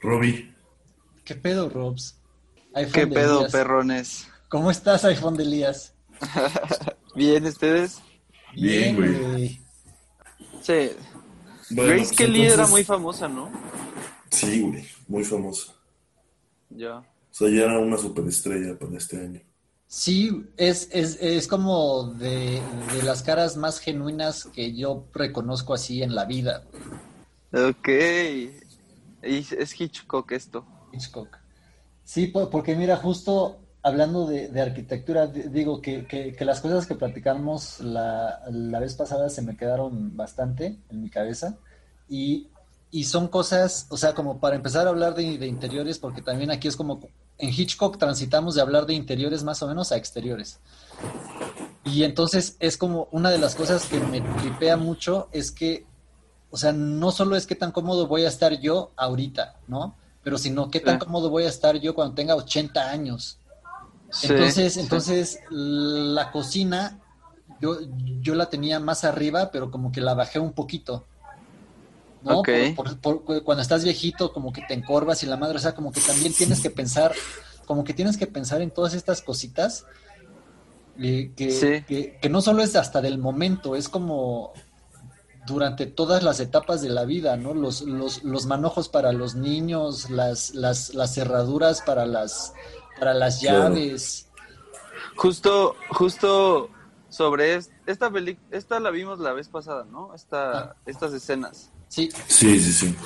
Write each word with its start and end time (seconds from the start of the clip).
Robbie. 0.00 0.54
¿Qué 1.24 1.34
pedo, 1.34 1.68
Robs? 1.68 2.16
¿Qué 2.92 3.06
pedo, 3.06 3.46
perrones? 3.48 4.28
¿Cómo 4.48 4.70
estás, 4.70 5.04
iPhone 5.04 5.36
de 5.36 5.42
Elías? 5.42 5.94
Bien, 7.14 7.44
¿ustedes? 7.44 8.00
Bien, 8.54 8.96
güey. 8.96 9.60
Sí. 10.62 10.90
Bueno, 11.70 11.90
Grace 11.90 12.06
pues 12.08 12.16
Kelly 12.16 12.46
era 12.46 12.66
muy 12.66 12.84
famosa, 12.84 13.28
¿no? 13.28 13.50
Sí, 14.30 14.60
güey, 14.62 14.86
muy 15.06 15.24
famosa. 15.24 15.74
Ya. 16.70 16.98
O 16.98 17.04
sea, 17.30 17.48
ya 17.48 17.64
era 17.64 17.78
una 17.78 17.98
superestrella 17.98 18.78
para 18.78 18.96
este 18.96 19.20
año. 19.20 19.40
Sí, 19.86 20.44
es, 20.56 20.88
es, 20.92 21.18
es 21.20 21.48
como 21.48 22.12
de, 22.14 22.60
de 22.92 23.02
las 23.02 23.22
caras 23.22 23.56
más 23.56 23.80
genuinas 23.80 24.44
que 24.46 24.74
yo 24.74 25.08
reconozco 25.14 25.74
así 25.74 26.02
en 26.02 26.14
la 26.14 26.26
vida, 26.26 26.64
Ok. 27.52 27.88
Es 29.36 29.80
Hitchcock 29.80 30.32
esto. 30.32 30.64
Hitchcock. 30.92 31.36
Sí, 32.04 32.28
po- 32.28 32.48
porque 32.50 32.74
mira, 32.74 32.96
justo 32.96 33.58
hablando 33.82 34.26
de, 34.26 34.60
arquitectura, 34.60 35.26
di- 35.26 35.42
digo 35.42 35.80
que, 35.80 36.06
que, 36.06 36.32
que 36.34 36.44
las 36.44 36.60
cosas 36.60 36.86
que 36.86 36.94
platicamos 36.94 37.80
la, 37.80 38.40
la 38.50 38.80
vez 38.80 38.94
pasada 38.94 39.28
se 39.30 39.42
me 39.42 39.56
quedaron 39.56 40.16
bastante 40.16 40.78
en 40.90 41.02
mi 41.02 41.10
cabeza 41.10 41.56
y, 42.08 42.48
y 42.90 43.04
son 43.04 43.28
cosas, 43.28 43.86
o 43.90 43.96
sea, 43.96 44.14
como 44.14 44.40
para 44.40 44.56
empezar 44.56 44.86
a 44.86 44.90
hablar 44.90 45.14
de, 45.14 45.38
de 45.38 45.46
interiores, 45.46 45.98
porque 45.98 46.22
también 46.22 46.50
aquí 46.50 46.66
es 46.68 46.76
como, 46.76 47.00
en 47.38 47.50
Hitchcock 47.50 47.98
transitamos 47.98 48.54
de 48.54 48.62
hablar 48.62 48.86
de 48.86 48.94
interiores 48.94 49.44
más 49.44 49.62
o 49.62 49.68
menos 49.68 49.92
a 49.92 49.96
exteriores. 49.96 50.58
Y 51.84 52.02
entonces 52.04 52.56
es 52.60 52.76
como 52.76 53.08
una 53.12 53.30
de 53.30 53.38
las 53.38 53.54
cosas 53.54 53.86
que 53.86 53.98
me 54.00 54.20
tripea 54.20 54.76
mucho 54.76 55.28
es 55.32 55.50
que, 55.52 55.86
o 56.50 56.56
sea, 56.56 56.72
no 56.72 57.10
solo 57.10 57.36
es 57.36 57.46
qué 57.46 57.54
tan 57.54 57.72
cómodo 57.72 58.06
voy 58.06 58.24
a 58.24 58.28
estar 58.28 58.58
yo 58.60 58.92
ahorita, 58.96 59.56
¿no? 59.66 59.96
Pero 60.22 60.38
sino 60.38 60.70
qué 60.70 60.80
tan 60.80 60.98
Sí. 60.98 61.04
cómodo 61.06 61.30
voy 61.30 61.44
a 61.44 61.48
estar 61.48 61.76
yo 61.76 61.94
cuando 61.94 62.14
tenga 62.14 62.34
80 62.34 62.90
años. 62.90 63.38
Sí, 64.10 64.28
Entonces, 64.30 64.74
sí. 64.74 64.80
entonces 64.80 65.38
la 65.50 66.30
cocina 66.30 66.98
yo, 67.60 67.78
yo 68.20 68.34
la 68.34 68.48
tenía 68.48 68.78
más 68.80 69.04
arriba, 69.04 69.50
pero 69.50 69.70
como 69.70 69.90
que 69.92 70.00
la 70.00 70.14
bajé 70.14 70.38
un 70.38 70.52
poquito. 70.52 71.04
¿No? 72.22 72.40
Ok. 72.40 72.48
Por- 72.76 72.98
por- 72.98 73.20
por- 73.22 73.44
cuando 73.44 73.62
estás 73.62 73.84
viejito, 73.84 74.32
como 74.32 74.52
que 74.52 74.62
te 74.62 74.74
encorvas 74.74 75.22
y 75.22 75.26
la 75.26 75.36
madre, 75.36 75.56
o 75.56 75.60
sea, 75.60 75.74
como 75.74 75.92
que 75.92 76.00
también 76.00 76.32
tienes 76.32 76.60
que 76.60 76.70
pensar, 76.70 77.12
como 77.66 77.84
que 77.84 77.94
tienes 77.94 78.16
que 78.16 78.26
pensar 78.26 78.60
en 78.62 78.70
todas 78.70 78.94
estas 78.94 79.22
cositas 79.22 79.84
eh, 81.00 81.30
que, 81.36 82.18
que 82.20 82.28
no 82.28 82.40
solo 82.42 82.62
es 82.62 82.74
hasta 82.74 83.00
del 83.00 83.18
momento, 83.18 83.76
es 83.76 83.88
como 83.88 84.52
durante 85.48 85.86
todas 85.86 86.22
las 86.22 86.38
etapas 86.40 86.80
de 86.82 86.88
la 86.90 87.04
vida, 87.04 87.36
¿no? 87.36 87.54
Los, 87.54 87.82
los, 87.82 88.22
los 88.24 88.46
manojos 88.46 88.88
para 88.88 89.12
los 89.12 89.34
niños, 89.34 90.10
las, 90.10 90.54
las, 90.54 90.94
las 90.94 91.14
cerraduras 91.14 91.82
para 91.82 92.06
las, 92.06 92.52
para 92.98 93.14
las 93.14 93.40
Claro. 93.40 93.74
llaves. 93.74 94.28
Justo, 95.16 95.74
justo 95.90 96.70
sobre 97.08 97.56
es- 97.56 97.70
esta 97.86 98.10
película, 98.10 98.46
esta 98.50 98.78
la 98.80 98.90
vimos 98.90 99.18
la 99.18 99.32
vez 99.32 99.48
pasada, 99.48 99.84
¿no? 99.90 100.14
Esta, 100.14 100.58
Ah. 100.58 100.76
estas 100.86 101.12
escenas. 101.12 101.70
Sí, 101.88 102.10
Sí, 102.26 102.60
sí, 102.60 102.72
sí. 102.72 102.96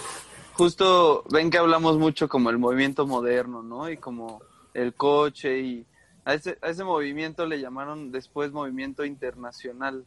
Justo 0.54 1.24
ven 1.30 1.50
que 1.50 1.58
hablamos 1.58 1.96
mucho 1.98 2.28
como 2.28 2.50
el 2.50 2.58
movimiento 2.58 3.06
moderno, 3.06 3.62
¿no? 3.62 3.88
Y 3.88 3.96
como 3.96 4.42
el 4.74 4.94
coche 4.94 5.60
y 5.60 5.86
a 6.24 6.34
ese, 6.34 6.58
a 6.62 6.68
ese 6.68 6.84
movimiento 6.84 7.46
le 7.46 7.60
llamaron 7.60 8.12
después 8.12 8.52
movimiento 8.52 9.04
internacional, 9.04 10.04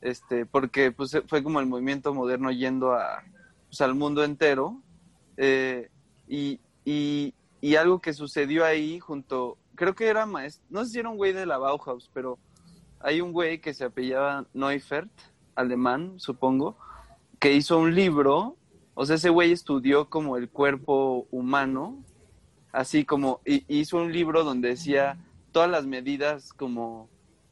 este, 0.00 0.46
porque 0.46 0.92
pues 0.92 1.16
fue 1.26 1.42
como 1.42 1.60
el 1.60 1.66
movimiento 1.66 2.14
moderno 2.14 2.50
yendo 2.50 2.92
a, 2.92 3.22
pues, 3.66 3.80
al 3.80 3.94
mundo 3.94 4.24
entero 4.24 4.80
eh, 5.36 5.90
y, 6.26 6.60
y, 6.84 7.34
y 7.60 7.76
algo 7.76 8.00
que 8.00 8.12
sucedió 8.12 8.64
ahí 8.64 8.98
junto, 9.00 9.58
creo 9.74 9.94
que 9.94 10.06
era 10.06 10.26
maestro, 10.26 10.64
no 10.70 10.84
sé 10.84 10.92
si 10.92 10.98
era 10.98 11.08
un 11.08 11.16
güey 11.16 11.32
de 11.32 11.46
la 11.46 11.58
Bauhaus, 11.58 12.10
pero 12.12 12.38
hay 13.00 13.20
un 13.20 13.32
güey 13.32 13.60
que 13.60 13.74
se 13.74 13.84
apellaba 13.84 14.46
Neufert, 14.54 15.10
alemán, 15.54 16.14
supongo, 16.18 16.76
que 17.38 17.52
hizo 17.54 17.78
un 17.78 17.94
libro, 17.94 18.56
o 18.94 19.06
sea, 19.06 19.16
ese 19.16 19.30
güey 19.30 19.52
estudió 19.52 20.08
como 20.08 20.36
el 20.36 20.48
cuerpo 20.48 21.26
humano, 21.30 22.02
así 22.72 23.04
como 23.04 23.40
y- 23.44 23.64
hizo 23.68 23.98
un 23.98 24.12
libro 24.12 24.44
donde 24.44 24.68
decía 24.70 25.18
todas 25.52 25.70
las 25.70 25.86
medidas 25.86 26.52
como 26.52 27.08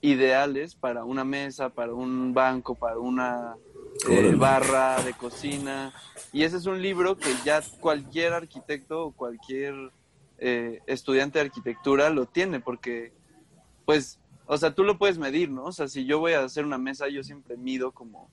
ideales 0.06 0.76
para 0.76 1.04
una 1.04 1.24
mesa, 1.24 1.70
para 1.70 1.92
un 1.92 2.32
banco, 2.32 2.76
para 2.76 2.98
una 2.98 3.56
eh, 4.08 4.34
barra 4.36 5.02
de 5.02 5.14
cocina. 5.14 5.92
Y 6.32 6.44
ese 6.44 6.58
es 6.58 6.66
un 6.66 6.80
libro 6.80 7.16
que 7.16 7.30
ya 7.44 7.60
cualquier 7.80 8.32
arquitecto 8.32 9.06
o 9.06 9.12
cualquier 9.12 9.74
eh, 10.38 10.80
estudiante 10.86 11.40
de 11.40 11.46
arquitectura 11.46 12.08
lo 12.10 12.26
tiene, 12.26 12.60
porque, 12.60 13.12
pues, 13.84 14.20
o 14.46 14.56
sea, 14.56 14.72
tú 14.76 14.84
lo 14.84 14.96
puedes 14.96 15.18
medir, 15.18 15.50
¿no? 15.50 15.64
O 15.64 15.72
sea, 15.72 15.88
si 15.88 16.04
yo 16.04 16.20
voy 16.20 16.34
a 16.34 16.44
hacer 16.44 16.64
una 16.64 16.78
mesa, 16.78 17.08
yo 17.08 17.24
siempre 17.24 17.56
mido 17.56 17.90
como, 17.90 18.30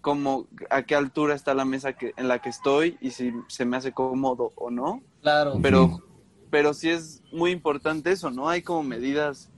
como 0.00 0.48
a 0.70 0.82
qué 0.82 0.96
altura 0.96 1.36
está 1.36 1.54
la 1.54 1.64
mesa 1.64 1.92
que, 1.92 2.14
en 2.16 2.26
la 2.26 2.40
que 2.40 2.48
estoy 2.48 2.98
y 3.00 3.10
si 3.10 3.32
se 3.46 3.64
me 3.64 3.76
hace 3.76 3.92
cómodo 3.92 4.50
o 4.56 4.72
no. 4.72 5.00
claro. 5.20 5.60
Pero, 5.62 6.02
pero 6.50 6.74
sí 6.74 6.90
es 6.90 7.22
muy 7.30 7.52
importante 7.52 8.10
eso, 8.10 8.32
¿no? 8.32 8.48
Hay 8.48 8.62
como 8.62 8.82
medidas 8.82 9.51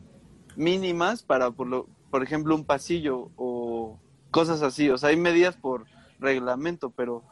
mínimas 0.56 1.22
para, 1.22 1.50
por, 1.50 1.66
lo, 1.66 1.86
por 2.10 2.22
ejemplo, 2.22 2.54
un 2.54 2.64
pasillo 2.64 3.30
o 3.36 3.98
cosas 4.30 4.62
así. 4.62 4.90
O 4.90 4.98
sea, 4.98 5.10
hay 5.10 5.16
medidas 5.16 5.56
por 5.56 5.86
reglamento, 6.18 6.90
pero, 6.90 7.22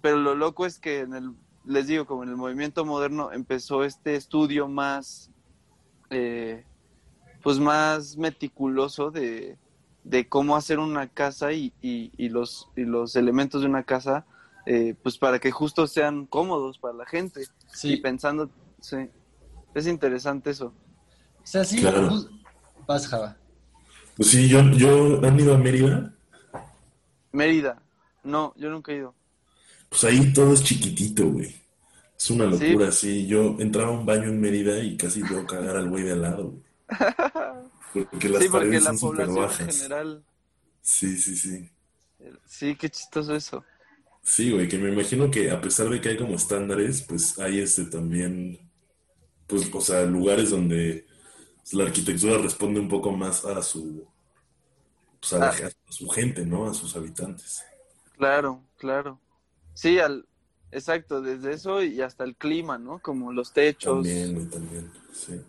pero 0.00 0.16
lo 0.18 0.34
loco 0.34 0.66
es 0.66 0.78
que 0.78 1.00
en 1.00 1.14
el, 1.14 1.30
les 1.64 1.86
digo, 1.86 2.06
como 2.06 2.22
en 2.22 2.30
el 2.30 2.36
movimiento 2.36 2.84
moderno 2.84 3.32
empezó 3.32 3.84
este 3.84 4.14
estudio 4.16 4.68
más, 4.68 5.30
eh, 6.10 6.64
pues 7.42 7.58
más 7.58 8.16
meticuloso 8.16 9.10
de, 9.10 9.58
de 10.04 10.28
cómo 10.28 10.56
hacer 10.56 10.78
una 10.78 11.08
casa 11.08 11.52
y, 11.52 11.72
y, 11.82 12.12
y 12.16 12.28
los, 12.28 12.68
y 12.76 12.82
los 12.82 13.16
elementos 13.16 13.62
de 13.62 13.68
una 13.68 13.82
casa, 13.84 14.24
eh, 14.66 14.94
pues 15.02 15.18
para 15.18 15.38
que 15.38 15.50
justo 15.50 15.86
sean 15.86 16.26
cómodos 16.26 16.78
para 16.78 16.94
la 16.94 17.06
gente. 17.06 17.42
Y 17.42 17.46
Sí, 17.72 17.96
pensando, 17.98 18.50
sí, 18.80 18.96
es 19.74 19.86
interesante 19.86 20.50
eso. 20.50 20.66
o 20.66 21.46
sea, 21.46 21.64
sí, 21.64 21.80
Claro. 21.80 22.10
Vas, 22.86 23.06
Java. 23.08 23.36
Pues 24.16 24.30
sí, 24.30 24.48
yo, 24.48 24.60
yo 24.72 25.24
han 25.24 25.38
ido 25.40 25.54
a 25.54 25.58
Mérida. 25.58 26.14
Mérida, 27.32 27.80
no, 28.24 28.52
yo 28.56 28.68
nunca 28.70 28.90
he 28.92 28.96
ido. 28.96 29.14
Pues 29.88 30.04
ahí 30.04 30.32
todo 30.32 30.52
es 30.52 30.62
chiquitito, 30.62 31.26
güey. 31.30 31.54
Es 32.18 32.30
una 32.30 32.46
locura, 32.46 32.92
sí. 32.92 33.26
Yo 33.26 33.56
entraba 33.60 33.88
a 33.90 33.92
un 33.98 34.06
baño 34.06 34.24
en 34.28 34.40
Mérida 34.40 34.78
y 34.82 34.96
casi 34.96 35.22
veo 35.24 35.46
cagar 35.46 35.76
al 35.76 35.88
güey 35.90 36.04
de 36.04 36.12
al 36.12 36.22
lado, 36.22 36.50
güey. 36.50 36.62
Porque 38.10 38.28
las 38.28 38.44
sí, 38.44 38.48
porque 38.48 38.50
paredes 38.50 38.82
la 38.82 38.92
son 38.92 38.98
súper 38.98 39.28
población 39.28 39.54
en 39.58 39.66
bajas. 39.66 39.66
general, 39.66 40.24
Sí, 40.82 41.16
sí, 41.18 41.36
sí. 41.36 41.70
sí, 42.46 42.76
qué 42.76 42.88
chistoso 42.90 43.34
eso. 43.34 43.64
Sí, 44.22 44.50
güey, 44.52 44.68
que 44.68 44.78
me 44.78 44.90
imagino 44.92 45.30
que 45.30 45.50
a 45.50 45.60
pesar 45.60 45.88
de 45.88 46.00
que 46.00 46.10
hay 46.10 46.16
como 46.16 46.34
estándares, 46.34 47.02
pues 47.02 47.38
hay 47.38 47.60
este 47.60 47.84
también, 47.84 48.58
pues, 49.46 49.70
o 49.72 49.80
sea, 49.80 50.04
lugares 50.04 50.50
donde 50.50 51.06
la 51.72 51.84
arquitectura 51.84 52.38
responde 52.38 52.80
un 52.80 52.88
poco 52.88 53.12
más 53.12 53.44
a 53.44 53.62
su, 53.62 54.06
pues, 55.20 55.32
a, 55.34 55.38
la- 55.38 55.48
Ah. 55.48 55.70
a 55.88 55.92
su 55.92 56.08
gente, 56.08 56.44
¿no? 56.46 56.66
A 56.68 56.74
sus 56.74 56.94
habitantes. 56.96 57.62
Claro, 58.16 58.62
claro. 58.78 59.18
Sí, 59.74 59.98
al, 59.98 60.26
exacto, 60.70 61.20
desde 61.20 61.52
eso 61.52 61.82
y 61.82 62.00
hasta 62.00 62.24
el 62.24 62.34
clima, 62.36 62.78
¿no? 62.78 62.98
Como 63.00 63.32
los 63.32 63.52
techos. 63.52 64.06
También, 64.06 64.48
también, 64.50 64.90
sí. 65.12 65.40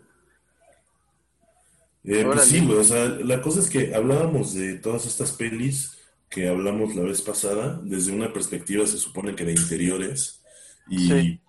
Eh, 2.04 2.24
pues 2.24 2.42
sí, 2.44 2.66
o 2.70 2.84
sea, 2.84 3.06
la 3.06 3.42
cosa 3.42 3.60
es 3.60 3.68
que 3.68 3.94
hablábamos 3.94 4.54
de 4.54 4.78
todas 4.78 5.04
estas 5.06 5.32
pelis 5.32 5.98
que 6.30 6.48
hablamos 6.48 6.94
la 6.94 7.02
vez 7.02 7.22
pasada, 7.22 7.80
desde 7.82 8.12
una 8.12 8.32
perspectiva 8.32 8.86
se 8.86 8.98
supone 8.98 9.34
que 9.34 9.44
de 9.44 9.52
interiores, 9.52 10.42
y 10.88 11.08
Sí. 11.08 11.40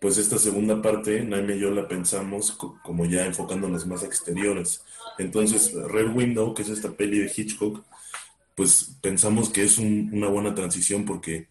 Pues 0.00 0.16
esta 0.18 0.38
segunda 0.38 0.80
parte, 0.82 1.22
Naime 1.22 1.56
y 1.56 1.60
yo 1.60 1.70
la 1.70 1.86
pensamos 1.86 2.52
co- 2.52 2.78
como 2.82 3.04
ya 3.04 3.26
enfocándonos 3.26 3.86
más 3.86 4.02
a 4.02 4.06
exteriores. 4.06 4.82
Entonces, 5.18 5.72
Red 5.74 6.14
Window, 6.16 6.54
que 6.54 6.62
es 6.62 6.70
esta 6.70 6.90
peli 6.90 7.18
de 7.18 7.30
Hitchcock, 7.34 7.84
pues 8.56 8.96
pensamos 9.02 9.50
que 9.50 9.62
es 9.62 9.78
un- 9.78 10.10
una 10.12 10.28
buena 10.28 10.54
transición 10.54 11.04
porque, 11.04 11.48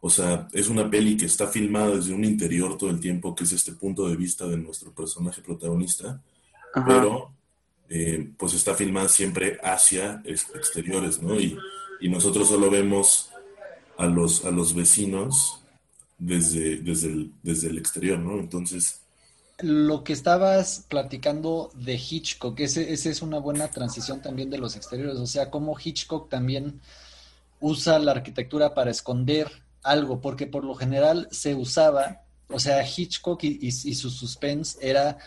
o 0.00 0.08
sea, 0.08 0.48
es 0.52 0.68
una 0.68 0.88
peli 0.88 1.16
que 1.16 1.26
está 1.26 1.48
filmada 1.48 1.96
desde 1.96 2.14
un 2.14 2.24
interior 2.24 2.78
todo 2.78 2.90
el 2.90 3.00
tiempo, 3.00 3.34
que 3.34 3.44
es 3.44 3.52
este 3.52 3.72
punto 3.72 4.08
de 4.08 4.16
vista 4.16 4.46
de 4.46 4.56
nuestro 4.56 4.92
personaje 4.92 5.42
protagonista, 5.42 6.22
Ajá. 6.74 6.86
pero 6.86 7.32
eh, 7.88 8.30
pues 8.38 8.54
está 8.54 8.74
filmada 8.76 9.08
siempre 9.08 9.58
hacia 9.64 10.22
ex- 10.24 10.46
exteriores, 10.54 11.20
¿no? 11.20 11.34
Y, 11.40 11.58
y 12.00 12.08
nosotros 12.08 12.46
solo 12.46 12.70
vemos 12.70 13.30
a 13.98 14.06
los, 14.06 14.44
a 14.44 14.52
los 14.52 14.74
vecinos 14.74 15.59
desde, 16.20 16.78
desde 16.78 17.08
el, 17.08 17.34
desde 17.42 17.68
el 17.70 17.78
exterior, 17.78 18.18
¿no? 18.20 18.38
Entonces, 18.40 19.02
Lo 19.62 20.04
que 20.04 20.14
estabas 20.14 20.86
platicando 20.88 21.70
de 21.74 21.94
Hitchcock, 21.96 22.58
ese, 22.60 22.92
ese 22.92 23.10
es 23.10 23.20
una 23.22 23.38
buena 23.38 23.68
transición 23.70 24.22
también 24.22 24.48
de 24.50 24.58
los 24.58 24.74
exteriores, 24.74 25.16
o 25.18 25.26
sea, 25.26 25.50
cómo 25.50 25.76
Hitchcock 25.78 26.30
también 26.30 26.80
usa 27.60 27.98
la 27.98 28.12
arquitectura 28.12 28.74
para 28.74 28.90
esconder 28.90 29.50
algo, 29.82 30.20
porque 30.22 30.46
por 30.46 30.64
lo 30.64 30.74
general 30.74 31.28
se 31.30 31.54
usaba 31.54 32.22
o 32.52 32.58
sea, 32.58 32.84
Hitchcock 32.84 33.44
y, 33.44 33.58
y 33.62 33.94
su 33.94 34.10
suspense 34.10 34.78
era 34.82 35.18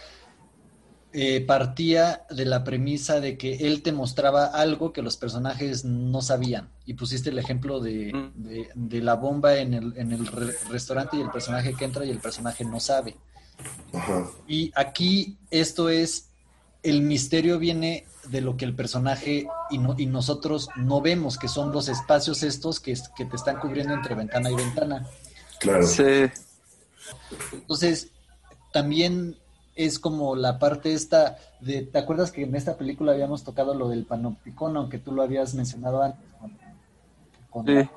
eh, 1.15 1.41
partía 1.41 2.25
de 2.31 2.43
la 2.45 2.63
premisa 2.63 3.19
de 3.19 3.37
que 3.37 3.67
él 3.67 3.83
te 3.83 3.91
mostraba 3.91 4.45
algo 4.45 4.91
que 4.91 5.03
los 5.03 5.15
personajes 5.15 5.85
no 5.85 6.23
sabían. 6.23 6.69
Y 6.87 6.95
pusiste 6.95 7.29
el 7.29 7.37
ejemplo 7.37 7.79
de, 7.79 8.11
mm. 8.11 8.93
la 8.97 9.13
bomba 9.13 9.57
en 9.57 9.75
el, 9.75 9.93
en 9.95 10.11
el 10.11 10.25
restaurante 10.71 11.17
y 11.17 11.21
el 11.21 11.29
personaje 11.29 11.75
que 11.75 11.85
entra 11.85 12.03
y 12.03 12.09
el 12.09 12.17
personaje 12.17 12.65
no 12.65 12.79
sabe. 12.79 13.15
Y 14.47 14.71
aquí 14.75 15.37
esto 15.51 15.89
es, 15.89 16.29
el 16.81 17.03
misterio 17.03 17.59
viene 17.59 18.05
de 18.29 18.41
lo 18.41 18.57
que 18.57 18.65
el 18.65 18.75
personaje 18.75 19.45
y, 19.69 19.77
no, 19.77 19.95
y 19.95 20.07
nosotros 20.07 20.69
no 20.75 20.99
vemos, 20.99 21.37
que 21.37 21.47
son 21.47 21.71
los 21.71 21.89
espacios 21.89 22.41
estos 22.41 22.79
que, 22.79 22.97
que 23.15 23.25
te 23.25 23.35
están 23.35 23.59
cubriendo 23.59 23.93
entre 23.93 24.15
ventana 24.15 24.49
y 24.49 24.55
ventana. 24.55 25.07
Claro. 25.59 25.85
Sí. 25.85 26.25
Entonces, 27.51 28.09
también 28.71 29.37
es 29.75 29.99
como 29.99 30.35
la 30.35 30.59
parte 30.59 30.93
esta 30.93 31.37
de, 31.59 31.83
¿te 31.83 31.97
acuerdas 31.97 32.31
que 32.31 32.43
en 32.43 32.55
esta 32.55 32.77
película 32.77 33.13
habíamos 33.13 33.43
tocado 33.43 33.73
lo 33.73 33.89
del 33.89 34.05
panopticón, 34.05 34.77
aunque 34.77 34.99
tú 34.99 35.11
lo 35.11 35.23
habías 35.23 35.53
mencionado 35.55 36.01
antes? 36.01 36.25
Con, 37.49 37.65
sí. 37.65 37.89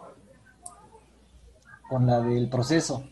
con 1.89 2.07
la 2.07 2.21
del 2.21 2.49
proceso. 2.49 3.05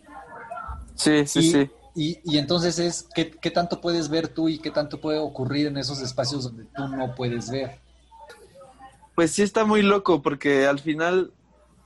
Sí, 0.94 1.26
sí, 1.26 1.50
sí. 1.50 1.70
Y, 1.96 2.18
y, 2.24 2.38
entonces 2.38 2.78
es, 2.78 3.08
¿qué, 3.14 3.30
¿qué, 3.30 3.50
tanto 3.50 3.80
puedes 3.80 4.08
ver 4.08 4.28
tú 4.28 4.48
y 4.48 4.58
qué 4.58 4.70
tanto 4.70 5.00
puede 5.00 5.18
ocurrir 5.18 5.68
en 5.68 5.76
esos 5.76 6.00
espacios 6.00 6.44
donde 6.44 6.64
tú 6.64 6.88
no 6.88 7.14
puedes 7.14 7.50
ver? 7.50 7.78
Pues 9.14 9.30
sí 9.30 9.42
está 9.42 9.64
muy 9.64 9.82
loco, 9.82 10.20
porque 10.20 10.66
al 10.66 10.80
final, 10.80 11.32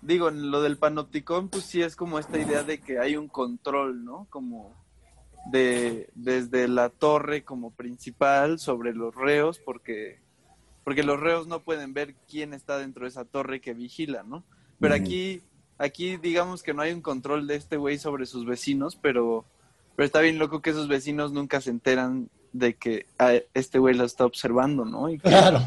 digo, 0.00 0.30
en 0.30 0.50
lo 0.50 0.62
del 0.62 0.78
panopticón, 0.78 1.50
pues 1.50 1.64
sí 1.64 1.82
es 1.82 1.94
como 1.94 2.18
esta 2.18 2.38
idea 2.38 2.62
de 2.62 2.80
que 2.80 2.98
hay 2.98 3.16
un 3.16 3.28
control, 3.28 4.02
¿no? 4.02 4.26
Como 4.30 4.72
de 5.50 6.10
desde 6.14 6.68
la 6.68 6.90
torre 6.90 7.42
como 7.42 7.70
principal 7.70 8.58
sobre 8.58 8.92
los 8.92 9.14
reos 9.14 9.58
porque 9.58 10.20
porque 10.84 11.02
los 11.02 11.20
reos 11.20 11.46
no 11.46 11.60
pueden 11.60 11.92
ver 11.92 12.14
quién 12.30 12.54
está 12.54 12.78
dentro 12.78 13.04
de 13.04 13.10
esa 13.10 13.24
torre 13.24 13.60
que 13.60 13.74
vigila, 13.74 14.22
¿no? 14.22 14.44
Pero 14.80 14.94
aquí 14.94 15.42
aquí 15.78 16.16
digamos 16.16 16.62
que 16.62 16.74
no 16.74 16.82
hay 16.82 16.92
un 16.92 17.02
control 17.02 17.46
de 17.46 17.56
este 17.56 17.76
güey 17.76 17.98
sobre 17.98 18.26
sus 18.26 18.46
vecinos, 18.46 18.96
pero 18.96 19.44
pero 19.96 20.06
está 20.06 20.20
bien 20.20 20.38
loco 20.38 20.62
que 20.62 20.70
esos 20.70 20.88
vecinos 20.88 21.32
nunca 21.32 21.60
se 21.60 21.70
enteran 21.70 22.30
de 22.52 22.74
que 22.74 23.06
este 23.54 23.78
güey 23.78 23.94
lo 23.94 24.04
está 24.04 24.24
observando, 24.24 24.84
¿no? 24.84 25.08
Claro. 25.20 25.60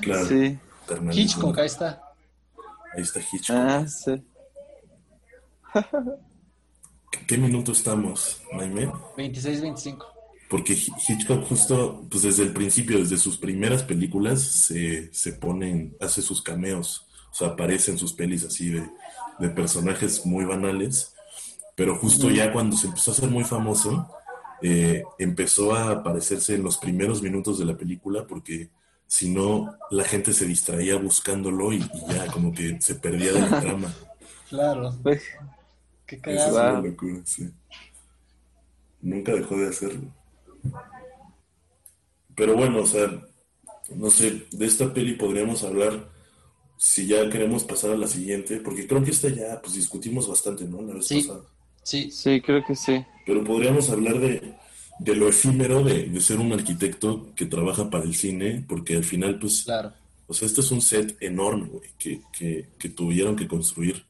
Claro. 0.00 0.26
Sí. 0.26 0.58
Hitchcock, 1.12 1.58
ahí 1.58 1.66
está. 1.66 2.02
Ahí 2.94 3.02
está 3.02 3.20
Hitchcock. 3.20 3.56
Ah, 3.56 3.86
sí. 3.86 4.22
¿Qué 7.26 7.38
minuto 7.38 7.72
estamos, 7.72 8.40
Jaime? 8.52 8.86
26-25. 9.16 10.04
Porque 10.48 10.74
Hitchcock 10.74 11.44
justo, 11.44 12.06
pues 12.08 12.22
desde 12.22 12.44
el 12.44 12.52
principio, 12.52 12.98
desde 12.98 13.18
sus 13.18 13.36
primeras 13.36 13.82
películas, 13.82 14.42
se, 14.42 15.12
se 15.12 15.32
ponen, 15.32 15.96
hace 16.00 16.22
sus 16.22 16.40
cameos, 16.40 17.06
o 17.32 17.34
sea, 17.34 17.48
aparecen 17.48 17.98
sus 17.98 18.12
pelis 18.12 18.44
así 18.44 18.70
de, 18.70 18.88
de 19.40 19.48
personajes 19.48 20.24
muy 20.24 20.44
banales, 20.44 21.14
pero 21.74 21.96
justo 21.96 22.30
ya 22.30 22.52
cuando 22.52 22.76
se 22.76 22.86
empezó 22.86 23.10
a 23.10 23.14
hacer 23.14 23.28
muy 23.28 23.44
famoso, 23.44 24.08
eh, 24.62 25.02
empezó 25.18 25.74
a 25.74 25.90
aparecerse 25.90 26.54
en 26.54 26.62
los 26.62 26.78
primeros 26.78 27.22
minutos 27.22 27.58
de 27.58 27.64
la 27.64 27.76
película, 27.76 28.26
porque 28.26 28.70
si 29.06 29.30
no, 29.30 29.76
la 29.90 30.04
gente 30.04 30.32
se 30.32 30.46
distraía 30.46 30.96
buscándolo 30.96 31.72
y, 31.72 31.76
y 31.76 32.14
ya 32.14 32.26
como 32.28 32.52
que 32.52 32.80
se 32.80 32.94
perdía 32.94 33.32
de 33.32 33.40
la 33.40 33.60
trama. 33.60 33.92
Claro. 34.48 34.94
Pues, 35.02 35.22
Qué 36.06 36.16
Eso 36.16 36.30
es 36.30 36.54
cagado. 36.54 36.78
una 36.80 36.88
locura, 36.88 37.20
sí. 37.24 37.48
Nunca 39.00 39.32
dejó 39.34 39.56
de 39.56 39.68
hacerlo. 39.68 40.12
Pero 42.34 42.54
bueno, 42.56 42.80
o 42.82 42.86
sea, 42.86 43.08
no 43.94 44.10
sé, 44.10 44.46
de 44.50 44.66
esta 44.66 44.92
peli 44.92 45.14
podríamos 45.14 45.62
hablar 45.64 46.10
si 46.76 47.06
ya 47.06 47.28
queremos 47.30 47.64
pasar 47.64 47.92
a 47.92 47.96
la 47.96 48.06
siguiente, 48.06 48.58
porque 48.58 48.86
creo 48.86 49.02
que 49.02 49.10
esta 49.10 49.28
ya, 49.28 49.60
pues 49.62 49.74
discutimos 49.74 50.28
bastante, 50.28 50.64
¿no? 50.64 50.82
La 50.82 50.94
vez 50.94 51.06
Sí. 51.06 51.22
pasada. 51.22 51.44
Sí, 51.82 52.10
sí, 52.10 52.40
creo 52.40 52.62
que 52.66 52.74
sí. 52.74 53.04
Pero 53.24 53.44
podríamos 53.44 53.88
hablar 53.90 54.18
de, 54.18 54.54
de 54.98 55.16
lo 55.16 55.28
efímero 55.28 55.82
de, 55.84 56.04
de 56.04 56.20
ser 56.20 56.38
un 56.40 56.52
arquitecto 56.52 57.32
que 57.34 57.46
trabaja 57.46 57.88
para 57.88 58.04
el 58.04 58.14
cine, 58.14 58.64
porque 58.68 58.96
al 58.96 59.04
final, 59.04 59.38
pues, 59.38 59.62
claro. 59.64 59.92
o 60.26 60.34
sea, 60.34 60.46
este 60.46 60.60
es 60.60 60.70
un 60.70 60.80
set 60.82 61.16
enorme, 61.20 61.68
güey, 61.68 61.90
que, 61.98 62.20
que, 62.36 62.68
que 62.78 62.88
tuvieron 62.90 63.36
que 63.36 63.48
construir, 63.48 64.04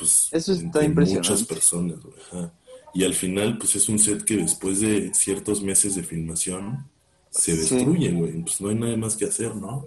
pues, 0.00 0.28
Eso 0.32 0.52
está 0.52 0.82
impresionante. 0.84 1.30
muchas 1.30 1.46
personas, 1.46 2.00
güey. 2.02 2.14
ajá. 2.32 2.52
Y 2.92 3.04
al 3.04 3.14
final, 3.14 3.56
pues, 3.56 3.76
es 3.76 3.88
un 3.88 3.98
set 4.00 4.24
que 4.24 4.36
después 4.36 4.80
de 4.80 5.14
ciertos 5.14 5.62
meses 5.62 5.94
de 5.94 6.02
filmación 6.02 6.88
se 7.30 7.54
destruye, 7.56 8.10
güey. 8.10 8.42
Pues 8.42 8.60
no 8.60 8.68
hay 8.70 8.74
nada 8.74 8.96
más 8.96 9.16
que 9.16 9.26
hacer, 9.26 9.54
¿no? 9.54 9.86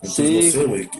Entonces, 0.00 0.14
Sí. 0.14 0.56
no 0.58 0.62
sé, 0.62 0.64
güey, 0.68 0.90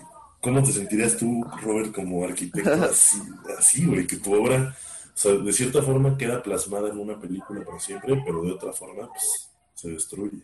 ¿cómo 0.43 0.63
te 0.63 0.73
sentirías 0.73 1.17
tú, 1.17 1.43
Robert, 1.63 1.95
como 1.95 2.23
arquitecto 2.25 2.71
así, 2.85 3.19
así, 3.59 3.87
güey, 3.87 4.07
que 4.07 4.17
tu 4.17 4.35
obra, 4.35 4.77
o 5.07 5.17
sea, 5.17 5.33
de 5.33 5.53
cierta 5.55 5.83
forma 5.83 6.19
queda 6.19 6.43
plasmada 6.43 6.91
en 6.91 6.99
una 6.99 7.19
película 7.19 7.65
para 7.65 7.81
siempre, 7.81 8.23
pero 8.27 8.43
de 8.43 8.53
otra 8.53 8.73
forma, 8.75 9.09
pues, 9.09 9.49
se 9.75 9.89
destruye. 9.91 10.43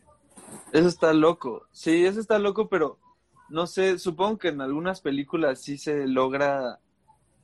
Eso 0.73 0.89
está 0.89 1.13
loco. 1.13 1.67
Sí, 1.73 2.07
eso 2.07 2.19
está 2.21 2.39
loco, 2.39 2.69
pero 2.71 2.99
no 3.51 3.67
sé, 3.67 3.99
supongo 3.99 4.39
que 4.39 4.49
en 4.49 4.61
algunas 4.63 5.03
películas 5.03 5.61
sí 5.61 5.77
se 5.77 6.07
logra 6.07 6.81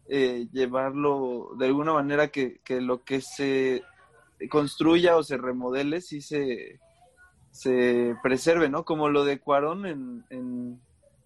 eh, 0.08 0.48
llevarlo 0.52 1.50
de 1.58 1.66
alguna 1.66 1.92
manera 1.92 2.28
que, 2.28 2.60
que 2.64 2.80
lo 2.80 3.02
que 3.04 3.20
se 3.20 3.82
construya 4.50 5.16
o 5.16 5.22
se 5.22 5.36
remodele 5.36 6.00
sí 6.00 6.20
se, 6.20 6.80
se 7.50 8.16
preserve, 8.22 8.68
¿no? 8.68 8.84
Como 8.84 9.08
lo 9.08 9.24
de 9.24 9.38
Cuarón 9.40 9.86
en, 9.86 10.24
en, 10.30 10.80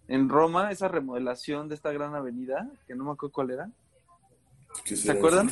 en 0.08 0.28
Roma, 0.28 0.70
esa 0.70 0.88
remodelación 0.88 1.68
de 1.68 1.74
esta 1.74 1.92
gran 1.92 2.14
avenida, 2.14 2.70
que 2.86 2.94
no 2.94 3.04
me 3.04 3.12
acuerdo 3.12 3.32
cuál 3.32 3.50
era. 3.50 3.70
¿Qué 4.84 4.96
¿Se 4.96 5.12
acuerdan? 5.12 5.50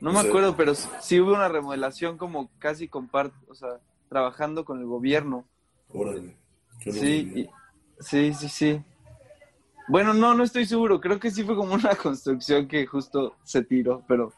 No 0.00 0.12
me 0.12 0.20
acuerdo, 0.20 0.56
pero 0.56 0.74
sí 0.74 1.20
hubo 1.20 1.32
una 1.34 1.48
remodelación 1.48 2.18
como 2.18 2.50
casi 2.58 2.88
compart, 2.88 3.32
o 3.48 3.54
sea, 3.54 3.80
trabajando 4.08 4.64
con 4.64 4.80
el 4.80 4.86
gobierno. 4.86 5.46
Órale. 5.88 6.36
Y- 6.84 7.48
sí, 8.00 8.34
sí, 8.34 8.48
sí. 8.48 8.82
Bueno, 9.88 10.14
no, 10.14 10.34
no 10.34 10.44
estoy 10.44 10.66
seguro. 10.66 11.00
Creo 11.00 11.18
que 11.20 11.30
sí 11.30 11.42
fue 11.42 11.56
como 11.56 11.74
una 11.74 11.94
construcción 12.02 12.66
que 12.68 12.86
justo 12.86 13.34
se 13.44 13.62
tiró, 13.62 14.02
pero 14.08 14.32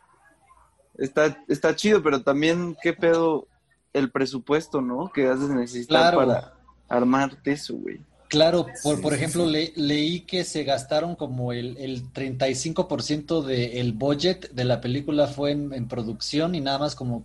está, 0.98 1.42
está 1.48 1.74
chido, 1.76 2.02
pero 2.02 2.22
también 2.22 2.76
qué 2.82 2.92
pedo 2.92 3.46
el 3.92 4.10
presupuesto, 4.10 4.80
¿no? 4.80 5.10
Que 5.12 5.26
has 5.28 5.40
de 5.46 5.54
necesitar 5.54 6.12
Claro. 6.14 6.18
para 6.18 6.54
armarte 6.88 7.52
eso, 7.52 7.74
güey. 7.74 8.00
Claro, 8.28 8.66
por, 8.82 8.96
Sí, 8.96 9.02
por 9.02 9.14
ejemplo, 9.14 9.44
sí. 9.46 9.50
le- 9.52 9.72
leí 9.76 10.20
que 10.22 10.42
se 10.42 10.64
gastaron 10.64 11.14
como 11.14 11.52
el, 11.52 11.76
el 11.78 12.12
35% 12.12 13.42
del 13.42 13.92
budget 13.92 14.50
de 14.50 14.64
la 14.64 14.80
película 14.80 15.28
fue 15.28 15.52
en, 15.52 15.72
en 15.72 15.86
producción 15.86 16.56
y 16.56 16.60
nada 16.60 16.78
más 16.80 16.96
como 16.96 17.24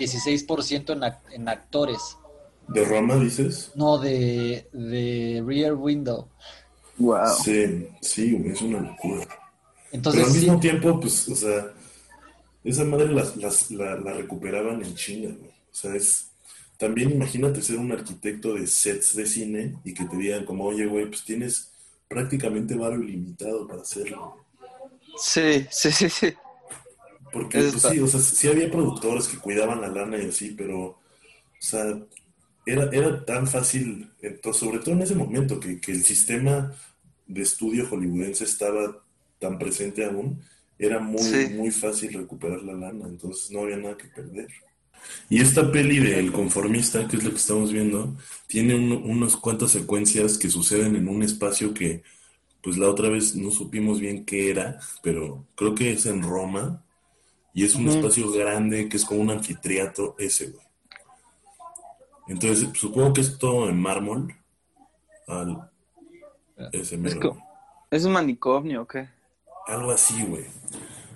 16% 0.00 0.92
en, 0.92 1.00
ac- 1.02 1.20
en 1.30 1.48
actores. 1.48 2.16
¿De 2.66 2.84
Roma 2.84 3.14
dices? 3.16 3.70
No, 3.76 3.98
de, 3.98 4.68
de 4.72 5.42
Rear 5.46 5.74
Window. 5.74 6.28
Wow. 7.00 7.44
Sí, 7.44 7.88
sí, 8.00 8.32
güey, 8.32 8.52
es 8.52 8.62
una 8.62 8.80
locura. 8.80 9.26
Pero 10.10 10.24
Entonces, 10.24 10.26
al 10.26 10.32
sí, 10.32 10.32
mismo 10.32 10.60
tiempo, 10.60 11.00
pues, 11.00 11.28
o 11.28 11.34
sea, 11.36 11.72
esa 12.64 12.84
madre 12.84 13.08
las, 13.12 13.36
las- 13.36 13.70
la, 13.70 13.96
la 13.98 14.14
recuperaban 14.14 14.84
en 14.84 14.94
China, 14.94 15.34
güey. 15.38 15.50
O 15.50 15.74
sea, 15.74 15.94
es... 15.96 16.28
También 16.78 17.10
imagínate 17.10 17.62
ser 17.62 17.78
un 17.78 17.92
arquitecto 17.92 18.54
de 18.54 18.66
sets 18.66 19.14
de 19.16 19.26
cine 19.26 19.76
y 19.84 19.94
que 19.94 20.04
te 20.06 20.16
digan 20.16 20.44
como, 20.46 20.64
oye, 20.66 20.86
güey, 20.86 21.06
pues 21.06 21.24
tienes 21.24 21.72
prácticamente 22.08 22.74
barrio 22.76 23.02
ilimitado 23.04 23.66
para 23.68 23.82
hacerlo. 23.82 24.36
Sí, 25.16 25.66
sí, 25.70 25.90
sí, 25.92 26.08
sí. 26.10 26.34
Porque, 27.32 27.60
Eso 27.60 27.70
pues 27.70 27.84
está- 27.84 27.88
sí, 27.88 28.00
o 28.00 28.06
sea, 28.06 28.20
sí 28.20 28.48
había 28.48 28.70
productores 28.70 29.28
que 29.28 29.38
cuidaban 29.38 29.80
la 29.80 29.88
lana 29.88 30.18
y 30.18 30.28
así, 30.28 30.50
pero, 30.56 30.78
o 30.86 30.98
sea, 31.58 31.84
era, 32.66 32.90
era 32.92 33.24
tan 33.24 33.46
fácil, 33.46 34.10
entonces, 34.22 34.60
sobre 34.60 34.80
todo 34.80 34.94
en 34.94 35.02
ese 35.02 35.14
momento, 35.16 35.60
que, 35.60 35.80
que 35.80 35.92
el 35.92 36.04
sistema 36.04 36.74
de 37.32 37.42
estudio 37.42 37.86
hollywoodense 37.88 38.44
estaba 38.44 39.02
tan 39.38 39.58
presente 39.58 40.04
aún, 40.04 40.42
era 40.78 40.98
muy, 40.98 41.22
Sí. 41.22 41.48
muy 41.54 41.70
fácil 41.70 42.12
recuperar 42.12 42.62
la 42.62 42.72
lana, 42.72 43.06
entonces 43.06 43.50
no 43.50 43.60
había 43.60 43.76
nada 43.76 43.96
que 43.96 44.08
perder. 44.08 44.48
Y 45.30 45.40
esta 45.40 45.70
peli 45.72 45.98
del 45.98 46.30
conformista, 46.32 47.06
que 47.08 47.16
es 47.16 47.24
lo 47.24 47.30
que 47.30 47.36
estamos 47.36 47.72
viendo, 47.72 48.16
tiene 48.46 48.74
un- 48.74 48.92
unas 49.10 49.36
cuantas 49.36 49.70
secuencias 49.70 50.36
que 50.36 50.50
suceden 50.50 50.96
en 50.96 51.08
un 51.08 51.22
espacio 51.22 51.72
que, 51.72 52.02
pues 52.62 52.76
la 52.76 52.88
otra 52.90 53.08
vez 53.08 53.34
no 53.36 53.50
supimos 53.50 54.00
bien 54.00 54.24
qué 54.26 54.50
era, 54.50 54.78
pero 55.02 55.46
creo 55.54 55.74
que 55.74 55.92
es 55.92 56.04
en 56.06 56.22
Roma, 56.22 56.84
y 57.54 57.64
es 57.64 57.74
un 57.74 57.88
Ujú. 57.88 57.96
espacio 57.96 58.30
grande 58.30 58.88
que 58.88 58.96
es 58.98 59.04
como 59.04 59.20
un 59.22 59.30
anfiteatro 59.30 60.14
ese, 60.18 60.48
güey. 60.50 60.64
Entonces, 62.28 62.68
supongo 62.74 63.12
que 63.12 63.22
es 63.22 63.38
todo 63.38 63.68
en 63.68 63.80
mármol. 63.80 64.34
Al, 65.26 65.69
ese 66.72 66.94
Es, 66.94 67.00
mero, 67.00 67.20
co- 67.20 67.42
¿Es 67.90 68.04
un 68.04 68.12
manicomio 68.12 68.82
o 68.82 68.86
qué? 68.86 69.08
Algo 69.66 69.90
así, 69.90 70.22
güey. 70.22 70.44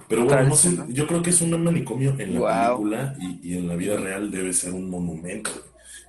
Pero 0.09 0.25
bueno, 0.25 0.49
no 0.49 0.57
sé, 0.57 0.77
yo 0.89 1.07
creo 1.07 1.23
que 1.23 1.31
es 1.31 1.41
un 1.41 1.63
manicomio 1.63 2.15
en 2.19 2.41
la 2.41 2.69
película 2.77 3.17
y, 3.43 3.57
en 3.57 3.69
la 3.69 3.77
vida 3.77 3.97
real 3.97 4.31
debe 4.31 4.53
ser 4.53 4.73
un 4.73 4.91
monumento. 4.91 5.51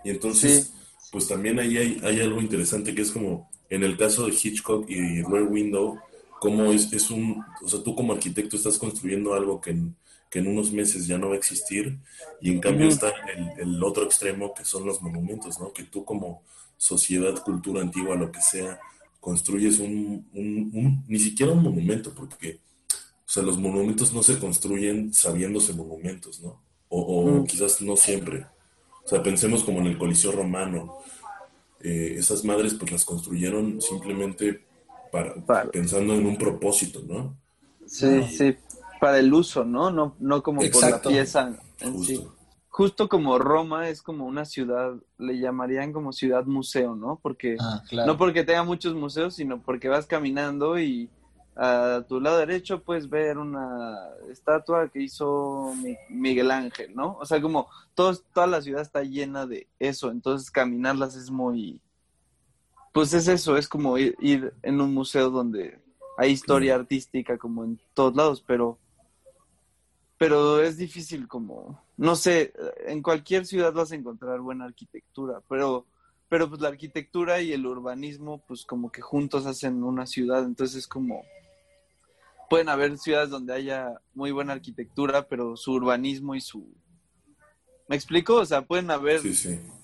Y 0.04 0.10
entonces, 0.10 0.74
pues 1.12 1.28
también 1.28 1.60
ahí 1.60 1.78
hay, 1.78 2.02
hay, 2.04 2.20
algo 2.20 2.42
interesante 2.42 2.94
que 2.94 3.02
es 3.02 3.12
como, 3.12 3.50
en 3.70 3.84
el 3.84 3.98
caso 3.98 4.26
de 4.26 4.34
Hitchcock 4.34 4.90
y 4.90 5.22
Rear 5.24 5.44
Window, 5.44 5.98
como 6.40 6.66
es, 6.72 6.92
es 6.92 7.10
un, 7.10 7.44
o 7.64 7.68
sea, 7.68 7.82
tú 7.82 7.96
como 7.96 8.14
arquitecto 8.14 8.58
estás 8.58 8.78
construyendo 8.78 9.34
algo 9.34 9.62
que 9.62 9.72
en, 9.72 9.96
que 10.30 10.40
en 10.40 10.48
unos 10.48 10.72
meses 10.72 11.08
ya 11.08 11.18
no 11.18 11.30
va 11.30 11.36
a 11.36 11.38
existir 11.38 11.98
y 12.42 12.52
en 12.52 12.60
cambio 12.60 12.90
está 12.90 13.14
el, 13.34 13.62
el 13.62 13.84
otro 13.84 14.04
extremo 14.04 14.54
que 14.54 14.66
son 14.66 14.86
los 14.86 15.02
monumentos, 15.02 15.60
¿no? 15.60 15.72
Que 15.72 15.84
tú 15.84 16.04
como 16.04 16.44
sociedad, 16.78 17.42
cultura 17.44 17.82
antigua, 17.82 18.16
lo 18.16 18.32
que 18.32 18.42
sea, 18.42 18.80
construyes 19.26 19.80
un, 19.80 20.24
un, 20.34 21.04
ni 21.08 21.18
siquiera 21.18 21.52
un 21.52 21.64
monumento, 21.64 22.14
porque, 22.14 22.60
o 22.92 23.28
sea, 23.28 23.42
los 23.42 23.58
monumentos 23.58 24.14
no 24.14 24.22
se 24.22 24.38
construyen 24.38 25.12
sabiéndose 25.12 25.74
monumentos, 25.74 26.42
¿no? 26.42 26.62
O, 26.90 27.26
mm. 27.26 27.46
quizás 27.46 27.82
no 27.82 27.98
siempre. 27.98 28.46
O 29.04 29.08
sea, 29.08 29.24
pensemos 29.24 29.64
como 29.64 29.80
en 29.80 29.88
el 29.88 29.98
Coliseo 29.98 30.32
Romano. 30.32 31.00
Eh, 31.82 32.14
esas 32.20 32.46
madres 32.46 32.76
pues 32.76 32.92
las 32.92 33.04
construyeron 33.04 33.82
simplemente 33.82 34.64
para, 35.12 35.34
pensando 35.72 36.14
en 36.14 36.28
un 36.28 36.38
propósito, 36.38 37.02
¿no? 37.08 37.36
Sí, 37.88 38.22
sí, 38.30 38.56
para 39.02 39.18
el 39.18 39.34
uso, 39.34 39.66
¿no? 39.66 39.90
No, 39.90 40.16
no 40.20 40.44
como 40.44 40.62
por 40.62 40.88
la 40.88 41.02
pieza 41.02 41.60
en 41.80 42.04
sí 42.04 42.24
justo 42.76 43.08
como 43.08 43.40
Roma 43.40 43.88
es 43.88 44.02
como 44.02 44.26
una 44.26 44.44
ciudad, 44.44 44.96
le 45.18 45.40
llamarían 45.40 45.94
como 45.94 46.12
ciudad 46.12 46.44
museo, 46.44 46.94
¿no? 46.94 47.18
Porque 47.24 47.56
ah, 47.58 47.82
no 48.06 48.18
porque 48.18 48.44
tenga 48.44 48.66
muchos 48.66 48.94
museos, 48.96 49.36
sino 49.36 49.62
porque 49.62 49.88
vas 49.88 50.08
caminando 50.08 50.78
y 50.78 51.10
a 51.56 52.04
tu 52.06 52.20
lado 52.20 52.38
derecho 52.38 52.84
puedes 52.84 53.10
ver 53.10 53.38
una 53.38 53.96
estatua 54.30 54.90
que 54.90 55.02
hizo 55.02 55.72
Miguel 56.10 56.52
Ángel, 56.52 56.94
¿no? 56.94 57.18
O 57.18 57.26
sea, 57.26 57.42
como 57.42 57.70
todo, 57.94 58.14
toda 58.34 58.46
la 58.46 58.62
ciudad 58.62 58.82
está 58.82 59.04
llena 59.04 59.46
de 59.46 59.70
eso, 59.80 60.12
entonces 60.12 60.52
caminarlas 60.52 61.16
es 61.16 61.32
muy, 61.32 61.80
pues 62.92 63.14
es 63.14 63.30
eso, 63.30 63.56
es 63.56 63.70
como 63.70 63.98
ir, 63.98 64.18
ir 64.20 64.54
en 64.64 64.82
un 64.82 64.94
museo 64.94 65.30
donde 65.30 65.80
hay 66.18 66.32
historia 66.32 66.76
artística 66.76 67.38
como 67.38 67.64
en 67.64 67.80
todos 67.94 68.18
lados, 68.18 68.44
pero 68.46 68.78
pero 70.18 70.62
es 70.62 70.78
difícil 70.78 71.28
como, 71.28 71.82
no 71.98 72.16
sé, 72.16 72.54
en 72.86 73.02
cualquier 73.02 73.46
ciudad 73.46 73.74
vas 73.74 73.92
a 73.92 73.96
encontrar 73.96 74.40
buena 74.40 74.66
arquitectura, 74.66 75.42
pero, 75.50 75.86
pero 76.30 76.50
pues 76.50 76.62
la 76.62 76.70
arquitectura 76.70 77.42
y 77.42 77.52
el 77.52 77.66
urbanismo 77.66 78.42
pues 78.48 78.66
como 78.66 78.92
que 78.92 79.02
juntos 79.02 79.46
hacen 79.46 79.84
una 79.84 80.06
ciudad, 80.06 80.44
entonces 80.44 80.88
como, 80.88 81.24
pueden 82.50 82.70
haber 82.70 82.98
ciudades 82.98 83.30
donde 83.30 83.54
haya 83.54 84.00
muy 84.14 84.32
buena 84.32 84.54
arquitectura, 84.54 85.28
pero 85.28 85.58
su 85.58 85.74
urbanismo 85.74 86.36
y 86.36 86.42
su... 86.42 86.66
¿Me 87.88 87.96
explico? 87.96 88.36
O 88.36 88.46
sea, 88.46 88.64
pueden 88.64 88.90
haber 88.90 89.22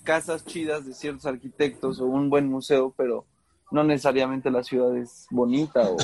casas 0.03 0.45
chidas 0.45 0.85
de 0.85 0.93
ciertos 0.93 1.25
arquitectos 1.25 1.99
o 1.99 2.05
un 2.05 2.29
buen 2.29 2.47
museo, 2.47 2.93
pero 2.97 3.25
no 3.69 3.83
necesariamente 3.83 4.49
la 4.49 4.63
ciudad 4.63 4.95
es 4.97 5.27
bonita 5.29 5.81
o... 5.89 5.97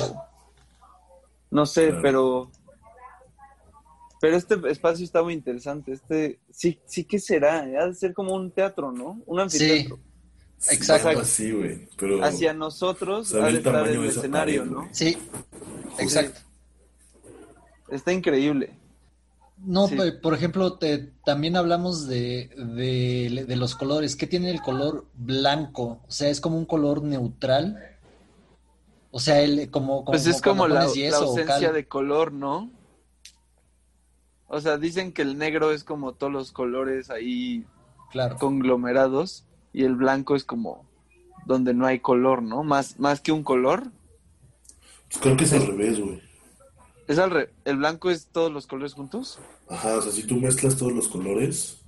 No 1.50 1.64
sé, 1.64 1.94
pero 2.02 2.50
pero 4.20 4.36
este 4.36 4.56
espacio 4.68 5.04
está 5.04 5.22
muy 5.22 5.34
interesante. 5.34 5.92
Este, 5.92 6.40
sí, 6.50 6.80
sí 6.86 7.04
que 7.04 7.18
será, 7.18 7.60
ha 7.60 7.86
de 7.86 7.94
ser 7.94 8.14
como 8.14 8.34
un 8.34 8.50
teatro, 8.50 8.92
¿no? 8.92 9.22
Un 9.26 9.40
anfiteatro. 9.40 9.98
Sí, 10.58 10.74
exacto. 10.74 11.22
güey. 11.56 11.88
hacia 12.22 12.52
nosotros 12.52 13.32
ha 13.34 13.46
de 13.46 13.58
estar 13.58 13.88
el 13.88 14.04
escenario, 14.04 14.64
¿no? 14.64 14.88
Sí, 14.90 15.16
exacto. 15.98 16.40
Está 17.88 18.12
increíble. 18.12 18.74
No, 19.64 19.88
por 20.22 20.34
ejemplo, 20.34 20.74
te, 20.74 21.12
también 21.24 21.56
hablamos 21.56 22.06
de, 22.06 22.50
de, 22.56 23.56
los 23.56 23.74
colores. 23.74 24.14
¿Qué 24.14 24.26
tiene 24.26 24.50
el 24.50 24.60
color 24.60 25.06
blanco? 25.14 26.00
O 26.06 26.10
sea, 26.10 26.28
es 26.28 26.40
como 26.40 26.58
un 26.58 26.64
color 26.64 27.02
neutral. 27.02 27.96
O 29.10 29.18
sea, 29.18 29.40
el, 29.40 29.70
como, 29.70 30.04
como, 30.04 30.12
pues 30.12 30.26
es 30.26 30.40
como 30.40 30.68
la, 30.68 30.84
la 30.84 31.16
ausencia 31.16 31.72
de 31.72 31.88
color, 31.88 32.32
¿no? 32.32 32.70
O 34.48 34.60
sea, 34.60 34.78
dicen 34.78 35.12
que 35.12 35.22
el 35.22 35.36
negro 35.36 35.72
es 35.72 35.84
como 35.84 36.14
todos 36.14 36.32
los 36.32 36.52
colores 36.52 37.10
ahí 37.10 37.64
conglomerados 38.38 39.44
y 39.74 39.84
el 39.84 39.94
blanco 39.94 40.34
es 40.34 40.44
como 40.44 40.86
donde 41.44 41.74
no 41.74 41.86
hay 41.86 42.00
color, 42.00 42.42
¿no? 42.42 42.62
Más, 42.62 42.98
más 42.98 43.20
que 43.20 43.30
un 43.30 43.42
color. 43.42 43.84
Pues 45.08 45.20
creo 45.20 45.36
que 45.36 45.44
es 45.44 45.52
al 45.52 45.66
revés, 45.66 46.00
güey. 46.00 46.20
¿Es 47.06 47.18
al 47.18 47.30
revés? 47.30 47.50
¿El 47.64 47.76
blanco 47.76 48.10
es 48.10 48.26
todos 48.26 48.50
los 48.50 48.66
colores 48.66 48.94
juntos? 48.94 49.38
Ajá, 49.68 49.96
o 49.96 50.02
sea, 50.02 50.12
si 50.12 50.22
tú 50.22 50.36
mezclas 50.36 50.76
todos 50.76 50.92
los 50.92 51.08
colores, 51.08 51.80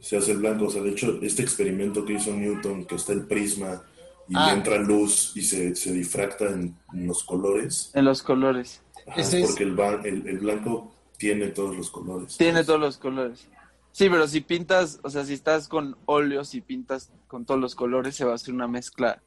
se 0.00 0.16
hace 0.16 0.32
el 0.32 0.38
blanco. 0.38 0.66
O 0.66 0.70
sea, 0.70 0.82
de 0.82 0.90
hecho, 0.90 1.18
este 1.22 1.42
experimento 1.42 2.04
que 2.04 2.14
hizo 2.14 2.32
Newton, 2.32 2.84
que 2.86 2.94
está 2.94 3.12
el 3.12 3.26
prisma 3.26 3.82
y 4.28 4.34
ah. 4.36 4.52
entra 4.54 4.78
luz 4.78 5.32
y 5.34 5.42
se, 5.42 5.74
se 5.76 5.92
difracta 5.92 6.46
en, 6.46 6.76
los 6.92 7.24
colores. 7.24 7.90
En 7.94 8.06
los 8.06 8.22
colores. 8.22 8.82
Ajá, 9.06 9.22
porque 9.46 9.64
el, 9.64 9.78
el, 10.04 10.28
el 10.28 10.38
blanco 10.38 10.92
tiene 11.20 11.48
todos 11.48 11.76
los 11.76 11.90
colores. 11.90 12.36
Tiene 12.38 12.64
todos 12.64 12.80
los 12.80 12.96
colores. 12.96 13.46
Sí, 13.92 14.08
pero 14.08 14.26
si 14.26 14.40
pintas, 14.40 15.00
o 15.02 15.10
sea, 15.10 15.24
si 15.26 15.34
estás 15.34 15.68
con 15.68 15.96
óleos 16.06 16.54
y 16.54 16.62
pintas 16.62 17.10
con 17.28 17.44
todos 17.44 17.60
los 17.60 17.74
colores, 17.74 18.16
se 18.16 18.24
va 18.24 18.32
a 18.32 18.36
hacer 18.36 18.54
una 18.54 18.66
mezcla 18.66 19.20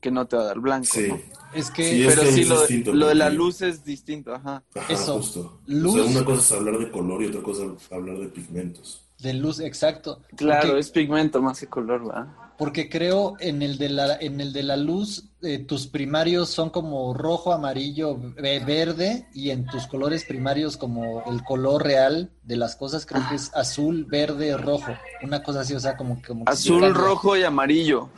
que 0.00 0.10
no 0.10 0.26
te 0.26 0.36
va 0.36 0.42
a 0.42 0.46
dar 0.46 0.60
blanco. 0.60 0.88
Sí. 0.90 1.08
Es 1.52 1.70
que, 1.70 2.06
pero 2.08 2.22
sí, 2.22 2.44
lo, 2.84 3.06
de 3.08 3.14
la 3.14 3.28
luz 3.28 3.60
es 3.60 3.84
distinto, 3.84 4.34
ajá. 4.34 4.62
Eso. 4.88 5.18
Justo. 5.18 5.60
Luz. 5.66 5.96
O 5.96 6.04
sea, 6.04 6.12
una 6.12 6.24
cosa 6.24 6.40
es 6.40 6.52
hablar 6.52 6.78
de 6.78 6.90
color 6.90 7.22
y 7.22 7.26
otra 7.26 7.42
cosa 7.42 7.64
es 7.64 7.92
hablar 7.92 8.18
de 8.18 8.28
pigmentos. 8.28 9.04
De 9.18 9.34
luz, 9.34 9.60
exacto. 9.60 10.22
Claro, 10.36 10.78
es 10.78 10.90
pigmento 10.90 11.42
más 11.42 11.60
que 11.60 11.66
color, 11.66 12.08
¿va? 12.08 12.43
Porque 12.56 12.88
creo 12.88 13.34
en 13.40 13.62
el 13.62 13.78
de 13.78 13.88
la, 13.88 14.16
en 14.16 14.40
el 14.40 14.52
de 14.52 14.62
la 14.62 14.76
luz, 14.76 15.30
eh, 15.42 15.58
tus 15.58 15.88
primarios 15.88 16.50
son 16.50 16.70
como 16.70 17.12
rojo, 17.12 17.52
amarillo, 17.52 18.16
verde, 18.36 19.26
y 19.34 19.50
en 19.50 19.66
tus 19.66 19.86
colores 19.86 20.24
primarios 20.24 20.76
como 20.76 21.24
el 21.26 21.42
color 21.42 21.82
real 21.82 22.30
de 22.42 22.56
las 22.56 22.76
cosas, 22.76 23.06
creo 23.06 23.22
que 23.28 23.34
es 23.34 23.50
azul, 23.54 24.04
verde, 24.04 24.56
rojo. 24.56 24.94
Una 25.22 25.42
cosa 25.42 25.60
así, 25.60 25.74
o 25.74 25.80
sea, 25.80 25.96
como, 25.96 26.22
como 26.24 26.44
Azul, 26.46 26.94
rojo 26.94 27.36
y 27.36 27.42
amarillo. 27.42 28.08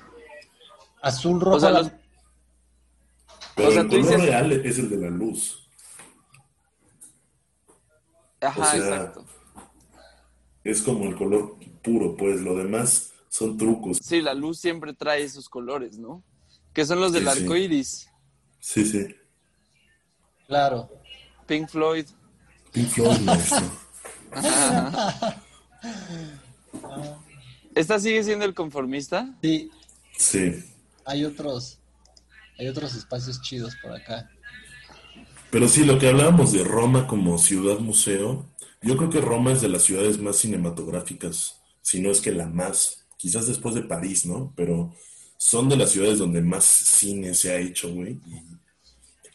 Azul, 1.01 1.41
rojo. 1.41 1.57
O 1.57 1.61
sea, 1.61 1.71
el 3.57 3.89
color 3.89 4.21
real 4.21 4.53
es 4.53 4.79
el 4.79 4.91
de 4.91 4.97
la 4.99 5.09
luz. 5.09 5.67
Ajá, 8.43 8.77
exacto. 8.77 9.25
Es 10.63 10.83
como 10.83 11.05
el 11.05 11.17
color 11.17 11.57
puro, 11.83 12.17
pues 12.17 12.41
lo 12.43 12.55
demás 12.55 13.15
son 13.37 13.59
trucos. 13.59 13.99
Sí, 14.03 14.23
la 14.23 14.33
luz 14.33 14.59
siempre 14.59 14.95
trae 14.95 15.23
esos 15.23 15.51
colores, 15.51 15.99
¿no? 15.99 16.25
Que 16.73 16.87
son 16.87 17.01
los 17.01 17.13
del 17.13 17.29
arco 17.29 17.55
iris. 17.55 18.09
Sí, 18.61 18.87
sí. 18.87 19.07
Claro. 20.47 20.89
Pink 21.47 21.69
Floyd. 21.69 22.07
Pink 22.73 22.89
Floyd, 22.89 23.19
¿Esta 27.75 27.99
sigue 27.99 28.25
siendo 28.25 28.47
el 28.47 28.55
conformista? 28.55 29.35
Sí. 29.43 29.71
Sí. 30.17 30.65
Hay 31.05 31.27
otros, 31.27 31.79
hay 32.59 32.69
otros 32.69 32.95
espacios 32.95 33.43
chidos 33.43 33.77
por 33.83 33.93
acá. 33.93 34.31
Pero 35.51 35.69
sí, 35.69 35.85
lo 35.85 35.99
que 35.99 36.09
hablábamos 36.09 36.53
de 36.53 36.65
Roma 36.65 37.07
como 37.07 37.37
ciudad 37.37 37.81
museo, 37.81 38.47
yo 38.81 38.97
creo 38.97 39.11
que 39.11 39.21
Roma 39.21 39.53
es 39.53 39.61
de 39.61 39.69
las 39.69 39.83
ciudades 39.83 40.19
más 40.19 40.37
cinematográficas, 40.37 41.61
si 41.83 42.01
no 42.01 42.11
es 42.11 42.23
que 42.23 42.33
la 42.33 42.47
más 42.47 43.06
quizás 43.27 43.49
después 43.49 43.75
de 43.75 43.83
París, 43.83 44.25
¿no? 44.25 44.53
Pero 44.55 44.95
son 45.37 45.69
de 45.69 45.77
las 45.77 45.91
ciudades 45.91 46.21
donde 46.21 46.41
más 46.41 46.65
cine 46.65 47.35
se 47.35 47.51
ha 47.51 47.59
hecho, 47.59 47.93
güey. 47.93 48.21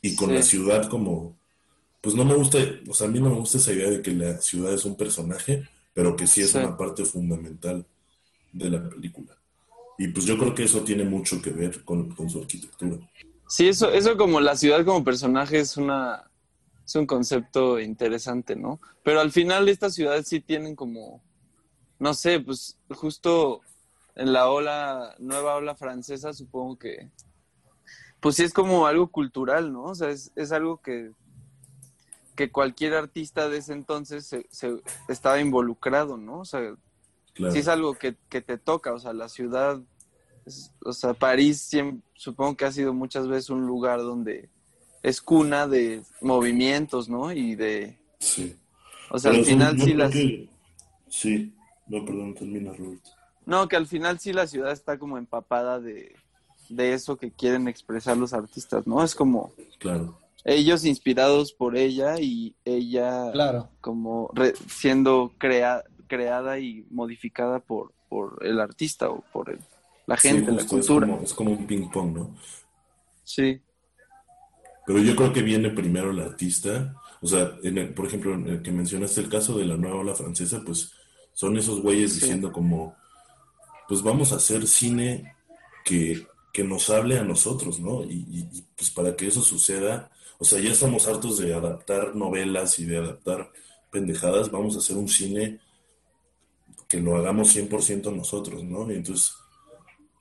Y, 0.01 0.15
con 0.15 0.33
la 0.33 0.41
ciudad 0.41 0.89
como, 0.89 1.35
pues 1.99 2.15
no 2.15 2.23
me 2.23 2.33
gusta, 2.33 2.57
o 2.87 2.93
sea, 2.93 3.07
a 3.07 3.09
mí 3.09 3.19
no 3.19 3.29
me 3.29 3.35
gusta 3.35 3.57
esa 3.57 3.73
idea 3.73 3.89
de 3.89 4.01
que 4.01 4.11
la 4.11 4.37
ciudad 4.37 4.73
es 4.73 4.85
un 4.85 4.95
personaje, 4.95 5.67
pero 5.93 6.15
que 6.15 6.25
sí 6.25 6.39
es 6.39 6.55
una 6.55 6.77
parte 6.77 7.03
fundamental 7.03 7.85
de 8.53 8.69
la 8.69 8.89
película. 8.89 9.37
Y 9.97 10.07
pues 10.07 10.25
yo 10.25 10.37
creo 10.37 10.55
que 10.55 10.63
eso 10.63 10.85
tiene 10.85 11.03
mucho 11.03 11.41
que 11.41 11.49
ver 11.49 11.83
con, 11.83 12.15
su 12.29 12.39
arquitectura. 12.39 12.97
Sí, 13.49 13.67
eso, 13.67 13.91
eso 13.91 14.15
como 14.15 14.39
la 14.39 14.55
ciudad 14.55 14.85
como 14.85 15.03
personaje 15.03 15.59
es 15.59 15.75
una 15.75 16.31
es 16.85 16.95
un 16.95 17.05
concepto 17.05 17.77
interesante, 17.77 18.55
¿no? 18.55 18.79
Pero 19.03 19.19
al 19.19 19.33
final 19.33 19.67
estas 19.67 19.95
ciudades 19.95 20.29
sí 20.29 20.39
tienen 20.39 20.77
como, 20.77 21.21
no 21.99 22.13
sé, 22.13 22.39
pues 22.39 22.77
justo 22.89 23.61
en 24.15 24.33
la 24.33 24.49
ola, 24.49 25.15
nueva 25.19 25.55
ola 25.55 25.75
francesa, 25.75 26.33
supongo 26.33 26.77
que, 26.77 27.09
pues 28.19 28.35
sí 28.35 28.43
es 28.43 28.53
como 28.53 28.85
algo 28.87 29.07
cultural, 29.07 29.71
¿no? 29.73 29.83
O 29.83 29.95
sea, 29.95 30.09
es, 30.09 30.31
es 30.35 30.51
algo 30.51 30.77
que, 30.81 31.11
que 32.35 32.51
cualquier 32.51 32.93
artista 32.93 33.49
de 33.49 33.57
ese 33.57 33.73
entonces 33.73 34.25
se, 34.27 34.81
estaba 35.07 35.39
involucrado, 35.39 36.17
¿no? 36.17 36.39
O 36.39 36.45
sea, 36.45 36.75
sí 37.35 37.59
es 37.59 37.67
algo 37.67 37.95
que, 37.95 38.15
que, 38.29 38.41
te 38.41 38.57
toca, 38.57 38.93
o 38.93 38.99
sea, 38.99 39.13
la 39.13 39.29
ciudad, 39.29 39.79
o 40.83 40.93
sea, 40.93 41.13
París 41.13 41.69
supongo 42.15 42.57
que 42.57 42.65
ha 42.65 42.71
sido 42.71 42.93
muchas 42.93 43.27
veces 43.27 43.49
un 43.49 43.65
lugar 43.65 43.99
donde 43.99 44.49
es 45.03 45.21
cuna 45.21 45.67
de 45.67 46.03
movimientos, 46.21 47.09
¿no? 47.09 47.31
Y 47.31 47.55
de, 47.55 48.01
Sí. 48.21 48.55
O 49.09 49.19
sea, 49.19 49.31
al 49.31 49.43
final 49.43 49.81
sí 49.81 49.93
las... 49.93 50.13
Sí, 51.09 51.53
no, 51.87 52.05
perdón, 52.05 52.33
termina, 52.35 52.71
Robert. 52.71 53.03
No, 53.45 53.67
que 53.67 53.75
al 53.75 53.87
final 53.87 54.19
sí 54.19 54.33
la 54.33 54.47
ciudad 54.47 54.71
está 54.71 54.97
como 54.99 55.17
empapada 55.17 55.79
de, 55.79 56.15
de 56.69 56.93
eso 56.93 57.17
que 57.17 57.31
quieren 57.31 57.67
expresar 57.67 58.17
los 58.17 58.33
artistas, 58.33 58.85
¿no? 58.87 59.03
Es 59.03 59.15
como... 59.15 59.53
Claro. 59.79 60.17
Ellos 60.43 60.85
inspirados 60.85 61.53
por 61.53 61.77
ella 61.77 62.19
y 62.19 62.55
ella 62.65 63.31
Claro. 63.31 63.69
como 63.79 64.31
re- 64.33 64.55
siendo 64.67 65.33
crea- 65.37 65.83
creada 66.07 66.57
y 66.57 66.85
modificada 66.89 67.59
por, 67.59 67.93
por 68.09 68.39
el 68.41 68.59
artista 68.59 69.09
o 69.11 69.21
por 69.31 69.51
el- 69.51 69.59
la 70.07 70.17
gente, 70.17 70.49
Sí, 70.49 70.55
la 70.55 70.61
es 70.61 70.67
cultura. 70.67 71.07
como, 71.07 71.21
es 71.21 71.33
como 71.35 71.51
un 71.51 71.67
ping-pong, 71.67 72.13
¿no? 72.17 72.35
Sí, 73.23 73.61
Pero 74.87 74.97
yo 74.99 75.15
creo 75.15 75.31
que 75.31 75.43
viene 75.43 75.69
primero 75.69 76.09
el 76.09 76.19
artista. 76.19 76.95
O 77.21 77.27
sea, 77.27 77.51
en 77.63 77.77
el- 77.77 77.93
por 77.93 78.07
ejemplo, 78.07 78.33
en 78.33 78.47
el 78.47 78.61
que 78.63 78.71
mencionaste 78.71 79.21
el 79.21 79.29
caso 79.29 79.55
de 79.57 79.65
la 79.65 79.77
nueva 79.77 79.97
ola 79.99 80.15
francesa, 80.15 80.61
pues 80.65 80.91
son 81.33 81.55
esos 81.55 81.81
güeyes 81.81 82.13
Sí. 82.13 82.19
diciendo 82.21 82.51
como, 82.51 82.95
pues 83.91 84.03
vamos 84.03 84.31
a 84.31 84.37
hacer 84.37 84.67
cine 84.67 85.35
que, 85.83 86.25
que 86.53 86.63
nos 86.63 86.89
hable 86.89 87.19
a 87.19 87.25
nosotros, 87.25 87.81
¿no? 87.81 88.05
Y, 88.05 88.47
pues 88.73 88.89
para 88.89 89.17
que 89.17 89.27
eso 89.27 89.41
suceda, 89.41 90.09
o 90.39 90.45
sea, 90.45 90.61
ya 90.61 90.71
estamos 90.71 91.09
hartos 91.09 91.39
de 91.39 91.53
adaptar 91.53 92.15
novelas 92.15 92.79
y 92.79 92.85
de 92.85 92.99
adaptar 92.99 93.51
pendejadas, 93.91 94.49
vamos 94.49 94.75
a 94.75 94.79
hacer 94.79 94.95
un 94.95 95.09
cine 95.09 95.59
que 96.87 97.01
lo 97.01 97.17
hagamos 97.17 97.53
100% 97.53 98.15
nosotros, 98.15 98.63
¿no? 98.63 98.89
Y 98.89 98.95
entonces, 98.95 99.33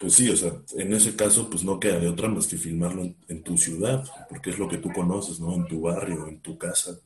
pues 0.01 0.15
sí, 0.15 0.29
o 0.31 0.37
sea, 0.37 0.53
en 0.77 0.93
ese 0.93 1.15
caso, 1.15 1.49
pues 1.49 1.63
no 1.63 1.79
queda 1.79 2.01
de 2.01 2.09
otra 2.09 2.29
más 2.29 2.49
que 2.49 2.57
filmarlo 2.57 3.03
en, 3.03 3.17
en 3.29 3.45
tu 3.45 3.57
ciudad, 3.57 4.05
porque 4.29 4.51
es 4.51 4.59
lo 4.59 4.67
que 4.67 4.79
tú 4.79 4.93
conoces, 4.93 5.39
¿no? 5.39 5.55
En 5.55 5.69
tu 5.69 5.83
barrio, 5.83 6.27
en 6.27 6.41
tu 6.41 6.59
casa. 6.59 6.99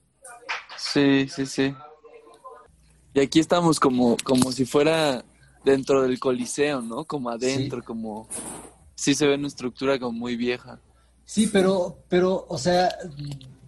sí, 0.78 1.28
sí, 1.28 1.44
sí. 1.44 1.74
Y 3.12 3.20
aquí 3.20 3.38
estamos 3.38 3.78
como, 3.78 4.16
como 4.24 4.50
si 4.50 4.64
fuera 4.64 5.22
dentro 5.64 6.02
del 6.02 6.18
coliseo, 6.18 6.80
¿no? 6.82 7.04
Como 7.04 7.30
adentro, 7.30 7.82
como... 7.82 8.28
Sí 8.96 9.14
se 9.14 9.26
ve 9.26 9.34
una 9.34 9.48
estructura 9.48 9.98
como 9.98 10.12
muy 10.18 10.36
vieja. 10.36 10.80
Sí, 11.24 11.48
pero, 11.52 11.98
pero, 12.08 12.46
o 12.48 12.58
sea, 12.58 12.94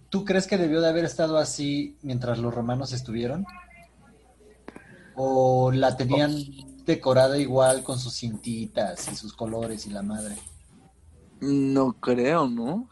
¿tú 0.09 0.23
crees 0.25 0.47
que 0.47 0.57
debió 0.57 0.81
de 0.81 0.89
haber 0.89 1.05
estado 1.05 1.37
así 1.37 1.97
mientras 2.01 2.39
los 2.39 2.53
romanos 2.53 2.93
estuvieron? 2.93 3.45
¿O 5.15 5.71
la 5.73 5.97
tenían 5.97 6.33
decorada 6.85 7.37
igual 7.37 7.83
con 7.83 7.99
sus 7.99 8.13
cintitas 8.15 9.09
y 9.09 9.15
sus 9.15 9.33
colores 9.33 9.85
y 9.85 9.89
la 9.89 10.01
madre? 10.01 10.35
No 11.41 11.93
creo, 11.99 12.47
¿no? 12.47 12.89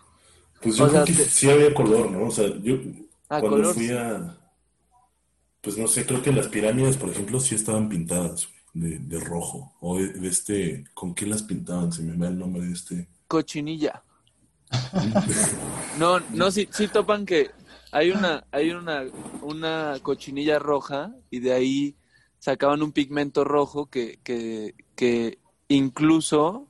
Pues 0.62 0.78
yo 0.78 0.86
O 0.86 0.90
creo 0.90 1.04
sea, 1.04 1.06
que 1.06 1.14
te- 1.14 1.30
sí 1.30 1.50
había 1.50 1.74
color, 1.74 2.12
¿no? 2.12 2.28
O 2.28 2.32
sea, 2.32 2.48
yo 2.62 2.76
Ah, 3.30 3.40
cuando 3.40 3.50
color, 3.50 3.76
fui 3.76 3.90
a, 3.92 4.38
pues 5.62 5.78
no 5.78 5.88
sé, 5.88 6.06
creo 6.06 6.22
que 6.22 6.32
las 6.32 6.48
pirámides, 6.48 6.98
por 6.98 7.10
ejemplo, 7.10 7.40
sí 7.40 7.56
estaban 7.56 7.90
pintadas 7.90 8.48
de, 8.76 9.00
de 9.00 9.20
rojo. 9.20 9.74
O 9.82 9.98
de, 9.98 10.10
de 10.10 10.28
este, 10.28 10.84
¿con 10.94 11.16
qué 11.16 11.26
las 11.26 11.42
pintaban? 11.44 11.92
Se 11.92 12.04
me 12.04 12.16
va 12.16 12.28
el 12.28 12.38
nombre 12.38 12.62
de 12.64 12.74
este. 12.74 13.08
Cochinilla. 13.28 14.04
No, 16.00 16.20
no, 16.34 16.52
sí, 16.52 16.68
sí 16.72 16.88
topan 16.88 17.26
que 17.26 17.52
hay 17.92 18.12
una, 18.12 18.46
hay 18.52 18.72
una, 18.72 19.04
una 19.42 19.98
cochinilla 20.02 20.60
roja 20.60 21.16
y 21.30 21.40
de 21.40 21.54
ahí 21.54 21.96
sacaban 22.40 22.84
un 22.84 22.92
pigmento 22.92 23.44
rojo 23.46 23.86
que, 23.88 24.20
que, 24.24 24.76
que 24.96 25.40
incluso 25.70 26.68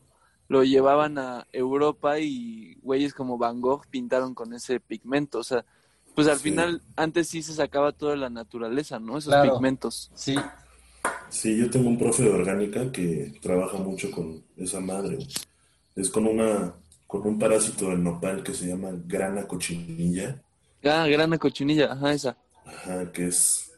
lo 0.47 0.63
llevaban 0.63 1.17
a 1.17 1.47
Europa 1.51 2.19
y 2.19 2.75
güeyes 2.83 3.13
como 3.15 3.37
Van 3.39 3.61
Gogh 3.61 3.87
pintaron 3.89 4.35
con 4.35 4.53
ese 4.53 4.79
pigmento. 4.79 5.39
O 5.39 5.43
sea, 5.43 5.65
pues 6.13 6.27
al 6.27 6.37
Sí. 6.37 6.43
final 6.51 6.83
antes 6.95 7.27
sí 7.29 7.41
se 7.41 7.53
sacaba 7.53 7.91
toda 7.91 8.15
la 8.15 8.29
naturaleza, 8.29 8.99
¿no? 8.99 9.17
Esos 9.17 9.33
Claro. 9.33 9.53
pigmentos. 9.53 10.11
Sí, 10.13 10.35
Sí, 11.29 11.57
yo 11.57 11.69
tengo 11.69 11.89
un 11.89 11.97
profe 11.97 12.23
de 12.23 12.29
orgánica 12.31 12.91
que 12.91 13.33
trabaja 13.41 13.77
mucho 13.77 14.09
con 14.11 14.43
esa 14.57 14.79
madre. 14.79 15.19
Es 15.95 16.09
con 16.09 16.27
una, 16.27 16.75
con 17.07 17.25
un 17.27 17.39
parásito 17.39 17.89
del 17.89 18.03
nopal 18.03 18.43
que 18.43 18.53
se 18.53 18.67
llama 18.67 18.91
grana 19.05 19.47
cochinilla. 19.47 20.41
Ah, 20.83 21.05
grana 21.07 21.37
cochinilla, 21.37 21.91
ajá, 21.91 22.13
esa. 22.13 22.37
Ajá, 22.63 23.11
que 23.11 23.27
es. 23.27 23.71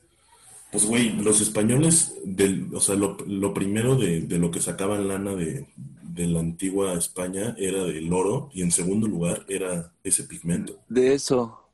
Pues, 0.71 0.85
güey, 0.85 1.11
los 1.13 1.41
españoles, 1.41 2.15
del, 2.23 2.73
o 2.75 2.79
sea, 2.81 2.95
lo, 2.95 3.17
lo 3.27 3.53
primero 3.53 3.95
de, 3.97 4.21
de 4.21 4.39
lo 4.39 4.51
que 4.51 4.61
sacaban 4.61 5.07
lana 5.07 5.35
de, 5.35 5.67
de 5.75 6.27
la 6.27 6.39
antigua 6.41 6.93
España 6.95 7.55
era 7.57 7.83
del 7.85 8.11
oro, 8.13 8.49
y 8.53 8.63
en 8.63 8.71
segundo 8.71 9.07
lugar 9.07 9.45
era 9.49 9.93
ese 10.03 10.25
pigmento. 10.25 10.79
De 10.89 11.13
eso. 11.13 11.69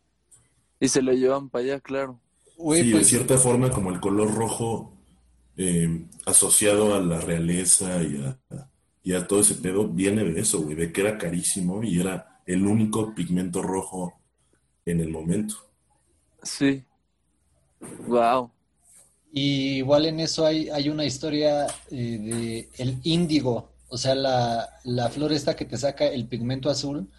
Y 0.80 0.90
se 0.90 1.02
lo 1.02 1.14
llevan 1.14 1.50
para 1.50 1.66
allá, 1.66 1.80
claro. 1.82 2.20
güey, 2.58 2.84
Sí, 2.84 2.92
de 2.92 2.92
pues, 2.92 3.08
cierta 3.08 3.38
forma, 3.38 3.72
como 3.72 3.92
el 3.92 4.00
color 4.00 4.34
rojo 4.34 4.93
eh, 5.58 6.08
asociado 6.26 6.96
a 6.96 7.00
la 7.00 7.20
realeza 7.22 8.02
y 8.04 8.24
a, 8.24 8.40
y 9.04 9.14
a 9.14 9.28
todo 9.28 9.42
ese 9.42 9.56
pedo, 9.56 9.88
viene 9.88 10.24
de 10.24 10.40
eso, 10.42 10.62
güey, 10.62 10.76
de 10.76 10.92
que 10.92 11.02
era 11.02 11.18
carísimo 11.18 11.84
y 11.84 12.00
era 12.00 12.42
el 12.46 12.66
único 12.66 13.14
pigmento 13.14 13.62
rojo 13.62 14.14
en 14.86 15.00
el 15.02 15.10
momento. 15.10 15.56
Sí. 16.44 16.84
Wow. 18.08 18.52
y 19.32 19.78
igual 19.78 20.06
en 20.06 20.20
eso 20.22 20.46
hay, 20.46 20.70
hay 20.70 20.90
una 20.90 21.06
historia 21.06 21.68
eh, 21.92 22.18
de 22.20 22.70
el 22.78 23.00
índigo, 23.04 23.74
o 23.90 23.98
sea, 23.98 24.16
la, 24.16 24.70
la 24.84 25.10
flor 25.10 25.34
esta 25.34 25.56
que 25.56 25.66
te 25.66 25.78
saca 25.78 26.06
el 26.06 26.28
pigmento 26.28 26.70
azul. 26.70 27.10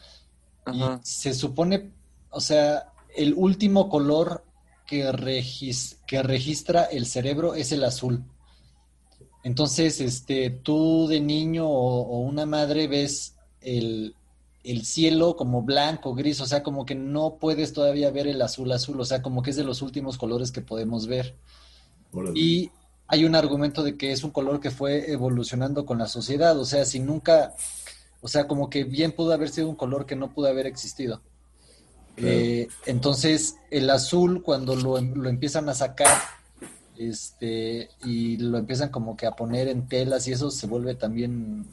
Y 0.72 0.80
se 1.02 1.34
supone, 1.34 1.92
o 2.30 2.40
sea, 2.40 2.92
el 3.14 3.34
último 3.34 3.88
color 3.88 4.44
que, 4.86 5.04
regis- 5.12 5.98
que 6.06 6.22
registra 6.22 6.84
el 6.84 7.06
cerebro 7.06 7.54
es 7.54 7.72
el 7.72 7.84
azul. 7.84 8.24
Entonces, 9.42 10.00
este, 10.00 10.50
tú 10.50 11.06
de 11.08 11.20
niño 11.20 11.68
o, 11.68 12.02
o 12.02 12.18
una 12.20 12.46
madre 12.46 12.88
ves 12.88 13.34
el, 13.60 14.14
el 14.62 14.84
cielo 14.86 15.36
como 15.36 15.62
blanco, 15.62 16.14
gris, 16.14 16.40
o 16.40 16.46
sea, 16.46 16.62
como 16.62 16.86
que 16.86 16.94
no 16.94 17.36
puedes 17.38 17.72
todavía 17.74 18.10
ver 18.10 18.26
el 18.26 18.40
azul 18.40 18.72
azul, 18.72 19.00
o 19.00 19.04
sea, 19.04 19.20
como 19.22 19.42
que 19.42 19.50
es 19.50 19.56
de 19.56 19.64
los 19.64 19.82
últimos 19.82 20.16
colores 20.16 20.50
que 20.50 20.62
podemos 20.62 21.06
ver. 21.06 21.34
Y 22.32 22.70
hay 23.06 23.24
un 23.24 23.34
argumento 23.34 23.82
de 23.82 23.96
que 23.96 24.12
es 24.12 24.24
un 24.24 24.30
color 24.30 24.60
que 24.60 24.70
fue 24.70 25.10
evolucionando 25.12 25.86
con 25.86 25.98
la 25.98 26.08
sociedad, 26.08 26.58
o 26.58 26.64
sea, 26.64 26.84
si 26.84 27.00
nunca, 27.00 27.54
o 28.22 28.28
sea, 28.28 28.48
como 28.48 28.70
que 28.70 28.84
bien 28.84 29.12
pudo 29.12 29.32
haber 29.32 29.50
sido 29.50 29.68
un 29.68 29.76
color 29.76 30.06
que 30.06 30.16
no 30.16 30.32
pudo 30.34 30.48
haber 30.48 30.66
existido. 30.66 31.22
Claro. 32.16 32.32
Eh, 32.36 32.68
entonces, 32.86 33.56
el 33.70 33.90
azul, 33.90 34.42
cuando 34.42 34.76
lo, 34.76 34.98
em- 34.98 35.14
lo 35.14 35.28
empiezan 35.28 35.68
a 35.68 35.74
sacar, 35.74 36.16
este, 36.96 37.90
y 38.04 38.36
lo 38.36 38.56
empiezan 38.58 38.90
como 38.90 39.16
que 39.16 39.26
a 39.26 39.32
poner 39.32 39.68
en 39.68 39.88
telas 39.88 40.28
y 40.28 40.32
eso 40.32 40.50
se 40.50 40.66
vuelve 40.68 40.94
también 40.94 41.66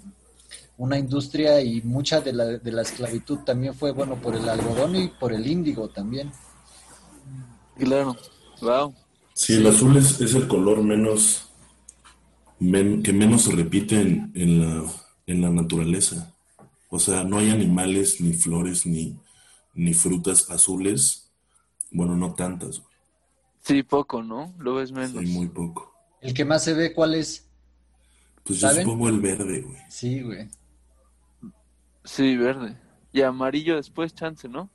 una 0.77 0.97
industria 0.97 1.61
y 1.61 1.81
mucha 1.83 2.21
de 2.21 2.33
la, 2.33 2.45
de 2.45 2.71
la 2.71 2.81
esclavitud 2.81 3.39
también 3.39 3.75
fue, 3.75 3.91
bueno, 3.91 4.15
por 4.15 4.35
el 4.35 4.49
algodón 4.49 4.95
y 4.95 5.09
por 5.09 5.31
el 5.31 5.45
índigo 5.45 5.89
también. 5.89 6.31
Claro. 7.77 8.15
Wow. 8.61 8.93
Sí, 9.33 9.53
el 9.53 9.67
azul 9.67 9.95
es, 9.97 10.19
es 10.21 10.33
el 10.33 10.47
color 10.47 10.83
menos 10.83 11.49
men- 12.59 13.03
que 13.03 13.13
menos 13.13 13.43
se 13.43 13.51
repite 13.51 14.01
en, 14.01 14.31
en 14.35 14.59
la, 14.61 14.91
en 15.27 15.41
la 15.41 15.49
naturaleza. 15.51 16.33
O 16.89 16.99
sea, 16.99 17.23
no 17.23 17.37
hay 17.37 17.49
animales, 17.51 18.19
ni 18.19 18.33
flores, 18.33 18.85
ni, 18.85 19.15
ni 19.73 19.93
frutas 19.93 20.49
azules. 20.49 21.31
Bueno, 21.91 22.15
no 22.15 22.33
tantas, 22.33 22.79
güey. 22.79 22.91
Sí, 23.63 23.83
poco, 23.83 24.23
¿no? 24.23 24.53
Lo 24.57 24.75
ves 24.75 24.89
Sí, 24.89 24.95
menos. 24.95 25.25
muy 25.25 25.47
poco. 25.47 25.93
El 26.21 26.33
que 26.33 26.45
más 26.45 26.63
se 26.63 26.73
ve, 26.73 26.93
¿cuál 26.93 27.15
es? 27.15 27.47
Pues 28.43 28.59
yo 28.59 28.69
¿Saben? 28.69 28.83
supongo 28.85 29.09
el 29.09 29.19
verde, 29.19 29.61
güey. 29.61 29.77
Sí, 29.89 30.21
güey. 30.21 30.49
Sí, 32.03 32.35
verde. 32.37 32.77
Y 33.13 33.21
amarillo 33.21 33.75
después, 33.75 34.13
chance, 34.15 34.47
¿no? 34.47 34.69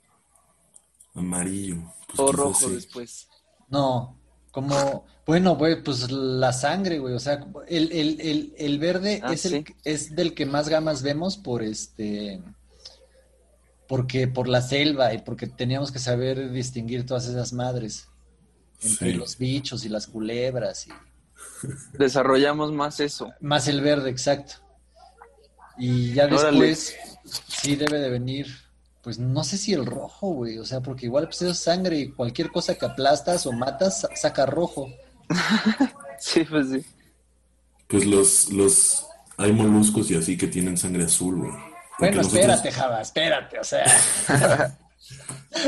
Amarillo. 1.14 1.76
Pues 2.08 2.20
O 2.20 2.32
rojo 2.32 2.68
sí. 2.68 2.74
después. 2.74 3.28
No, 3.68 4.16
como, 4.52 5.04
bueno, 5.26 5.56
güey, 5.56 5.82
pues 5.82 6.10
la 6.10 6.52
sangre, 6.52 6.98
güey, 6.98 7.14
o 7.14 7.18
sea, 7.18 7.44
el, 7.66 7.90
el, 7.92 8.20
el, 8.20 8.54
el 8.56 8.78
verde 8.78 9.20
Ah, 9.24 9.32
es 9.32 9.44
el, 9.46 9.64
sí. 9.66 9.74
es 9.84 10.14
del 10.14 10.34
que 10.34 10.46
más 10.46 10.68
gamas 10.68 11.02
vemos 11.02 11.36
por 11.36 11.62
este, 11.62 12.40
porque 13.88 14.26
por 14.28 14.48
la 14.48 14.62
selva 14.62 15.14
y 15.14 15.18
porque 15.18 15.46
teníamos 15.46 15.92
que 15.92 15.98
saber 15.98 16.50
distinguir 16.50 17.06
todas 17.06 17.26
esas 17.26 17.52
madres 17.52 18.08
entre 18.82 19.12
Sí. 19.12 19.16
los 19.16 19.38
bichos 19.38 19.84
y 19.84 19.88
las 19.88 20.06
culebras 20.06 20.86
y 20.86 20.90
Desarrollamos 21.98 22.72
más 22.72 23.00
eso. 23.00 23.32
más 23.40 23.68
el 23.68 23.80
verde, 23.80 24.10
exacto. 24.10 24.54
Y 25.78 26.12
ya 26.14 26.24
Órale. 26.26 26.66
después 26.68 26.96
sí 27.48 27.76
debe 27.76 27.98
de 28.00 28.10
venir, 28.10 28.46
pues 29.02 29.18
no 29.18 29.44
sé 29.44 29.58
si 29.58 29.72
el 29.74 29.84
rojo, 29.86 30.28
güey, 30.30 30.58
o 30.58 30.64
sea, 30.64 30.80
porque 30.80 31.06
igual 31.06 31.26
pues 31.26 31.42
es 31.42 31.58
sangre 31.58 31.98
y 31.98 32.10
cualquier 32.12 32.50
cosa 32.50 32.74
que 32.74 32.86
aplastas 32.86 33.46
o 33.46 33.52
matas 33.52 34.00
sa- 34.00 34.14
saca 34.16 34.46
rojo. 34.46 34.88
Sí, 36.18 36.44
pues 36.48 36.70
sí. 36.70 36.82
Pues 37.88 38.06
los, 38.06 38.50
los, 38.50 39.04
hay 39.36 39.52
moluscos 39.52 40.10
y 40.10 40.14
así 40.16 40.36
que 40.38 40.46
tienen 40.48 40.78
sangre 40.78 41.04
azul, 41.04 41.36
güey. 41.36 41.52
Bueno, 41.98 42.16
nosotros- 42.18 42.40
espérate, 42.40 42.72
Java, 42.72 43.00
espérate, 43.00 43.58
o 43.58 43.64
sea. 43.64 43.84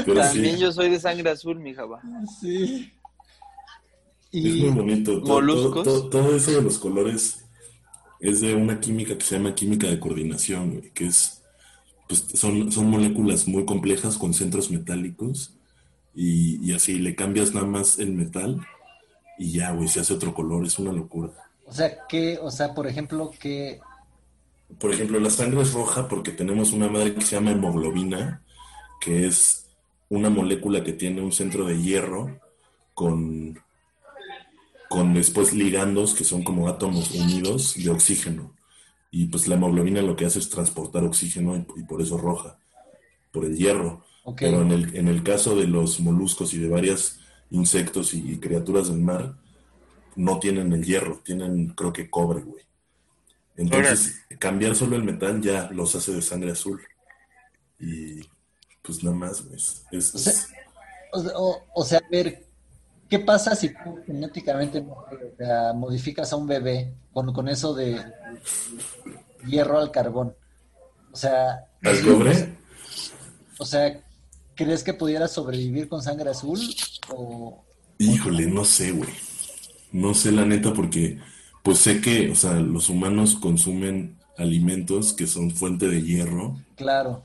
También 0.06 0.58
yo 0.58 0.72
soy 0.72 0.90
de 0.90 1.00
sangre 1.00 1.30
azul, 1.30 1.58
mi 1.58 1.74
java. 1.74 2.00
Sí. 2.40 2.92
Es 4.32 4.54
muy 4.56 4.70
bonito. 4.70 5.22
Todo, 5.22 6.08
todo, 6.10 6.36
eso 6.36 6.50
de 6.50 6.62
los 6.62 6.78
colores 6.78 7.44
es 8.20 8.40
de 8.40 8.54
una 8.54 8.80
química 8.80 9.16
que 9.16 9.24
se 9.24 9.36
llama 9.36 9.54
química 9.54 9.86
de 9.86 9.98
coordinación, 9.98 10.82
que 10.92 11.06
es, 11.06 11.42
pues 12.08 12.26
son, 12.34 12.70
son 12.70 12.90
moléculas 12.90 13.48
muy 13.48 13.64
complejas 13.64 14.18
con 14.18 14.34
centros 14.34 14.70
metálicos 14.70 15.54
y, 16.14 16.62
y 16.68 16.74
así 16.74 16.98
le 16.98 17.14
cambias 17.14 17.54
nada 17.54 17.66
más 17.66 17.98
el 17.98 18.12
metal 18.12 18.60
y 19.38 19.52
ya, 19.52 19.70
güey, 19.70 19.88
se 19.88 20.00
hace 20.00 20.12
otro 20.12 20.34
color, 20.34 20.66
es 20.66 20.78
una 20.78 20.92
locura. 20.92 21.32
O 21.64 21.72
sea, 21.72 22.06
que, 22.08 22.38
o 22.42 22.50
sea, 22.50 22.74
por 22.74 22.86
ejemplo, 22.86 23.30
que... 23.38 23.80
Por 24.78 24.92
ejemplo, 24.92 25.18
la 25.18 25.30
sangre 25.30 25.62
es 25.62 25.72
roja 25.72 26.08
porque 26.08 26.30
tenemos 26.30 26.72
una 26.72 26.88
madre 26.88 27.14
que 27.14 27.22
se 27.22 27.36
llama 27.36 27.52
hemoglobina, 27.52 28.42
que 29.00 29.26
es 29.26 29.66
una 30.08 30.30
molécula 30.30 30.84
que 30.84 30.92
tiene 30.92 31.22
un 31.22 31.32
centro 31.32 31.64
de 31.64 31.80
hierro 31.80 32.38
con, 32.94 33.58
con 34.88 35.14
después 35.14 35.52
ligandos 35.52 36.14
que 36.14 36.24
son 36.24 36.42
como 36.44 36.68
átomos 36.68 37.10
unidos 37.12 37.74
de 37.76 37.90
oxígeno. 37.90 38.54
Y 39.10 39.26
pues 39.26 39.48
la 39.48 39.54
hemoglobina 39.54 40.02
lo 40.02 40.16
que 40.16 40.26
hace 40.26 40.38
es 40.38 40.50
transportar 40.50 41.04
oxígeno 41.04 41.56
y, 41.76 41.82
por 41.84 42.02
eso 42.02 42.18
roja, 42.18 42.58
por 43.32 43.44
el 43.46 43.56
hierro. 43.56 44.04
Pero 44.36 44.60
en 44.60 44.72
el, 44.72 44.94
en 44.94 45.08
el 45.08 45.22
caso 45.22 45.56
de 45.56 45.66
los 45.66 46.00
moluscos 46.00 46.52
y 46.52 46.58
de 46.58 46.68
varios 46.68 47.18
insectos 47.50 48.12
y 48.12 48.38
criaturas 48.38 48.88
del 48.88 48.98
mar, 48.98 49.34
no 50.16 50.38
tienen 50.38 50.72
el 50.72 50.84
hierro, 50.84 51.20
tienen 51.24 51.68
creo 51.68 51.92
que 51.92 52.10
cobre, 52.10 52.42
güey. 52.42 52.67
Entonces, 53.58 54.24
cambiar 54.38 54.74
solo 54.76 54.96
el 54.96 55.02
metal 55.02 55.42
ya 55.42 55.68
los 55.72 55.94
hace 55.94 56.12
de 56.12 56.22
sangre 56.22 56.52
azul. 56.52 56.80
Y 57.78 58.20
pues 58.82 59.02
nada 59.02 59.16
más, 59.16 59.44
güey. 59.44 59.60
o, 61.74 61.84
sea, 61.84 61.98
a 61.98 62.08
ver, 62.10 62.46
¿qué 63.10 63.18
pasa 63.18 63.56
si 63.56 63.70
genéticamente 64.06 64.82
modificas 65.74 66.32
a 66.32 66.36
un 66.36 66.46
bebé 66.46 66.94
con, 67.12 67.32
con 67.34 67.48
eso 67.48 67.74
de 67.74 68.00
hierro 69.44 69.78
al 69.78 69.90
carbón? 69.90 70.34
O 71.12 71.16
sea... 71.16 71.66
¿Al 71.82 72.00
cobre? 72.02 72.56
O 73.58 73.66
sea, 73.66 74.00
¿crees 74.54 74.84
que 74.84 74.94
pudiera 74.94 75.26
sobrevivir 75.26 75.88
con 75.88 76.00
sangre 76.00 76.30
azul? 76.30 76.60
O, 77.08 77.64
Híjole, 77.98 78.46
no 78.46 78.64
sé, 78.64 78.92
güey. 78.92 79.10
No 79.90 80.14
sé 80.14 80.30
la 80.30 80.44
neta 80.44 80.72
porque 80.72 81.18
pues 81.68 81.80
sé 81.80 82.00
que, 82.00 82.30
o 82.30 82.34
sea, 82.34 82.54
los 82.54 82.88
humanos 82.88 83.34
consumen 83.34 84.18
alimentos 84.38 85.12
que 85.12 85.26
son 85.26 85.50
fuente 85.50 85.86
de 85.86 86.00
hierro. 86.00 86.56
Claro. 86.76 87.22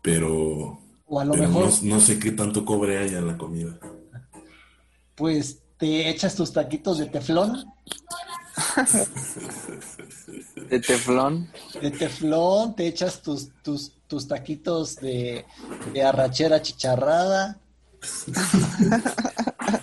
Pero, 0.00 0.78
o 1.06 1.18
a 1.18 1.24
lo 1.24 1.34
mejor, 1.34 1.68
no, 1.82 1.98
sé 1.98 2.20
qué 2.20 2.30
tanto 2.30 2.64
cobre 2.64 2.98
hay 2.98 3.08
en 3.08 3.26
la 3.26 3.36
comida. 3.36 3.80
Pues 5.16 5.58
te 5.76 6.08
echas 6.08 6.36
tus 6.36 6.52
taquitos 6.52 6.98
de 6.98 7.06
teflón. 7.06 7.64
¿De 10.70 10.78
teflón? 10.78 11.50
De 11.80 11.90
teflón, 11.90 12.76
te 12.76 12.86
echas 12.86 13.22
tus, 13.22 13.50
tus, 13.64 13.90
tus 14.06 14.28
taquitos 14.28 14.94
de, 14.94 15.44
de 15.92 16.02
arrachera 16.04 16.62
chicharrada. 16.62 17.58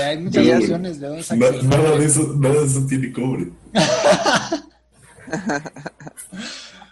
hay 0.00 0.18
muchas 0.18 0.46
opciones 0.46 1.00
de 1.00 1.08
dónde 1.08 1.22
sacar. 1.22 1.64
Nada 1.64 1.98
de 1.98 2.04
eso, 2.04 2.34
nada 2.36 2.60
de 2.60 2.66
eso 2.66 2.86
tiene 2.86 3.12
cobre. 3.12 3.50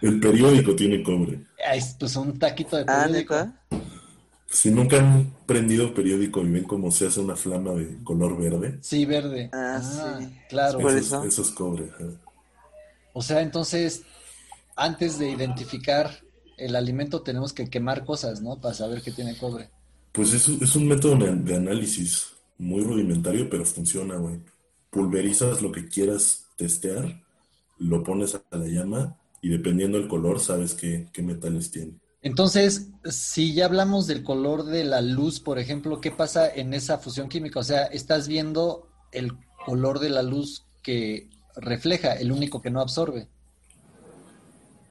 El 0.01 0.19
periódico 0.19 0.75
tiene 0.75 1.03
cobre. 1.03 1.41
pues 1.99 2.15
un 2.15 2.39
taquito 2.39 2.77
de 2.77 2.85
ah, 2.87 3.03
periódico. 3.03 3.53
Si 4.49 4.71
nunca 4.71 4.97
han 4.97 5.31
prendido 5.45 5.93
periódico 5.93 6.41
y 6.41 6.49
ven 6.49 6.63
cómo 6.63 6.91
se 6.91 7.07
hace 7.07 7.21
una 7.21 7.35
flama 7.35 7.71
de 7.71 8.03
color 8.03 8.37
verde. 8.37 8.79
Sí, 8.81 9.05
verde. 9.05 9.49
Ah, 9.53 9.79
ah 9.79 10.19
sí. 10.19 10.27
Claro. 10.49 10.89
Eso, 10.89 11.23
eso, 11.23 11.41
es 11.41 11.51
cobre. 11.51 11.89
O 13.13 13.21
sea, 13.21 13.41
entonces, 13.41 14.01
antes 14.75 15.19
de 15.19 15.29
identificar 15.29 16.21
el 16.57 16.75
alimento 16.75 17.21
tenemos 17.21 17.53
que 17.53 17.69
quemar 17.69 18.03
cosas, 18.03 18.41
¿no? 18.41 18.59
Para 18.59 18.73
saber 18.73 19.01
que 19.01 19.11
tiene 19.11 19.37
cobre. 19.37 19.69
Pues 20.11 20.33
es, 20.33 20.49
es 20.49 20.75
un 20.75 20.87
método 20.87 21.15
de 21.15 21.55
análisis 21.55 22.33
muy 22.61 22.83
rudimentario, 22.83 23.49
pero 23.49 23.65
funciona, 23.65 24.15
güey. 24.15 24.39
Pulverizas 24.91 25.61
lo 25.61 25.71
que 25.71 25.87
quieras 25.87 26.45
testear, 26.57 27.23
lo 27.79 28.03
pones 28.03 28.35
a 28.35 28.43
la 28.55 28.67
llama 28.67 29.17
y 29.41 29.49
dependiendo 29.49 29.97
del 29.97 30.07
color 30.07 30.39
sabes 30.39 30.75
qué, 30.75 31.07
qué 31.11 31.23
metales 31.23 31.71
tiene. 31.71 31.93
Entonces, 32.21 32.89
si 33.05 33.55
ya 33.55 33.65
hablamos 33.65 34.05
del 34.05 34.23
color 34.23 34.65
de 34.65 34.83
la 34.83 35.01
luz, 35.01 35.39
por 35.39 35.57
ejemplo, 35.57 35.99
¿qué 35.99 36.11
pasa 36.11 36.47
en 36.47 36.75
esa 36.75 36.99
fusión 36.99 37.29
química? 37.29 37.59
O 37.59 37.63
sea, 37.63 37.85
estás 37.85 38.27
viendo 38.27 38.87
el 39.11 39.31
color 39.65 39.97
de 39.97 40.11
la 40.11 40.21
luz 40.21 40.67
que 40.83 41.29
refleja, 41.55 42.13
el 42.13 42.31
único 42.31 42.61
que 42.61 42.69
no 42.69 42.79
absorbe. 42.79 43.27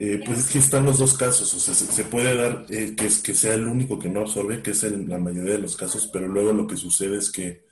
Eh, 0.03 0.23
pues 0.25 0.39
es 0.39 0.51
que 0.51 0.59
están 0.59 0.87
los 0.87 0.99
dos 0.99 1.13
casos, 1.13 1.53
o 1.53 1.61
sea, 1.61 1.75
se, 1.75 2.05
puede 2.05 2.35
dar 2.35 2.65
eh, 2.71 2.95
que, 2.97 3.05
es, 3.05 3.19
que 3.19 3.35
sea 3.35 3.53
el 3.53 3.69
único 3.69 3.99
que 3.99 4.09
no 4.09 4.21
absorbe, 4.21 4.63
que 4.63 4.71
es 4.71 4.83
en 4.83 5.11
la 5.11 5.19
mayoría 5.19 5.53
de 5.53 5.59
los 5.59 5.77
casos, 5.77 6.09
pero 6.11 6.27
luego 6.27 6.55
lo 6.55 6.67
que 6.67 6.79
sucede 6.79 7.19
es 7.19 7.31
que 7.31 7.67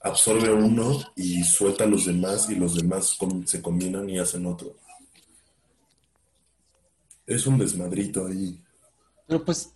absorbe 0.00 0.52
uno 0.52 1.00
y 1.16 1.42
suelta 1.42 1.84
a 1.84 1.86
los 1.86 2.04
demás 2.04 2.50
y 2.50 2.54
los 2.56 2.74
demás 2.74 3.16
se 3.46 3.62
combinan 3.62 4.10
y 4.10 4.18
hacen 4.18 4.44
otro. 4.44 4.76
Es 7.26 7.46
un 7.46 7.56
desmadrito 7.56 8.26
ahí. 8.26 8.62
Pero 9.26 9.42
pues, 9.42 9.72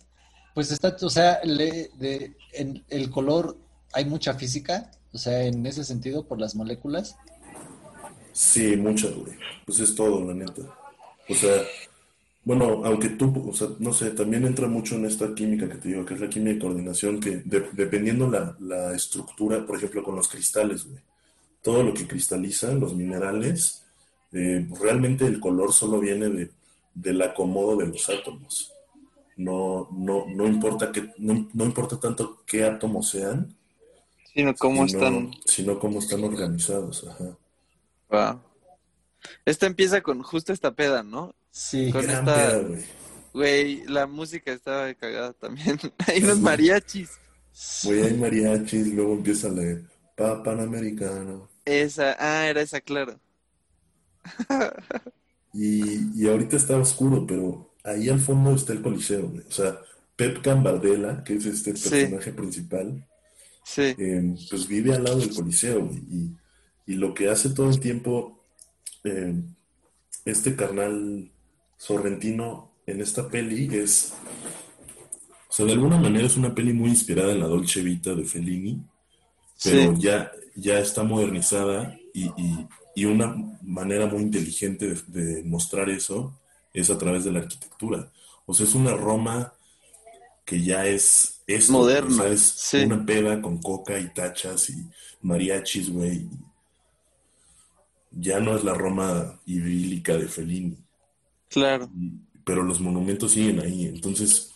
pues 0.53 0.71
está, 0.71 0.95
o 1.01 1.09
sea, 1.09 1.39
de, 1.41 2.35
en 2.53 2.85
el 2.87 3.09
color 3.09 3.57
hay 3.93 4.05
mucha 4.05 4.35
física, 4.35 4.91
o 5.11 5.17
sea, 5.17 5.43
en 5.43 5.65
ese 5.65 5.83
sentido 5.85 6.23
por 6.23 6.39
las 6.39 6.53
moléculas. 6.53 7.15
Sí, 8.31 8.77
mucha, 8.77 9.07
güey. 9.09 9.33
Pues 9.65 9.79
es 9.79 9.95
todo, 9.95 10.23
la 10.23 10.35
neta. 10.35 10.80
O 11.29 11.33
sea, 11.33 11.63
bueno, 12.43 12.81
aunque 12.83 13.09
tú, 13.09 13.49
o 13.49 13.53
sea, 13.53 13.67
no 13.79 13.93
sé, 13.93 14.11
también 14.11 14.45
entra 14.45 14.67
mucho 14.67 14.95
en 14.95 15.05
esta 15.05 15.33
química 15.35 15.69
que 15.69 15.75
te 15.75 15.89
digo, 15.89 16.05
que 16.05 16.15
es 16.15 16.19
la 16.19 16.29
química 16.29 16.53
de 16.53 16.59
coordinación, 16.59 17.19
que 17.19 17.43
dependiendo 17.45 18.29
la, 18.29 18.55
la 18.59 18.95
estructura, 18.95 19.65
por 19.65 19.77
ejemplo, 19.77 20.03
con 20.03 20.15
los 20.15 20.27
cristales, 20.27 20.85
güey, 20.85 20.99
todo 21.61 21.83
lo 21.83 21.93
que 21.93 22.07
cristaliza, 22.07 22.73
los 22.73 22.95
minerales, 22.95 23.83
eh, 24.31 24.67
realmente 24.79 25.25
el 25.25 25.39
color 25.39 25.71
solo 25.71 25.99
viene 25.99 26.29
de, 26.29 26.49
del 26.93 27.21
acomodo 27.21 27.77
de 27.77 27.87
los 27.87 28.09
átomos. 28.09 28.73
No, 29.37 29.87
no, 29.91 30.25
no 30.27 30.47
importa 30.47 30.91
que, 30.91 31.11
no, 31.17 31.47
no 31.53 31.65
importa 31.65 31.99
tanto 31.99 32.41
qué 32.45 32.63
átomos 32.63 33.09
sean, 33.09 33.55
sino 34.33 34.55
cómo 34.55 34.85
están, 34.85 35.31
sino 35.45 35.79
cómo 35.79 35.99
están 35.99 36.23
organizados, 36.23 37.07
ajá. 37.07 37.37
Wow. 38.09 38.50
Esta 39.45 39.67
empieza 39.67 40.01
con 40.01 40.21
justo 40.21 40.53
esta 40.53 40.73
peda, 40.73 41.03
¿no? 41.03 41.35
Sí, 41.51 41.91
con 41.91 42.09
esta. 42.09 42.61
güey. 43.33 43.83
la 43.85 44.07
música 44.07 44.51
estaba 44.51 44.93
cagada 44.93 45.33
también. 45.33 45.79
hay 46.07 46.23
unos 46.23 46.39
mariachis. 46.39 47.09
Güey, 47.83 48.03
hay 48.03 48.13
mariachis, 48.15 48.87
luego 48.93 49.13
empieza 49.13 49.49
la 49.49 49.61
de 49.61 49.83
Panamericano. 50.15 51.49
Esa, 51.65 52.15
ah, 52.19 52.47
era 52.47 52.61
esa, 52.61 52.81
claro. 52.81 53.19
y, 55.53 56.21
y 56.21 56.27
ahorita 56.27 56.55
está 56.55 56.77
oscuro, 56.77 57.25
pero 57.25 57.73
ahí 57.83 58.09
al 58.09 58.19
fondo 58.19 58.53
está 58.55 58.73
el 58.73 58.81
coliseo, 58.81 59.27
güey. 59.29 59.45
O 59.47 59.51
sea, 59.51 59.79
Pep 60.15 60.43
Gambardella, 60.43 61.23
que 61.23 61.35
es 61.35 61.45
este 61.45 61.71
personaje 61.71 62.31
principal, 62.31 63.05
sí. 63.63 63.95
Eh, 63.97 64.35
pues 64.49 64.67
vive 64.67 64.93
al 64.93 65.03
lado 65.03 65.17
del 65.17 65.33
coliseo, 65.33 65.85
güey. 65.85 65.99
Y, 66.09 66.37
y 66.85 66.93
lo 66.95 67.13
que 67.13 67.29
hace 67.29 67.49
todo 67.49 67.69
el 67.69 67.79
tiempo 67.79 68.40
eh, 69.03 69.33
este 70.25 70.55
carnal 70.55 71.29
sorrentino 71.77 72.71
en 72.85 73.01
esta 73.01 73.27
peli 73.27 73.69
es, 73.75 74.13
o 75.49 75.53
sea, 75.53 75.65
de 75.65 75.73
alguna 75.73 75.97
manera 75.97 76.25
es 76.25 76.37
una 76.37 76.53
peli 76.53 76.73
muy 76.73 76.89
inspirada 76.89 77.31
en 77.31 77.39
la 77.39 77.47
Dolce 77.47 77.81
Vita 77.81 78.13
de 78.13 78.23
Fellini, 78.23 78.83
pero 79.63 79.93
ya, 79.97 80.31
ya 80.55 80.79
está 80.79 81.03
modernizada 81.03 81.97
y, 82.13 82.29
una 83.05 83.35
manera 83.63 84.05
muy 84.05 84.21
inteligente 84.21 84.95
de, 85.07 85.43
mostrar 85.43 85.89
eso 85.89 86.39
es 86.73 86.89
a 86.89 86.97
través 86.97 87.23
de 87.23 87.31
la 87.31 87.39
arquitectura. 87.39 88.11
O 88.45 88.53
sea, 88.53 88.65
es 88.65 88.75
una 88.75 88.93
Roma 88.93 89.53
que 90.45 90.61
ya 90.61 90.85
es, 90.85 91.41
es 91.47 91.69
moderna. 91.69 92.27
es 92.27 92.71
una 92.73 93.05
peda 93.05 93.41
con 93.41 93.57
coca 93.59 93.99
y 93.99 94.13
tachas 94.13 94.69
y 94.69 94.85
mariachis, 95.21 95.89
güey, 95.89 96.27
ya 98.11 98.39
no 98.39 98.55
es 98.55 98.63
la 98.63 98.73
Roma 98.73 99.39
idílica 99.45 100.17
de 100.17 100.27
Fellini. 100.27 100.77
Claro. 101.49 101.89
Pero 102.43 102.63
los 102.63 102.79
monumentos 102.81 103.31
siguen 103.31 103.59
ahí. 103.59 103.85
Entonces, 103.85 104.51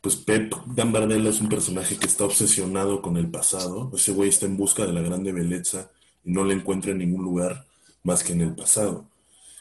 pues 0.00 0.16
Pep 0.16 0.52
Gambardella 0.66 1.30
es 1.30 1.40
un 1.40 1.48
personaje 1.48 1.96
que 1.96 2.06
está 2.06 2.24
obsesionado 2.24 3.02
con 3.02 3.16
el 3.16 3.30
pasado. 3.30 3.90
Ese 3.94 4.12
güey 4.12 4.28
está 4.28 4.46
en 4.46 4.56
busca 4.56 4.86
de 4.86 4.92
la 4.92 5.02
grande 5.02 5.32
belleza 5.32 5.90
y 6.24 6.32
no 6.32 6.44
le 6.44 6.54
encuentra 6.54 6.92
en 6.92 6.98
ningún 6.98 7.22
lugar 7.22 7.66
más 8.02 8.22
que 8.22 8.32
en 8.32 8.42
el 8.42 8.54
pasado. 8.54 9.06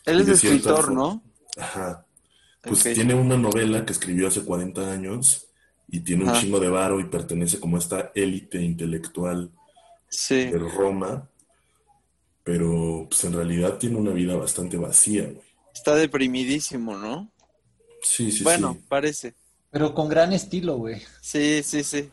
Él 0.05 0.21
es 0.21 0.27
escritor, 0.29 0.91
¿no? 0.91 1.21
Ajá. 1.57 2.05
Pues 2.61 2.83
tiene 2.83 3.13
una 3.13 3.37
novela 3.37 3.85
que 3.85 3.93
escribió 3.93 4.27
hace 4.27 4.43
40 4.43 4.91
años 4.91 5.47
y 5.89 6.01
tiene 6.01 6.25
un 6.25 6.33
chingo 6.33 6.59
de 6.59 6.69
varo 6.69 6.99
y 6.99 7.05
pertenece 7.05 7.59
como 7.59 7.77
a 7.77 7.79
esta 7.79 8.11
élite 8.13 8.61
intelectual 8.61 9.51
de 10.29 10.57
Roma, 10.57 11.29
pero 12.47 13.05
pues 13.09 13.25
en 13.25 13.33
realidad 13.33 13.77
tiene 13.77 13.97
una 13.97 14.11
vida 14.11 14.37
bastante 14.37 14.77
vacía, 14.77 15.23
güey. 15.23 15.45
Está 15.73 15.95
deprimidísimo, 15.95 16.95
¿no? 16.95 17.29
Sí, 18.01 18.31
sí, 18.31 18.41
bueno, 18.45 18.77
parece. 18.87 19.33
Pero 19.69 19.93
con 19.93 20.07
gran 20.07 20.31
estilo, 20.31 20.77
güey. 20.77 21.01
Sí, 21.19 21.61
sí, 21.61 21.83
sí. 21.83 22.09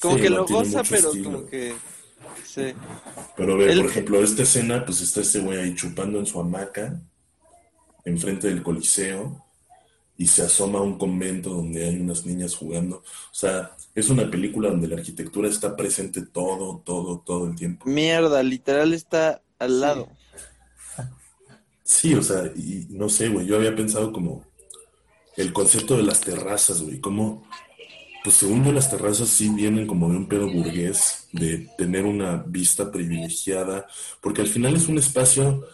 Como 0.00 0.16
que 0.16 0.28
lo 0.28 0.44
goza, 0.44 0.82
pero 0.90 1.12
como 1.22 1.46
que... 1.46 1.72
Sí. 2.44 2.72
Pero 3.36 3.56
ve, 3.56 3.76
por 3.76 3.86
ejemplo, 3.86 4.24
esta 4.24 4.42
escena, 4.42 4.84
pues 4.84 5.00
está 5.02 5.20
este 5.20 5.38
güey 5.38 5.60
ahí 5.60 5.74
chupando 5.76 6.18
en 6.18 6.26
su 6.26 6.40
hamaca, 6.40 7.00
enfrente 8.04 8.48
del 8.48 8.64
Coliseo, 8.64 9.40
y 10.16 10.26
se 10.26 10.42
asoma 10.42 10.80
a 10.80 10.82
un 10.82 10.98
convento 10.98 11.50
donde 11.50 11.84
hay 11.84 12.00
unas 12.00 12.26
niñas 12.26 12.56
jugando. 12.56 12.96
O 12.96 13.34
sea, 13.34 13.76
es 13.94 14.10
una 14.10 14.28
película 14.28 14.68
donde 14.68 14.88
la 14.88 14.96
arquitectura 14.96 15.48
está 15.48 15.76
presente 15.76 16.22
todo, 16.22 16.82
todo, 16.84 17.22
todo 17.24 17.46
el 17.46 17.54
tiempo. 17.54 17.86
Mierda, 17.86 18.42
literal 18.42 18.92
está 18.92 19.42
al 19.58 19.80
lado. 19.80 20.08
Sí, 21.84 22.14
o 22.14 22.22
sea, 22.22 22.50
y 22.56 22.86
no 22.90 23.08
sé, 23.08 23.28
güey, 23.28 23.46
yo 23.46 23.56
había 23.56 23.76
pensado 23.76 24.12
como 24.12 24.44
el 25.36 25.52
concepto 25.52 25.96
de 25.96 26.02
las 26.02 26.20
terrazas, 26.20 26.82
güey, 26.82 26.98
como, 27.00 27.48
pues 28.24 28.36
según 28.36 28.64
yo 28.64 28.72
las 28.72 28.90
terrazas 28.90 29.28
sí 29.28 29.48
vienen 29.50 29.86
como 29.86 30.10
de 30.10 30.16
un 30.16 30.26
pedo 30.26 30.50
burgués, 30.50 31.28
de 31.32 31.70
tener 31.78 32.04
una 32.04 32.42
vista 32.44 32.90
privilegiada, 32.90 33.86
porque 34.20 34.40
al 34.40 34.48
final 34.48 34.74
es 34.74 34.88
un 34.88 34.98
espacio, 34.98 35.64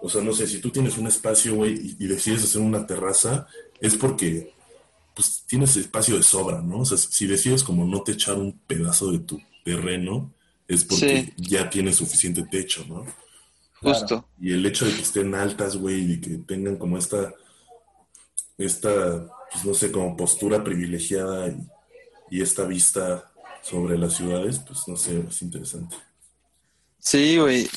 o 0.00 0.08
sea, 0.08 0.22
no 0.22 0.32
sé, 0.32 0.46
si 0.46 0.58
tú 0.60 0.70
tienes 0.70 0.96
un 0.96 1.06
espacio, 1.06 1.54
güey, 1.54 1.74
y, 1.74 2.04
y 2.04 2.06
decides 2.06 2.44
hacer 2.44 2.62
una 2.62 2.86
terraza, 2.86 3.46
es 3.80 3.94
porque 3.96 4.54
pues 5.14 5.42
tienes 5.48 5.76
espacio 5.76 6.16
de 6.16 6.22
sobra, 6.22 6.62
¿no? 6.62 6.78
O 6.78 6.84
sea, 6.84 6.96
si 6.96 7.26
decides 7.26 7.64
como 7.64 7.84
no 7.84 8.02
te 8.02 8.12
echar 8.12 8.36
un 8.36 8.52
pedazo 8.52 9.10
de 9.10 9.18
tu 9.18 9.40
terreno, 9.64 10.32
es 10.68 10.84
porque 10.84 11.32
ya 11.36 11.68
tienes 11.68 11.96
suficiente 11.96 12.44
techo, 12.44 12.84
¿no? 12.88 13.04
Justo. 13.80 14.28
Y 14.40 14.52
el 14.52 14.66
hecho 14.66 14.86
de 14.86 14.92
que 14.92 15.02
estén 15.02 15.34
altas, 15.34 15.76
güey, 15.76 16.12
y 16.12 16.20
que 16.20 16.38
tengan 16.38 16.76
como 16.76 16.98
esta, 16.98 17.32
esta, 18.56 19.28
pues 19.52 19.64
no 19.64 19.74
sé, 19.74 19.92
como 19.92 20.16
postura 20.16 20.64
privilegiada 20.64 21.48
y, 21.48 21.58
y 22.30 22.42
esta 22.42 22.64
vista 22.64 23.30
sobre 23.62 23.98
las 23.98 24.14
ciudades, 24.14 24.58
pues 24.60 24.88
no 24.88 24.96
sé, 24.96 25.20
es 25.28 25.42
interesante. 25.42 25.96
Sí, 26.98 27.38
güey. 27.38 27.68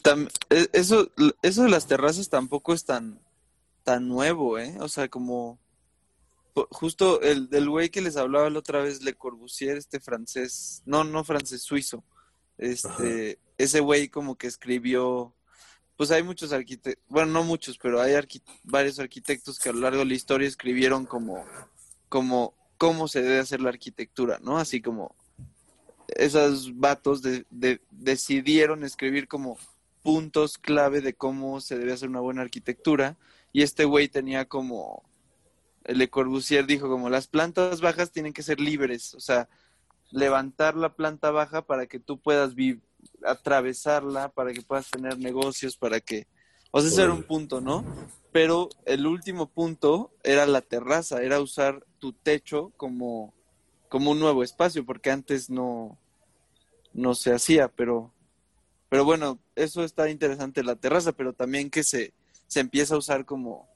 E, 0.50 0.70
eso, 0.74 1.12
eso 1.42 1.64
de 1.64 1.70
las 1.70 1.88
terrazas 1.88 2.30
tampoco 2.30 2.74
es 2.74 2.86
tan, 2.86 3.20
tan 3.84 4.08
nuevo, 4.08 4.58
¿eh? 4.58 4.76
O 4.80 4.90
sea, 4.90 5.08
como 5.10 5.60
justo 6.70 7.22
el 7.22 7.50
del 7.50 7.70
güey 7.70 7.90
que 7.90 8.02
les 8.02 8.18
hablaba 8.18 8.50
la 8.50 8.60
otra 8.60 8.82
vez, 8.82 9.02
Le 9.02 9.14
Corbusier, 9.14 9.78
este 9.78 10.00
francés, 10.00 10.82
no, 10.86 11.04
no 11.04 11.24
francés, 11.24 11.62
suizo. 11.62 12.04
Este, 12.58 13.40
ese 13.58 13.80
güey 13.80 14.10
como 14.10 14.38
que 14.38 14.48
escribió, 14.48 15.34
pues 16.02 16.10
hay 16.10 16.24
muchos 16.24 16.52
arquitectos, 16.52 17.06
bueno, 17.10 17.32
no 17.32 17.44
muchos, 17.44 17.78
pero 17.78 18.02
hay 18.02 18.16
varios 18.64 18.98
arquitectos 18.98 19.60
que 19.60 19.70
a 19.70 19.72
lo 19.72 19.82
largo 19.82 20.00
de 20.00 20.06
la 20.06 20.16
historia 20.16 20.48
escribieron 20.48 21.06
como, 21.06 21.46
como 22.10 22.56
cómo 22.80 23.08
se 23.08 23.22
debe 23.22 23.38
hacer 23.38 23.62
la 23.62 23.70
arquitectura, 23.70 24.40
¿no? 24.42 24.58
Así 24.58 24.82
como 24.82 25.16
esos 26.08 26.76
vatos 26.80 27.22
de, 27.22 27.46
decidieron 27.92 28.84
escribir 28.84 29.28
como 29.28 29.60
puntos 30.02 30.58
clave 30.58 31.02
de 31.02 31.14
cómo 31.14 31.62
se 31.62 31.78
debe 31.78 31.94
hacer 31.94 32.10
una 32.10 32.22
buena 32.22 32.42
arquitectura 32.42 33.16
y 33.54 33.62
este 33.62 33.86
güey 33.86 34.08
tenía 34.08 34.46
como 34.46 35.04
Le 35.86 36.10
Corbusier 36.10 36.66
dijo 36.66 36.90
como 36.90 37.12
las 37.12 37.28
plantas 37.28 37.80
bajas 37.80 38.12
tienen 38.12 38.34
que 38.34 38.42
ser 38.42 38.60
libres, 38.60 39.14
o 39.14 39.20
sea, 39.20 39.50
levantar 40.10 40.76
la 40.76 40.96
planta 40.96 41.30
baja 41.30 41.62
para 41.68 41.86
que 41.86 42.00
tú 42.00 42.20
puedas 42.20 42.56
atravesarla, 43.26 44.30
para 44.30 44.54
que 44.54 44.62
puedas 44.62 44.90
tener 44.90 45.18
negocios, 45.18 45.78
para 45.78 46.00
que... 46.00 46.28
O 46.72 46.80
sea, 46.80 46.90
ese 46.90 47.04
era 47.04 47.14
un 47.14 47.24
punto, 47.24 47.60
¿no? 47.60 47.84
Pero 48.32 48.70
el 48.86 49.06
último 49.06 49.48
punto 49.48 50.12
era 50.24 50.46
la 50.46 50.62
terraza, 50.62 51.22
era 51.22 51.42
usar 51.42 51.86
tu 52.00 52.14
techo 52.14 52.72
como, 52.78 53.34
como 53.90 54.12
un 54.12 54.20
nuevo 54.20 54.44
espacio, 54.44 54.86
porque 54.86 55.12
antes 55.12 55.50
no, 55.50 55.98
no 56.94 57.14
se 57.14 57.34
hacía, 57.34 57.68
pero, 57.68 58.14
pero 58.90 59.04
bueno, 59.04 59.40
eso 59.56 59.84
está 59.84 60.10
interesante 60.10 60.64
la 60.64 60.76
terraza, 60.76 61.12
pero 61.12 61.34
también 61.34 61.70
que 61.70 61.84
se, 61.84 62.14
se 62.48 62.62
empieza 62.62 62.96
a 62.96 63.00
usar 63.00 63.26
como 63.26 63.70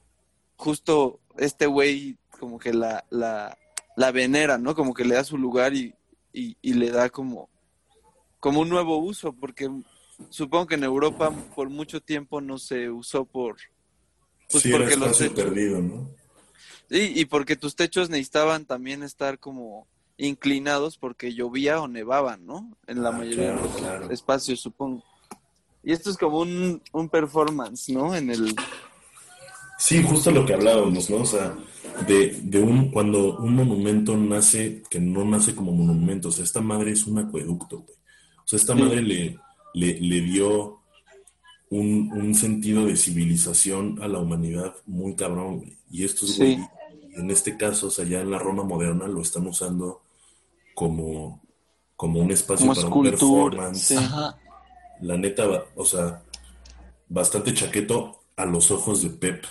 justo 0.57 1.19
este 1.37 1.65
güey 1.65 2.17
como 2.39 2.59
que 2.59 2.73
la, 2.73 3.05
la, 3.09 3.57
la 3.95 4.11
venera, 4.11 4.57
¿no? 4.57 4.75
Como 4.75 4.93
que 4.93 5.05
le 5.05 5.15
da 5.15 5.23
su 5.23 5.37
lugar 5.37 5.73
y, 5.73 5.93
y, 6.33 6.73
le 6.73 6.91
da 6.91 7.09
como, 7.09 7.49
como 8.39 8.61
un 8.61 8.69
nuevo 8.69 8.97
uso, 8.97 9.33
porque 9.33 9.69
supongo 10.29 10.67
que 10.67 10.75
en 10.75 10.83
Europa 10.83 11.31
por 11.55 11.69
mucho 11.69 12.01
tiempo 12.01 12.41
no 12.41 12.57
se 12.57 12.89
usó 12.89 13.25
por... 13.25 13.57
Pues 14.51 14.67
porque 14.69 14.95
los 14.95 15.17
perdido, 15.17 15.81
¿no? 15.81 16.09
Sí, 16.89 17.13
y 17.15 17.25
porque 17.25 17.55
tus 17.55 17.75
techos 17.75 18.09
necesitaban 18.09 18.65
también 18.65 19.01
estar 19.01 19.39
como 19.39 19.87
inclinados 20.17 20.97
porque 20.97 21.33
llovía 21.33 21.81
o 21.81 21.87
nevaba, 21.87 22.37
¿no? 22.37 22.71
En 22.85 23.01
la 23.01 23.09
ah, 23.09 23.11
mayoría 23.13 23.55
de 23.55 23.99
los 24.01 24.11
espacios, 24.11 24.59
supongo. 24.59 25.03
Y 25.83 25.91
esto 25.91 26.11
es 26.11 26.17
como 26.17 26.39
un, 26.39 26.81
un 26.91 27.09
performance, 27.09 27.89
¿no? 27.89 28.15
En 28.15 28.29
el, 28.29 28.55
Sí, 29.77 30.01
justo 30.03 30.31
lo 30.31 30.45
que 30.45 30.53
hablábamos, 30.53 31.09
¿no? 31.09 31.17
O 31.17 31.25
sea, 31.25 31.53
de, 32.07 32.39
de 32.43 32.59
un, 32.59 32.91
cuando 32.91 33.37
un 33.37 33.55
monumento 33.55 34.15
nace, 34.15 34.83
que 34.89 34.99
no 34.99 35.25
nace 35.25 35.53
como 35.53 35.71
monumento, 35.73 36.29
o 36.29 36.31
sea, 36.31 36.45
esta 36.45 36.61
madre 36.61 36.91
es 36.91 37.05
un 37.05 37.19
acueducto, 37.19 37.79
güey. 37.79 37.97
O 38.45 38.47
sea, 38.47 38.57
esta 38.57 38.75
madre 38.75 39.01
le, 39.01 39.39
le, 39.73 40.21
dio 40.21 40.79
un, 41.69 42.11
un, 42.13 42.35
sentido 42.35 42.85
de 42.85 42.95
civilización 42.95 44.01
a 44.01 44.07
la 44.07 44.19
humanidad 44.19 44.75
muy 44.85 45.15
cabrón, 45.15 45.57
güey. 45.57 45.77
Y 45.89 46.05
esto 46.05 46.25
es, 46.25 46.37
güey, 46.37 46.59
en 47.15 47.31
este 47.31 47.57
caso, 47.57 47.87
o 47.87 47.89
sea, 47.91 48.05
ya 48.05 48.21
en 48.21 48.31
la 48.31 48.39
Roma 48.39 48.63
moderna 48.63 49.07
lo 49.07 49.21
están 49.21 49.47
usando 49.47 50.03
como, 50.75 51.41
como 51.95 52.19
un 52.19 52.31
espacio 52.31 52.73
para 52.73 52.87
un 52.87 53.03
performance. 53.03 53.95
La 55.01 55.17
neta, 55.17 55.65
o 55.75 55.83
sea, 55.83 56.23
bastante 57.09 57.53
chaqueto 57.53 58.21
a 58.35 58.45
los 58.45 58.71
ojos 58.71 59.01
de 59.01 59.09
Pep 59.09 59.45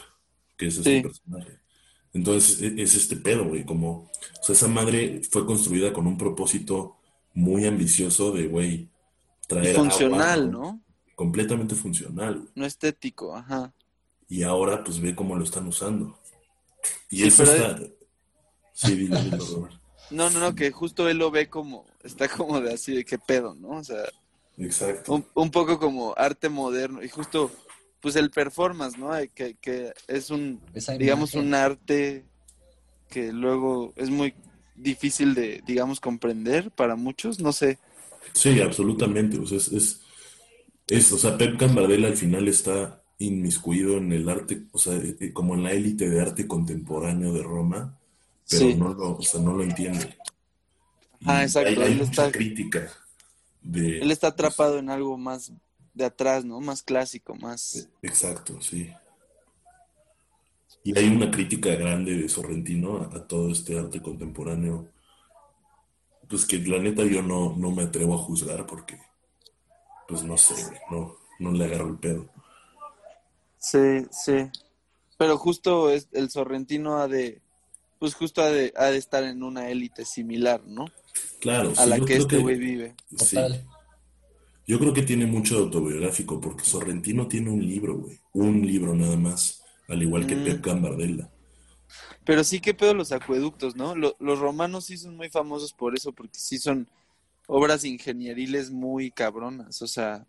que 0.57 0.66
es 0.66 0.78
ese 0.78 1.02
personaje. 1.02 1.59
Entonces 2.12 2.62
e, 2.62 2.83
es 2.83 2.94
este 2.94 3.16
pedo, 3.16 3.44
güey, 3.44 3.64
como, 3.64 3.90
o 3.90 4.42
sea, 4.42 4.54
esa 4.54 4.68
madre 4.68 5.20
fue 5.28 5.46
construida 5.46 5.92
con 5.92 6.07
un 6.07 6.16
propósito 6.16 6.96
muy 7.35 7.66
ambicioso 7.66 8.33
de, 8.33 8.47
güey, 8.47 8.88
traer... 9.47 9.77
funcional, 9.77 10.51
¿no? 10.51 10.81
Completamente 11.14 11.75
funcional. 11.75 12.49
No 12.55 12.64
estético, 12.64 13.37
ajá. 13.37 13.73
Y 14.29 14.42
ahora, 14.42 14.83
pues 14.83 15.01
ve 15.01 15.14
cómo 15.14 15.37
lo 15.37 15.44
están 15.44 15.66
usando. 15.66 16.18
Y 17.11 17.25
eso 17.25 17.42
está... 17.42 17.79
Sí, 18.73 18.94
dile, 18.94 19.18
No, 20.11 20.31
no, 20.31 20.38
no, 20.38 20.55
que 20.55 20.70
justo 20.70 21.09
él 21.09 21.18
lo 21.18 21.31
ve 21.31 21.49
como, 21.49 21.87
está 22.03 22.29
como 22.29 22.61
de 22.61 22.75
así 22.75 22.94
de 22.94 23.05
qué 23.05 23.18
pedo, 23.18 23.55
¿no? 23.55 23.70
O 23.70 23.85
sea... 23.85 24.05
Exacto. 24.59 25.14
Un, 25.14 25.27
un 25.35 25.51
poco 25.51 25.79
como 25.79 26.14
arte 26.16 26.49
moderno. 26.49 27.03
Y 27.03 27.09
justo 27.09 27.51
pues 28.05 28.16
el 28.16 28.31
performance, 28.31 28.99
¿no? 28.99 29.12
Que, 29.35 29.55
que 29.55 29.94
es 30.09 30.29
un, 30.29 30.61
digamos, 30.99 31.33
un 31.33 31.55
arte 31.55 32.23
que 33.09 33.33
luego 33.33 33.94
es 33.97 34.11
muy 34.11 34.35
difícil 34.74 35.34
de, 35.34 35.62
digamos, 35.66 36.00
comprender 36.00 36.70
para 36.70 36.96
muchos, 36.96 37.40
no 37.40 37.52
sé. 37.52 37.78
Sí, 38.32 38.60
absolutamente, 38.60 39.38
o 39.38 39.46
sea, 39.46 39.58
es, 39.58 40.00
es, 40.87 41.12
o 41.12 41.18
sea, 41.18 41.38
Pep 41.38 41.58
Cambardella 41.58 42.08
al 42.08 42.16
final 42.16 42.48
está 42.48 43.02
inmiscuido 43.18 43.98
en 43.98 44.12
el 44.12 44.28
arte, 44.28 44.62
o 44.72 44.78
sea, 44.78 44.94
eh, 44.94 45.16
eh, 45.20 45.32
como 45.32 45.54
en 45.54 45.62
la 45.62 45.72
élite 45.72 46.08
de 46.08 46.20
arte 46.20 46.46
contemporáneo 46.46 47.32
de 47.32 47.42
Roma, 47.42 47.98
pero 48.48 48.76
no, 48.76 48.94
lo, 48.94 49.16
o 49.16 49.22
sea, 49.22 49.40
no 49.40 49.54
lo 49.54 49.62
entiende. 49.62 50.16
ah, 51.24 51.42
exacto. 51.42 51.82
Hay, 51.82 51.94
mucha 51.94 52.30
crítica. 52.30 52.90
De, 53.62 54.00
él 54.00 54.10
está 54.10 54.28
atrapado 54.28 54.78
en 54.78 54.90
algo 54.90 55.16
más 55.16 55.52
de 55.94 56.04
atrás, 56.04 56.44
¿no? 56.44 56.60
Más 56.60 56.82
clásico, 56.82 57.34
más... 57.37 57.88
Exacto, 58.02 58.60
sí. 58.60 58.90
Y 60.85 60.97
hay 60.99 61.09
una 61.09 61.31
crítica 61.31 61.75
grande 61.75 62.14
de 62.14 62.29
Sorrentino 62.29 62.99
a, 62.99 63.27
todo 63.27 63.51
este 63.51 63.79
arte 63.79 64.03
contemporáneo, 64.03 64.90
pues 66.29 66.44
que 66.44 66.59
la 66.59 66.79
neta 66.79 67.05
yo 67.05 67.23
no, 67.23 67.57
no 67.57 67.70
me 67.70 67.85
atrevo 67.85 68.14
a 68.14 68.18
juzgar 68.18 68.66
porque, 68.66 68.99
pues 70.07 70.23
no 70.23 70.37
sé, 70.37 70.55
no, 70.90 71.16
no 71.38 71.53
le 71.53 71.64
agarro 71.64 71.88
el 71.88 71.99
pedo. 71.99 72.29
Sí, 73.57 74.07
sí. 74.11 74.51
Pero 75.16 75.38
justo 75.38 75.90
es, 75.90 76.09
el 76.12 76.29
Sorrentino 76.29 76.99
ha 76.99 77.09
de, 77.09 77.40
pues 77.99 78.14
justo 78.14 78.42
ha 78.42 78.51
de, 78.51 78.75
ha 78.77 78.87
de 78.87 78.99
estar 78.99 79.25
en 79.25 79.42
una 79.42 79.70
élite 79.70 80.05
similar, 80.05 80.62
¿no? 80.66 80.85
Claro. 81.40 81.73
A 81.79 81.87
la 81.87 81.99
que 81.99 82.16
este 82.16 82.37
güey 82.37 82.59
vive. 82.59 82.94
Sí. 83.16 83.38
Yo 84.66 84.79
creo 84.79 84.92
que 84.92 85.03
tiene 85.03 85.25
mucho 85.25 85.57
autobiográfico, 85.57 86.38
porque 86.38 86.64
Sorrentino 86.64 87.27
tiene 87.27 87.49
un 87.49 87.66
libro, 87.66 87.97
güey. 87.97 88.18
Un 88.35 88.66
libro 88.66 88.94
nada 88.94 89.16
más, 89.16 89.63
al 89.88 90.03
igual 90.03 90.27
que 90.27 90.37
mm. 90.37 90.44
Pep 90.44 90.64
Gambardella. 90.64 91.31
Pero 92.25 92.42
sí, 92.42 92.61
qué 92.61 92.75
pedo 92.75 92.94
los 92.94 93.12
acueductos, 93.12 93.77
¿no? 93.77 93.94
los 93.94 94.38
romanos 94.38 94.87
sí 94.87 94.97
son 94.97 95.16
muy 95.16 95.29
famosos 95.29 95.73
por 95.73 95.94
eso, 95.94 96.12
porque 96.12 96.38
sí 96.38 96.59
son 96.59 96.88
obras 97.47 97.85
ingenieriles 97.85 98.70
muy 98.70 99.11
cabronas. 99.11 99.83
O 99.83 99.87
sea, 99.87 100.27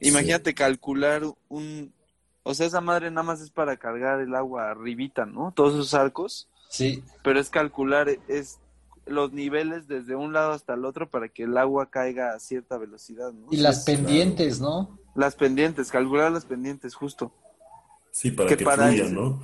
imagínate 0.00 0.54
calcular 0.54 1.22
un... 1.48 1.92
O 2.42 2.54
sea, 2.54 2.66
esa 2.66 2.80
madre 2.80 3.10
nada 3.10 3.22
más 3.22 3.40
es 3.40 3.50
para 3.50 3.76
cargar 3.76 4.20
el 4.20 4.34
agua 4.34 4.70
arribita, 4.70 5.26
¿no? 5.26 5.52
Todos 5.54 5.74
esos 5.74 5.94
arcos. 5.94 6.48
Sí. 6.68 7.02
Pero 7.22 7.38
es 7.38 7.50
calcular, 7.50 8.08
es 8.28 8.58
los 9.06 9.32
niveles 9.32 9.88
desde 9.88 10.14
un 10.14 10.32
lado 10.32 10.52
hasta 10.52 10.74
el 10.74 10.84
otro 10.84 11.10
para 11.10 11.28
que 11.28 11.42
el 11.44 11.56
agua 11.58 11.90
caiga 11.90 12.34
a 12.34 12.38
cierta 12.38 12.78
velocidad, 12.78 13.32
¿no? 13.32 13.48
Y 13.50 13.56
las 13.56 13.84
pendientes, 13.84 14.60
¿no? 14.60 14.98
Las 15.14 15.34
pendientes, 15.34 15.90
calcular 15.90 16.30
las 16.32 16.44
pendientes, 16.44 16.94
justo. 16.94 17.32
Sí, 18.10 18.30
para 18.30 18.48
que, 18.48 18.64
fluya, 18.64 19.08
¿no? 19.08 19.42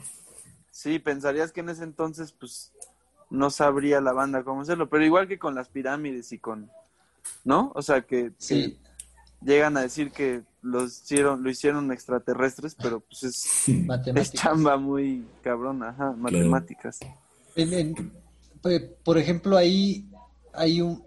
Sí, 0.70 0.98
pensarías 0.98 1.52
que 1.52 1.60
en 1.60 1.70
ese 1.70 1.84
entonces, 1.84 2.32
pues, 2.32 2.72
no 3.30 3.50
sabría 3.50 4.00
la 4.00 4.12
banda 4.12 4.44
cómo 4.44 4.62
hacerlo, 4.62 4.88
pero 4.88 5.04
igual 5.04 5.28
que 5.28 5.38
con 5.38 5.54
las 5.54 5.68
pirámides 5.68 6.32
y 6.32 6.38
con, 6.38 6.70
¿no? 7.44 7.72
O 7.74 7.82
sea, 7.82 8.02
que, 8.02 8.32
sí. 8.38 8.78
llegan 9.42 9.76
a 9.76 9.82
decir 9.82 10.10
que 10.10 10.42
lo 10.62 10.84
hicieron, 10.84 11.42
lo 11.42 11.50
hicieron 11.50 11.92
extraterrestres, 11.92 12.74
pero 12.74 13.00
pues 13.00 13.22
es, 13.22 13.68
es 14.14 14.32
chamba 14.32 14.76
muy 14.76 15.24
cabrona, 15.42 15.90
ajá, 15.90 16.12
matemáticas. 16.12 17.00
por 19.04 19.18
ejemplo, 19.18 19.56
ahí 19.56 20.08
hay 20.52 20.80
un, 20.80 21.02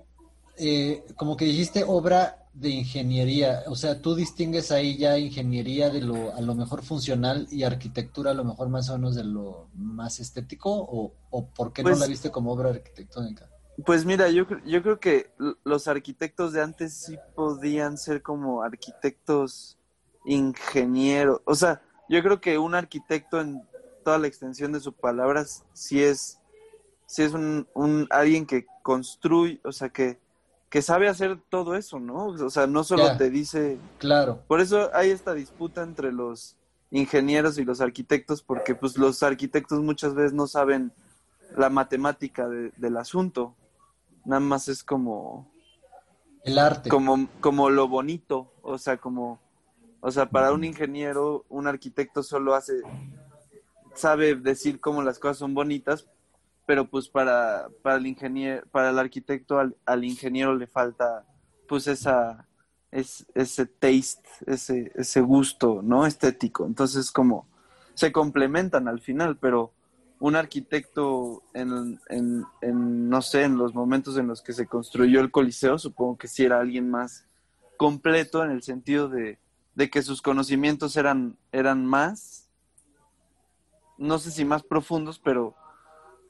eh, 0.57 1.03
como 1.15 1.37
que 1.37 1.45
dijiste, 1.45 1.83
obra 1.85 2.38
de 2.59 2.69
ingeniería, 2.69 3.63
o 3.67 3.75
sea, 3.75 4.01
tú 4.01 4.15
distingues 4.15 4.71
ahí 4.71 4.97
ya 4.97 5.17
ingeniería 5.17 5.89
de 5.89 6.01
lo 6.01 6.35
a 6.35 6.41
lo 6.41 6.55
mejor 6.55 6.83
funcional 6.83 7.47
y 7.49 7.63
arquitectura 7.63 8.31
a 8.31 8.33
lo 8.33 8.43
mejor 8.43 8.67
más 8.67 8.89
o 8.89 8.97
menos 8.97 9.15
de 9.15 9.23
lo 9.23 9.69
más 9.73 10.19
estético 10.19 10.69
o, 10.69 11.13
o 11.29 11.45
por 11.47 11.71
qué 11.71 11.83
no 11.83 11.91
la 11.91 11.95
pues 11.95 12.09
viste 12.09 12.31
como 12.31 12.51
obra 12.51 12.71
arquitectónica? 12.71 13.49
Pues 13.85 14.05
mira, 14.05 14.27
yo, 14.29 14.45
yo 14.65 14.83
creo 14.83 14.99
que 14.99 15.31
los 15.63 15.87
arquitectos 15.87 16.51
de 16.51 16.61
antes 16.61 16.93
sí 16.93 17.17
podían 17.33 17.97
ser 17.97 18.21
como 18.21 18.61
arquitectos 18.61 19.77
ingenieros, 20.25 21.39
o 21.45 21.55
sea, 21.55 21.81
yo 22.09 22.21
creo 22.21 22.41
que 22.41 22.57
un 22.57 22.75
arquitecto 22.75 23.39
en 23.39 23.63
toda 24.03 24.17
la 24.17 24.27
extensión 24.27 24.73
de 24.73 24.81
sus 24.81 24.95
palabras 24.95 25.63
sí 25.71 26.03
es, 26.03 26.39
sí 27.05 27.23
es 27.23 27.31
un, 27.33 27.69
un 27.73 28.05
alguien 28.09 28.45
que 28.45 28.65
construye, 28.83 29.61
o 29.63 29.71
sea, 29.71 29.87
que 29.87 30.19
que 30.69 30.81
sabe 30.83 31.09
hacer 31.09 31.39
todo 31.49 31.75
eso, 31.75 31.99
¿no? 31.99 32.27
O 32.27 32.49
sea, 32.49 32.67
no 32.67 32.83
solo 32.83 33.17
te 33.17 33.29
dice... 33.29 33.79
Claro. 33.97 34.43
Por 34.47 34.61
eso 34.61 34.91
hay 34.93 35.09
esta 35.09 35.33
disputa 35.33 35.81
entre 35.81 36.11
los 36.11 36.55
ingenieros 36.91 37.57
y 37.57 37.65
los 37.65 37.81
arquitectos, 37.81 38.43
porque 38.43 38.75
pues 38.75 38.97
los 38.97 39.23
arquitectos 39.23 39.79
muchas 39.81 40.13
veces 40.13 40.33
no 40.33 40.45
saben 40.45 40.91
la 41.57 41.69
matemática 41.69 42.47
del 42.47 42.97
asunto. 42.97 43.55
Nada 44.25 44.41
más 44.41 44.67
es 44.67 44.83
como... 44.83 45.51
El 46.43 46.59
arte. 46.59 46.89
Como, 46.89 47.27
como 47.41 47.69
lo 47.71 47.87
bonito, 47.87 48.51
o 48.61 48.77
sea, 48.77 48.97
como... 48.97 49.39
O 50.01 50.11
sea, 50.11 50.29
para 50.29 50.53
un 50.53 50.63
ingeniero, 50.63 51.45
un 51.49 51.65
arquitecto 51.65 52.21
solo 52.21 52.53
hace... 52.53 52.81
sabe 53.95 54.35
decir 54.35 54.79
cómo 54.79 55.01
las 55.01 55.17
cosas 55.17 55.37
son 55.37 55.55
bonitas, 55.55 56.05
pero 56.69 56.87
pues 56.87 57.09
para, 57.09 57.67
para 57.81 57.95
el 57.95 58.05
ingeniero, 58.05 58.63
para 58.69 58.91
el 58.91 58.99
arquitecto, 58.99 59.57
al, 59.57 60.03
ingeniero 60.03 60.55
le 60.55 60.67
falta 60.67 61.25
pues 61.67 61.87
esa, 61.87 62.47
es, 62.91 63.25
ese 63.33 63.65
taste, 63.65 64.29
ese, 64.45 64.91
ese 64.93 65.21
gusto, 65.21 65.81
¿no? 65.81 66.05
Estético. 66.05 66.67
Entonces 66.67 67.11
como 67.11 67.47
se 67.95 68.11
complementan 68.11 68.87
al 68.87 68.99
final, 68.99 69.37
pero 69.37 69.73
un 70.19 70.35
arquitecto 70.35 71.41
en, 71.55 71.99
en, 72.07 72.45
en, 72.61 73.09
no 73.09 73.23
sé, 73.23 73.45
en 73.45 73.57
los 73.57 73.73
momentos 73.73 74.15
en 74.17 74.27
los 74.27 74.43
que 74.43 74.53
se 74.53 74.67
construyó 74.67 75.21
el 75.21 75.31
Coliseo, 75.31 75.79
supongo 75.79 76.19
que 76.19 76.27
sí 76.27 76.45
era 76.45 76.59
alguien 76.59 76.87
más 76.87 77.25
completo 77.77 78.43
en 78.43 78.51
el 78.51 78.61
sentido 78.61 79.09
de, 79.09 79.39
de 79.73 79.89
que 79.89 80.03
sus 80.03 80.21
conocimientos 80.21 80.97
eran, 80.97 81.35
eran 81.51 81.83
más, 81.83 82.47
no 83.97 84.19
sé 84.19 84.29
si 84.29 84.45
más 84.45 84.61
profundos, 84.61 85.17
pero 85.17 85.55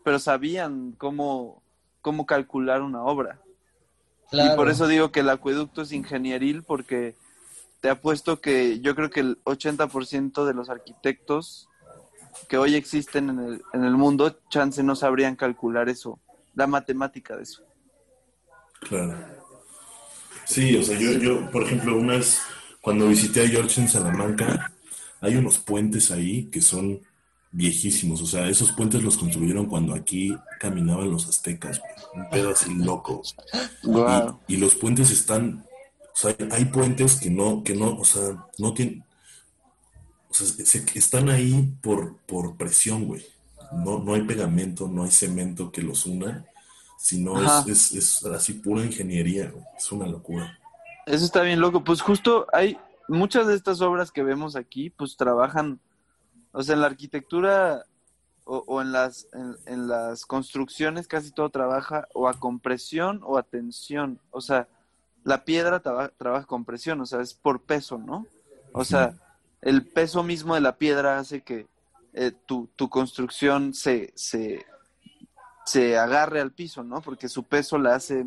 pero 0.03 0.19
sabían 0.19 0.93
cómo, 0.97 1.61
cómo 2.01 2.25
calcular 2.25 2.81
una 2.81 3.03
obra. 3.03 3.39
Y 4.31 4.55
por 4.55 4.69
eso 4.69 4.87
digo 4.87 5.11
que 5.11 5.21
el 5.21 5.29
acueducto 5.29 5.81
es 5.81 5.91
ingenieril, 5.91 6.63
porque 6.63 7.15
te 7.81 7.89
apuesto 7.89 8.41
que 8.41 8.79
yo 8.79 8.95
creo 8.95 9.09
que 9.09 9.21
el 9.21 9.43
80% 9.43 10.45
de 10.45 10.53
los 10.53 10.69
arquitectos 10.69 11.67
que 12.47 12.57
hoy 12.57 12.75
existen 12.75 13.29
en 13.29 13.39
el, 13.39 13.61
en 13.73 13.83
el 13.83 13.93
mundo, 13.93 14.39
chance 14.49 14.83
no 14.83 14.95
sabrían 14.95 15.35
calcular 15.35 15.89
eso, 15.89 16.19
la 16.55 16.67
matemática 16.67 17.35
de 17.35 17.43
eso. 17.43 17.63
Claro. 18.81 19.15
Sí, 20.45 20.75
o 20.77 20.83
sea, 20.83 20.97
yo, 20.97 21.11
yo 21.13 21.49
por 21.51 21.63
ejemplo, 21.63 21.97
unas, 21.97 22.41
cuando 22.81 23.07
visité 23.07 23.43
a 23.43 23.47
George 23.47 23.81
en 23.81 23.87
Salamanca, 23.87 24.71
hay 25.21 25.35
unos 25.35 25.59
puentes 25.59 26.11
ahí 26.11 26.45
que 26.45 26.61
son 26.61 27.01
viejísimos. 27.51 28.21
O 28.21 28.25
sea, 28.25 28.47
esos 28.47 28.71
puentes 28.71 29.03
los 29.03 29.17
construyeron 29.17 29.65
cuando 29.65 29.93
aquí 29.93 30.35
caminaban 30.59 31.11
los 31.11 31.27
aztecas, 31.27 31.81
Un 32.13 32.29
pedo 32.29 32.51
así 32.51 32.73
loco. 32.73 33.23
Y, 34.47 34.57
los 34.57 34.75
puentes 34.75 35.11
están. 35.11 35.65
O 36.13 36.17
sea, 36.17 36.35
hay 36.51 36.65
puentes 36.65 37.15
que 37.15 37.29
no, 37.29 37.63
que 37.63 37.75
no, 37.75 37.97
o 37.97 38.05
sea, 38.05 38.45
no 38.57 38.73
tienen. 38.73 39.03
O 40.29 40.33
sea, 40.33 40.47
están 40.93 41.29
ahí 41.29 41.73
por, 41.81 42.17
por 42.27 42.55
presión, 42.55 43.05
güey. 43.05 43.25
No, 43.71 43.99
no 43.99 44.13
hay 44.13 44.21
pegamento, 44.21 44.87
no 44.87 45.03
hay 45.03 45.11
cemento 45.11 45.71
que 45.71 45.81
los 45.81 46.05
una, 46.05 46.45
sino 46.97 47.39
es, 47.67 47.91
es, 47.91 48.25
así 48.25 48.53
pura 48.53 48.83
ingeniería, 48.83 49.53
Es 49.77 49.91
una 49.91 50.07
locura. 50.07 50.57
Eso 51.05 51.25
está 51.25 51.41
bien 51.41 51.59
loco. 51.59 51.83
Pues 51.83 52.01
justo 52.01 52.47
hay 52.51 52.77
muchas 53.07 53.47
de 53.47 53.55
estas 53.55 53.81
obras 53.81 54.11
que 54.11 54.23
vemos 54.23 54.55
aquí, 54.55 54.89
pues 54.89 55.17
trabajan 55.17 55.79
o 56.51 56.63
sea, 56.63 56.75
en 56.75 56.81
la 56.81 56.87
arquitectura 56.87 57.85
o, 58.45 58.81
en, 58.81 58.91
las, 58.91 59.27
en, 59.67 59.87
las 59.87 60.25
construcciones 60.25 61.07
casi 61.07 61.29
todo 61.29 61.51
trabaja 61.51 62.07
o 62.15 62.27
a 62.27 62.39
compresión 62.39 63.21
o 63.23 63.37
a 63.37 63.43
tensión. 63.43 64.19
O 64.31 64.41
sea, 64.41 64.67
la 65.23 65.45
piedra 65.45 65.81
trabaja 65.81 66.45
con 66.47 66.65
presión, 66.65 66.99
o 67.01 67.05
sea, 67.05 67.21
es 67.21 67.35
por 67.35 67.61
peso, 67.61 67.99
¿no? 67.99 68.25
O 68.71 68.83
sea, 68.83 69.13
el 69.61 69.85
peso 69.85 70.23
mismo 70.23 70.55
de 70.55 70.61
la 70.61 70.77
piedra 70.77 71.19
hace 71.19 71.41
que 71.41 71.67
eh, 72.13 72.31
tu, 72.47 72.67
tu, 72.75 72.89
construcción 72.89 73.75
se, 73.75 74.11
se, 74.15 74.65
se 75.65 75.97
agarre 75.97 76.41
al 76.41 76.51
piso, 76.51 76.83
¿no? 76.83 77.01
Porque 77.01 77.29
su 77.29 77.43
peso 77.43 77.77
la 77.77 77.93
hace, 77.93 78.25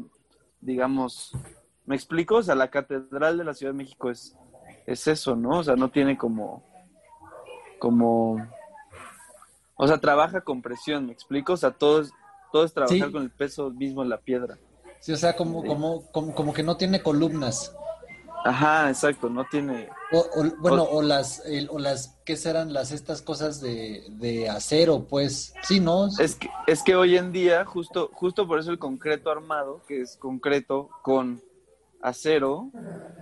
digamos, 0.60 1.32
¿me 1.84 1.96
explico? 1.96 2.36
O 2.36 2.42
sea, 2.44 2.54
la 2.54 2.70
catedral 2.70 3.38
de 3.38 3.44
la 3.44 3.54
Ciudad 3.54 3.72
de 3.72 3.78
México 3.78 4.08
es, 4.08 4.36
es 4.86 5.08
eso, 5.08 5.34
¿no? 5.34 5.58
O 5.58 5.64
sea, 5.64 5.74
no 5.74 5.90
tiene 5.90 6.16
como 6.16 6.71
como, 7.82 8.36
o 9.74 9.88
sea, 9.88 9.98
trabaja 9.98 10.42
con 10.42 10.62
presión, 10.62 11.06
¿me 11.06 11.12
explico? 11.12 11.54
O 11.54 11.56
sea, 11.56 11.72
todo 11.72 12.02
es, 12.02 12.12
todo 12.52 12.62
es 12.64 12.72
trabajar 12.72 13.10
con 13.10 13.24
el 13.24 13.30
peso 13.30 13.70
mismo 13.70 14.04
en 14.04 14.08
la 14.08 14.18
piedra. 14.18 14.56
Sí, 15.00 15.10
o 15.10 15.16
sea, 15.16 15.34
como, 15.34 15.64
como, 15.64 16.06
como, 16.12 16.32
como 16.32 16.52
que 16.52 16.62
no 16.62 16.76
tiene 16.76 17.02
columnas. 17.02 17.74
Ajá, 18.44 18.88
exacto, 18.88 19.28
no 19.28 19.44
tiene... 19.50 19.88
O, 20.12 20.24
bueno, 20.60 20.84
o, 20.84 21.02
las, 21.02 21.42
o 21.70 21.78
las, 21.80 22.20
¿qué 22.24 22.36
serán 22.36 22.72
las 22.72 22.92
estas 22.92 23.20
cosas 23.20 23.60
de, 23.60 24.04
de, 24.10 24.48
acero? 24.48 25.08
Pues, 25.10 25.52
sí, 25.64 25.80
¿no? 25.80 26.06
Es 26.20 26.36
que, 26.36 26.50
es 26.68 26.84
que 26.84 26.94
hoy 26.94 27.16
en 27.16 27.32
día, 27.32 27.64
justo, 27.64 28.10
justo 28.12 28.46
por 28.46 28.60
eso 28.60 28.70
el 28.70 28.78
concreto 28.78 29.28
armado, 29.28 29.82
que 29.88 30.02
es 30.02 30.16
concreto 30.18 30.88
con 31.02 31.42
acero, 32.00 32.70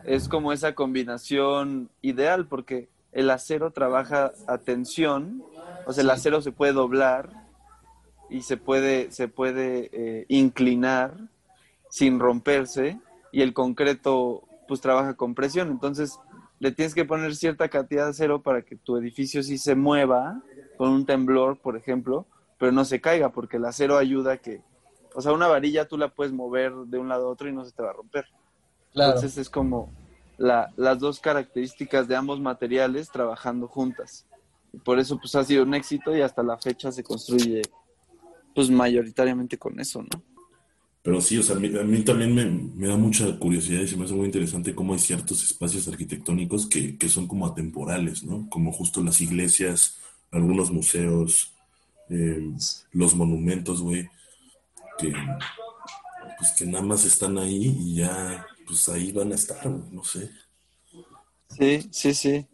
es 0.04 0.28
como 0.28 0.52
esa 0.52 0.74
combinación 0.74 1.88
ideal, 2.02 2.46
porque 2.46 2.90
el 3.12 3.30
acero 3.30 3.72
trabaja 3.72 4.32
a 4.46 4.58
tensión, 4.58 5.42
o 5.86 5.92
sea, 5.92 6.02
el 6.04 6.10
acero 6.10 6.42
se 6.42 6.52
puede 6.52 6.72
doblar 6.72 7.30
y 8.28 8.42
se 8.42 8.56
puede, 8.56 9.10
se 9.10 9.28
puede 9.28 9.90
eh, 9.92 10.26
inclinar 10.28 11.16
sin 11.88 12.20
romperse 12.20 13.00
y 13.32 13.42
el 13.42 13.52
concreto 13.52 14.44
pues 14.68 14.80
trabaja 14.80 15.14
con 15.14 15.34
presión, 15.34 15.70
entonces 15.70 16.18
le 16.60 16.70
tienes 16.70 16.94
que 16.94 17.04
poner 17.04 17.34
cierta 17.34 17.68
cantidad 17.68 18.04
de 18.04 18.10
acero 18.10 18.42
para 18.42 18.62
que 18.62 18.76
tu 18.76 18.96
edificio 18.96 19.42
sí 19.42 19.58
se 19.58 19.74
mueva 19.74 20.42
con 20.76 20.90
un 20.90 21.06
temblor, 21.06 21.58
por 21.58 21.76
ejemplo, 21.76 22.26
pero 22.58 22.70
no 22.70 22.84
se 22.84 23.00
caiga 23.00 23.30
porque 23.32 23.56
el 23.56 23.64
acero 23.64 23.96
ayuda 23.96 24.34
a 24.34 24.36
que, 24.36 24.62
o 25.14 25.20
sea, 25.20 25.32
una 25.32 25.48
varilla 25.48 25.88
tú 25.88 25.96
la 25.98 26.08
puedes 26.08 26.32
mover 26.32 26.72
de 26.86 26.98
un 26.98 27.08
lado 27.08 27.26
a 27.26 27.30
otro 27.30 27.48
y 27.48 27.52
no 27.52 27.64
se 27.64 27.72
te 27.72 27.82
va 27.82 27.90
a 27.90 27.94
romper. 27.94 28.26
Entonces 28.94 29.38
es 29.38 29.48
como 29.48 29.90
la, 30.40 30.72
las 30.78 30.98
dos 30.98 31.20
características 31.20 32.08
de 32.08 32.16
ambos 32.16 32.40
materiales 32.40 33.10
trabajando 33.10 33.68
juntas. 33.68 34.24
Y 34.72 34.78
por 34.78 34.98
eso 34.98 35.18
pues 35.18 35.34
ha 35.34 35.44
sido 35.44 35.64
un 35.64 35.74
éxito 35.74 36.16
y 36.16 36.22
hasta 36.22 36.42
la 36.42 36.56
fecha 36.56 36.90
se 36.90 37.04
construye 37.04 37.60
pues 38.54 38.70
mayoritariamente 38.70 39.58
con 39.58 39.78
eso, 39.78 40.02
¿no? 40.02 40.22
Pero 41.02 41.20
sí, 41.20 41.36
o 41.36 41.42
sea, 41.42 41.56
a 41.56 41.58
mí, 41.58 42.02
también 42.02 42.72
me, 42.74 42.86
da 42.86 42.96
mucha 42.96 43.38
curiosidad 43.38 43.82
y 43.82 43.88
se 43.88 43.96
me 43.96 44.04
hace 44.04 44.14
muy 44.14 44.26
interesante 44.26 44.74
cómo 44.74 44.94
hay 44.94 44.98
ciertos 44.98 45.42
espacios 45.42 45.88
arquitectónicos 45.88 46.66
que, 46.66 46.96
son 47.08 47.26
como 47.26 47.46
atemporales, 47.46 48.22
¿no? 48.22 48.48
Como 48.50 48.72
justo 48.72 49.02
las 49.02 49.20
iglesias, 49.20 49.98
algunos 50.30 50.70
museos, 50.70 51.52
eh, 52.08 52.50
los 52.92 53.14
monumentos, 53.14 53.80
güey, 53.82 54.08
que 54.98 55.12
pues 56.38 56.52
que 56.52 56.64
nada 56.64 56.84
más 56.84 57.04
están 57.04 57.36
ahí 57.38 57.76
y 57.78 57.94
ya, 57.96 58.46
pues 58.70 58.88
ahí 58.88 59.10
van 59.10 59.32
a 59.32 59.34
estar, 59.34 59.66
no 59.66 60.04
sé. 60.04 60.30
Sí, 61.48 61.88
sí, 61.90 62.14
sí. 62.14 62.46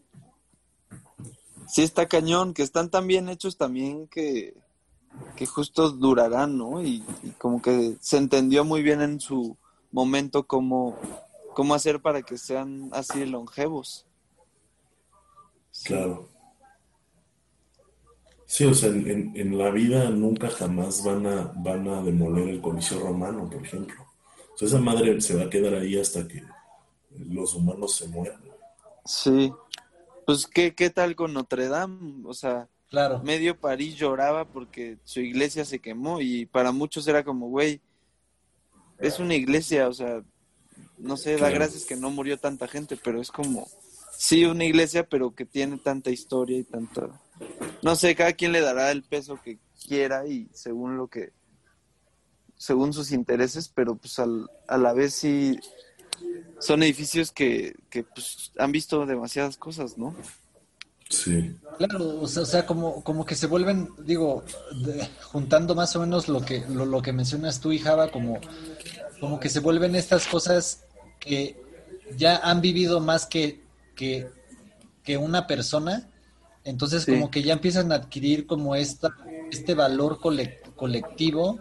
Sí, 1.69 1.83
está 1.83 2.09
cañón, 2.09 2.55
que 2.55 2.63
están 2.63 2.91
tan 2.91 3.07
bien 3.07 3.29
hechos 3.29 3.59
también 3.59 4.09
que, 4.09 4.57
que 5.37 5.45
justo 5.45 5.91
durarán, 5.91 6.57
¿no? 6.57 6.83
Y, 6.83 7.05
como 7.37 7.61
que 7.61 7.99
se 8.01 8.17
entendió 8.17 8.65
muy 8.65 8.83
bien 8.83 9.03
en 9.03 9.21
su 9.21 9.59
momento 9.93 10.47
cómo, 10.47 10.99
cómo 11.53 11.75
hacer 11.75 12.01
para 12.01 12.23
que 12.23 12.39
sean 12.39 12.89
así 12.93 13.27
longevos. 13.27 14.07
Claro. 15.85 16.31
Sí, 18.47 18.65
o 18.65 18.73
sea, 18.73 18.89
en, 18.89 19.33
en, 19.37 19.59
la 19.59 19.71
vida 19.71 20.09
nunca 20.09 20.49
jamás 20.49 21.05
van 21.05 21.27
a, 21.27 21.53
van 21.57 21.87
a 21.89 22.01
demoler 22.01 22.49
el 22.49 22.63
Coliseo 22.63 23.01
Romano, 23.01 23.51
por 23.51 23.63
ejemplo. 23.63 24.06
O 24.57 24.59
sea, 24.59 24.69
esa 24.69 24.79
madre 24.79 25.21
se 25.21 25.37
va 25.37 25.45
a 25.45 25.51
quedar 25.51 25.75
ahí 25.75 25.99
hasta 25.99 26.27
que 26.27 26.43
los 27.11 27.55
humanos 27.55 27.95
se 27.95 28.09
mueran. 28.09 28.41
Sí. 29.05 29.53
Pues, 30.25 30.47
¿qué, 30.47 30.75
qué 30.75 30.91
tal 30.91 31.15
con 31.15 31.35
Notre 31.35 31.69
Dame? 31.69 32.23
O 32.25 32.35
sea, 32.35 32.67
claro. 32.89 33.21
medio 33.23 33.61
París 33.61 33.97
lloraba 33.97 34.47
porque 34.47 34.97
su 35.05 35.21
iglesia 35.21 35.65
se 35.65 35.79
quemó 35.79 36.21
y 36.21 36.47
para 36.47 36.73
muchos 36.73 37.07
era 37.07 37.23
como, 37.23 37.49
güey, 37.49 37.81
es 38.99 39.21
una 39.21 39.35
iglesia, 39.35 39.89
o 39.89 39.93
sea, 39.93 40.25
no 40.99 41.17
sé, 41.17 41.37
da 41.37 41.51
gracias 41.51 41.85
que 41.85 41.95
no 41.95 42.11
murió 42.11 42.39
tanta 42.39 42.67
gente, 42.67 42.97
pero 42.97 43.21
es 43.21 43.31
como, 43.31 43.69
sí, 44.17 44.47
una 44.47 44.65
iglesia, 44.65 45.07
pero 45.07 45.35
que 45.35 45.45
tiene 45.45 45.77
tanta 45.77 46.11
historia 46.11 46.59
y 46.59 46.65
tanta 46.65 47.11
no 47.83 47.97
sé, 47.97 48.15
cada 48.15 48.33
quien 48.33 48.53
le 48.53 48.61
dará 48.61 48.91
el 48.91 49.03
peso 49.03 49.39
que 49.43 49.59
quiera 49.87 50.27
y 50.27 50.49
según 50.53 50.97
lo 50.97 51.09
que, 51.09 51.33
según 52.57 52.93
sus 52.93 53.13
intereses, 53.13 53.71
pero 53.73 53.97
pues 53.97 54.19
a 54.19 54.79
la 54.79 54.93
vez 54.93 55.15
sí 55.15 55.59
son 56.59 56.83
edificios 56.83 57.33
que, 57.33 57.75
que 57.91 58.03
pues, 58.03 58.53
han 58.59 58.73
visto 58.73 59.05
demasiadas 59.07 59.57
cosas, 59.57 59.99
¿no? 59.99 60.15
Sí. 61.09 61.55
Claro, 61.79 62.21
o 62.21 62.27
sea, 62.27 62.67
como, 62.67 63.05
como 63.05 63.25
que 63.25 63.35
se 63.35 63.47
vuelven, 63.47 63.91
digo, 64.05 64.43
juntando 65.25 65.75
más 65.75 65.95
o 65.95 66.01
menos 66.01 66.29
lo 66.29 66.45
que, 66.45 66.65
lo, 66.69 67.03
que 67.03 67.13
mencionas 67.13 67.61
tú 67.61 67.71
y 67.73 67.79
Java, 67.79 68.11
como, 68.11 68.41
como 69.21 69.39
que 69.39 69.49
se 69.49 69.61
vuelven 69.61 69.95
estas 69.95 70.27
cosas 70.27 70.85
que 71.21 71.57
ya 72.17 72.39
han 72.39 72.61
vivido 72.61 73.01
más 73.01 73.27
que, 73.27 73.63
que, 73.95 74.29
que 75.05 75.17
una 75.17 75.47
persona 75.47 76.09
entonces 76.67 77.07
como 77.07 77.31
que 77.31 77.45
ya 77.45 77.53
empiezan 77.53 77.93
a 77.93 77.95
adquirir 77.95 78.45
como 78.45 78.75
esta, 78.75 79.17
este 79.53 79.75
valor 79.75 80.19
colectivo 80.75 81.61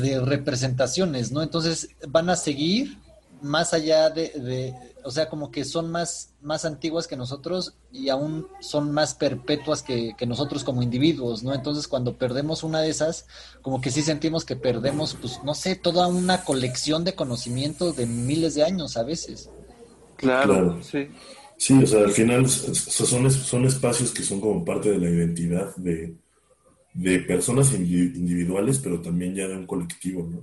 de 0.00 0.20
representaciones, 0.20 1.32
¿no? 1.32 1.42
Entonces 1.42 1.88
van 2.08 2.30
a 2.30 2.36
seguir 2.36 2.98
más 3.42 3.74
allá 3.74 4.08
de, 4.10 4.74
o 5.04 5.10
sea, 5.10 5.28
como 5.28 5.50
que 5.50 5.64
son 5.64 5.90
más, 5.90 6.34
más 6.40 6.64
antiguas 6.64 7.08
que 7.08 7.16
nosotros 7.16 7.74
y 7.90 8.08
aún 8.08 8.46
son 8.60 8.92
más 8.92 9.14
perpetuas 9.14 9.82
que, 9.82 10.14
que, 10.16 10.26
nosotros 10.26 10.62
como 10.64 10.82
individuos, 10.82 11.42
¿no? 11.42 11.52
Entonces 11.52 11.88
cuando 11.88 12.16
perdemos 12.16 12.62
una 12.62 12.80
de 12.80 12.90
esas, 12.90 13.26
como 13.60 13.80
que 13.80 13.90
sí 13.90 14.02
sentimos 14.02 14.44
que 14.44 14.56
perdemos, 14.56 15.16
pues, 15.20 15.40
no 15.44 15.54
sé, 15.54 15.74
toda 15.74 16.06
una 16.06 16.44
colección 16.44 17.04
de 17.04 17.14
conocimientos 17.14 17.96
de 17.96 18.06
miles 18.06 18.54
de 18.54 18.64
años 18.64 18.96
a 18.96 19.02
veces. 19.02 19.50
claro. 20.16 20.80
sí. 20.82 21.08
Sí, 21.58 21.80
o 21.80 21.86
sea, 21.86 22.00
al 22.00 22.10
final 22.10 22.48
son, 22.48 23.30
son 23.30 23.66
espacios 23.66 24.10
que 24.10 24.24
son 24.24 24.40
como 24.40 24.64
parte 24.64 24.90
de 24.90 24.98
la 24.98 25.08
identidad 25.08 25.76
de, 25.76 26.16
personas 27.26 27.72
individuales, 27.74 28.78
pero 28.78 29.00
también 29.00 29.34
ya 29.34 29.48
de 29.48 29.56
un 29.56 29.66
colectivo, 29.66 30.28
¿no? 30.30 30.40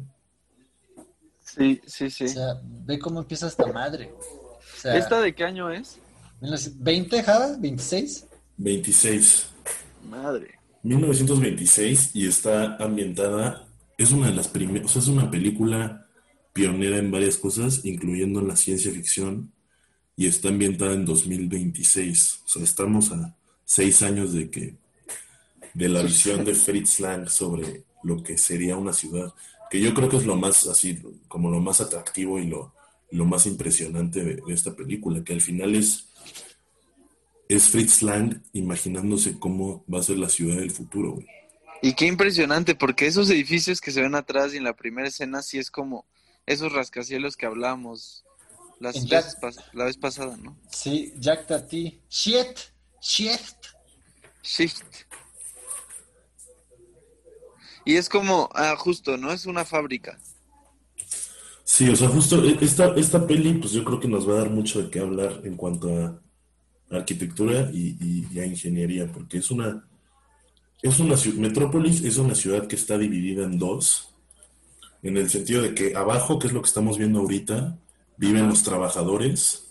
Sí, 1.42 1.82
sí, 1.86 2.10
sí. 2.10 2.26
O 2.26 2.28
sea, 2.28 2.62
ve 2.64 3.00
cómo 3.00 3.20
empieza 3.20 3.48
esta 3.48 3.68
madre. 3.68 4.12
¿Esta 4.84 5.22
de 5.22 5.34
qué 5.34 5.44
año 5.44 5.70
es? 5.72 6.00
¿20, 6.42 7.24
Java? 7.24 7.58
¿26? 7.58 8.26
26. 8.58 9.48
Madre. 10.10 10.60
1926 10.84 12.12
y 12.14 12.28
está 12.28 12.78
ambientada, 12.78 13.68
es 13.98 14.12
una 14.12 14.28
de 14.28 14.36
las 14.36 14.48
primeras, 14.48 14.86
o 14.86 14.90
sea, 14.90 15.02
es 15.02 15.08
una 15.10 15.30
película 15.30 16.08
pionera 16.54 16.98
en 16.98 17.12
varias 17.12 17.38
cosas, 17.38 17.84
incluyendo 17.84 18.40
en 18.40 18.48
la 18.48 18.56
ciencia 18.56 18.92
ficción 18.92 19.52
y 20.16 20.28
está 20.28 20.50
ambientada 20.50 20.94
en 20.94 21.06
2026. 21.06 22.42
O 22.46 22.48
sea, 22.48 22.64
estamos 22.64 23.12
a 23.12 23.36
seis 23.66 24.02
años 24.02 24.34
de 24.34 24.50
que 24.50 24.76
de 25.74 25.90
la 25.90 26.02
visión 26.02 26.44
de 26.46 26.54
Fritz 26.54 27.00
Lang 27.00 27.28
sobre 27.28 27.84
lo 28.04 28.24
que 28.24 28.38
sería 28.38 28.78
una 28.78 28.94
ciudad, 28.94 29.34
que 29.70 29.80
yo 29.80 29.94
creo 29.94 30.10
que 30.10 30.18
es 30.18 30.26
lo 30.26 30.36
más 30.36 30.66
así, 30.68 31.00
como 31.28 31.50
lo 31.50 31.60
más 31.60 31.82
atractivo 31.82 32.40
y 32.40 32.48
lo, 32.48 32.74
lo 33.12 33.26
más 33.26 33.46
impresionante 33.46 34.24
de, 34.24 34.42
esta 34.54 34.76
película, 34.76 35.24
que 35.24 35.34
al 35.34 35.42
final 35.42 35.76
es, 35.76 36.08
es 37.48 37.70
Fritz 37.70 38.02
Lang 38.02 38.42
imaginándose 38.54 39.38
cómo 39.38 39.84
va 39.92 40.00
a 40.00 40.04
ser 40.04 40.18
la 40.18 40.30
ciudad 40.30 40.58
del 40.58 40.72
futuro. 40.72 41.20
Y 41.82 41.94
qué 41.94 42.06
impresionante, 42.06 42.76
porque 42.76 43.08
esos 43.08 43.30
edificios 43.30 43.80
que 43.80 43.92
se 43.92 44.02
ven 44.02 44.16
atrás 44.16 44.54
y 44.54 44.58
en 44.58 44.64
la 44.64 44.76
primera 44.76 45.08
escena 45.08 45.42
sí 45.42 45.58
es 45.60 45.72
como 45.72 46.06
esos 46.46 46.74
rascacielos 46.74 47.38
que 47.38 47.46
hablamos 47.46 48.26
la 48.80 48.92
vez 49.86 49.98
pasada, 49.98 50.38
¿no? 50.38 50.58
Sí, 50.72 51.14
Jack 51.18 51.48
Tati. 51.48 52.02
Shit, 52.10 52.60
shift. 53.02 53.68
Shift. 54.42 54.84
Y 57.90 57.98
es 57.98 58.08
como, 58.08 58.50
ah, 58.54 58.76
justo, 58.78 59.18
¿no? 59.18 59.32
Es 59.32 59.48
una 59.48 59.66
fábrica. 59.66 60.20
Sí, 61.64 61.90
o 61.90 61.96
sea, 61.96 62.08
justo 62.08 62.44
e, 62.46 62.56
esta, 62.62 62.94
esta 62.94 63.26
peli, 63.26 63.54
pues 63.56 63.72
yo 63.72 63.84
creo 63.84 64.00
que 64.00 64.08
nos 64.08 64.30
va 64.30 64.34
a 64.34 64.42
dar 64.42 64.52
mucho 64.52 64.80
de 64.80 64.92
qué 64.92 65.00
hablar 65.00 65.42
en 65.44 65.56
cuanto 65.56 65.90
a 65.98 66.22
arquitectura 66.96 67.72
y, 67.74 67.98
y 68.32 68.40
a 68.40 68.46
ingeniería, 68.46 69.12
porque 69.12 69.40
es 69.40 69.50
una, 69.50 69.88
es 70.84 71.00
una 71.00 71.16
Metrópolis 71.38 72.04
es 72.04 72.18
una 72.18 72.36
ciudad 72.36 72.68
que 72.68 72.76
está 72.76 72.96
dividida 72.96 73.44
en 73.44 73.58
dos, 73.58 74.14
en 75.02 75.18
el 75.18 75.28
sentido 75.28 75.64
de 75.64 75.74
que 75.74 75.96
abajo, 75.96 76.38
que 76.38 76.46
es 76.46 76.54
lo 76.54 76.62
que 76.62 76.68
estamos 76.68 77.00
viendo 77.00 77.22
ahorita, 77.22 77.76
viven 78.18 78.50
los 78.50 78.62
trabajadores 78.62 79.66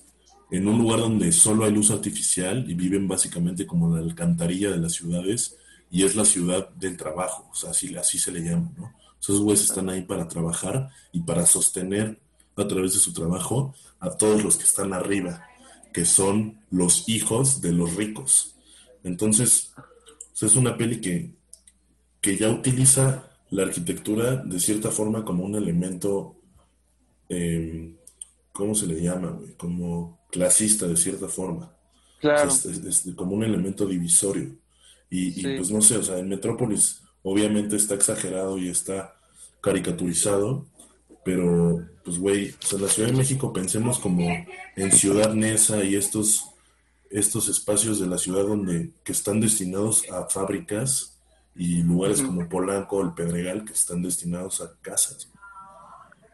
en 0.50 0.66
un 0.66 0.76
lugar 0.78 0.98
donde 0.98 1.30
solo 1.30 1.66
hay 1.66 1.70
luz 1.70 1.92
artificial 1.92 2.68
y 2.68 2.74
viven 2.74 3.06
básicamente 3.06 3.64
como 3.64 3.94
la 3.94 4.02
alcantarilla 4.02 4.72
de 4.72 4.78
las 4.78 4.94
ciudades 4.94 5.56
y 5.90 6.04
es 6.04 6.16
la 6.16 6.24
ciudad 6.24 6.68
del 6.70 6.96
trabajo, 6.96 7.48
o 7.50 7.54
sea, 7.54 7.70
así, 7.70 7.94
así 7.96 8.18
se 8.18 8.32
le 8.32 8.40
llama, 8.40 8.70
¿no? 8.76 8.92
Esos 9.20 9.40
güeyes 9.40 9.64
están 9.64 9.88
ahí 9.88 10.02
para 10.02 10.28
trabajar 10.28 10.90
y 11.12 11.20
para 11.20 11.44
sostener 11.44 12.20
a 12.56 12.68
través 12.68 12.94
de 12.94 13.00
su 13.00 13.12
trabajo 13.12 13.74
a 13.98 14.10
todos 14.10 14.44
los 14.44 14.56
que 14.56 14.64
están 14.64 14.92
arriba, 14.92 15.44
que 15.92 16.04
son 16.04 16.60
los 16.70 17.08
hijos 17.08 17.60
de 17.60 17.72
los 17.72 17.96
ricos. 17.96 18.54
Entonces, 19.02 19.72
es 20.40 20.56
una 20.56 20.76
peli 20.76 21.00
que, 21.00 21.34
que 22.20 22.36
ya 22.36 22.48
utiliza 22.48 23.30
la 23.50 23.64
arquitectura 23.64 24.36
de 24.36 24.60
cierta 24.60 24.90
forma 24.90 25.24
como 25.24 25.44
un 25.44 25.56
elemento 25.56 26.36
eh, 27.28 27.94
¿cómo 28.52 28.74
se 28.74 28.86
le 28.86 29.00
llama? 29.00 29.38
Como 29.56 30.18
clasista 30.30 30.86
de 30.86 30.96
cierta 30.96 31.28
forma. 31.28 31.72
Claro. 32.20 32.50
como 33.14 33.36
un 33.36 33.44
elemento 33.44 33.86
divisorio. 33.86 34.56
Y, 35.10 35.56
pues 35.56 35.70
no 35.70 35.80
sé, 35.80 35.96
o 35.96 36.02
sea, 36.02 36.18
en 36.18 36.28
Metrópolis 36.28 37.02
obviamente 37.22 37.76
está 37.76 37.94
exagerado 37.94 38.58
y 38.58 38.68
está 38.68 39.16
caricaturizado, 39.60 40.66
pero 41.24 41.86
pues 42.04 42.18
güey, 42.18 42.50
o 42.50 42.66
sea, 42.66 42.78
la 42.78 42.88
Ciudad 42.88 43.10
de 43.10 43.16
México 43.16 43.52
pensemos 43.52 43.98
como 43.98 44.28
en 44.76 44.92
Ciudad 44.92 45.34
Neza 45.34 45.82
y 45.82 45.94
estos, 45.94 46.50
estos 47.10 47.48
espacios 47.48 47.98
de 47.98 48.06
la 48.06 48.18
ciudad 48.18 48.46
donde 48.46 48.92
que 49.02 49.12
están 49.12 49.40
destinados 49.40 50.04
a 50.10 50.28
fábricas 50.28 51.18
y 51.56 51.82
lugares 51.82 52.22
como 52.22 52.48
Polanco 52.48 52.98
o 52.98 53.02
el 53.04 53.14
Pedregal 53.14 53.64
que 53.64 53.72
están 53.72 54.00
destinados 54.00 54.60
a 54.60 54.72
casas. 54.80 55.28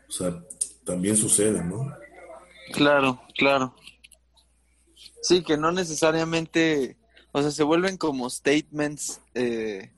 O 0.08 0.12
sea, 0.12 0.42
también 0.84 1.16
sucede, 1.16 1.64
¿no? 1.64 1.92
Claro, 2.72 3.20
claro. 3.36 3.74
Sí, 5.22 5.42
que 5.42 5.56
no 5.56 5.72
necesariamente, 5.72 6.98
o 7.36 7.42
sea, 7.42 7.50
se 7.50 7.64
vuelven 7.64 7.96
como 7.96 8.30
statements 8.30 9.20
eh, 9.34 9.90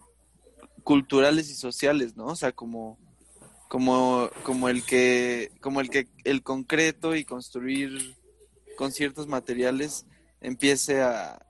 culturales 0.82 1.51
y 1.51 1.55
sociales, 1.55 2.16
¿no? 2.16 2.28
O 2.28 2.34
sea, 2.34 2.53
como, 2.53 2.99
como, 3.68 4.30
como 4.43 4.70
el 4.70 4.82
que, 4.84 5.53
como 5.61 5.82
el 5.82 5.91
que 5.91 6.09
el 6.24 6.43
concreto 6.43 7.14
y 7.14 7.26
construir 7.26 8.16
con 8.78 8.91
ciertos 8.91 9.26
materiales 9.26 10.07
empiece 10.41 11.03
a, 11.03 11.45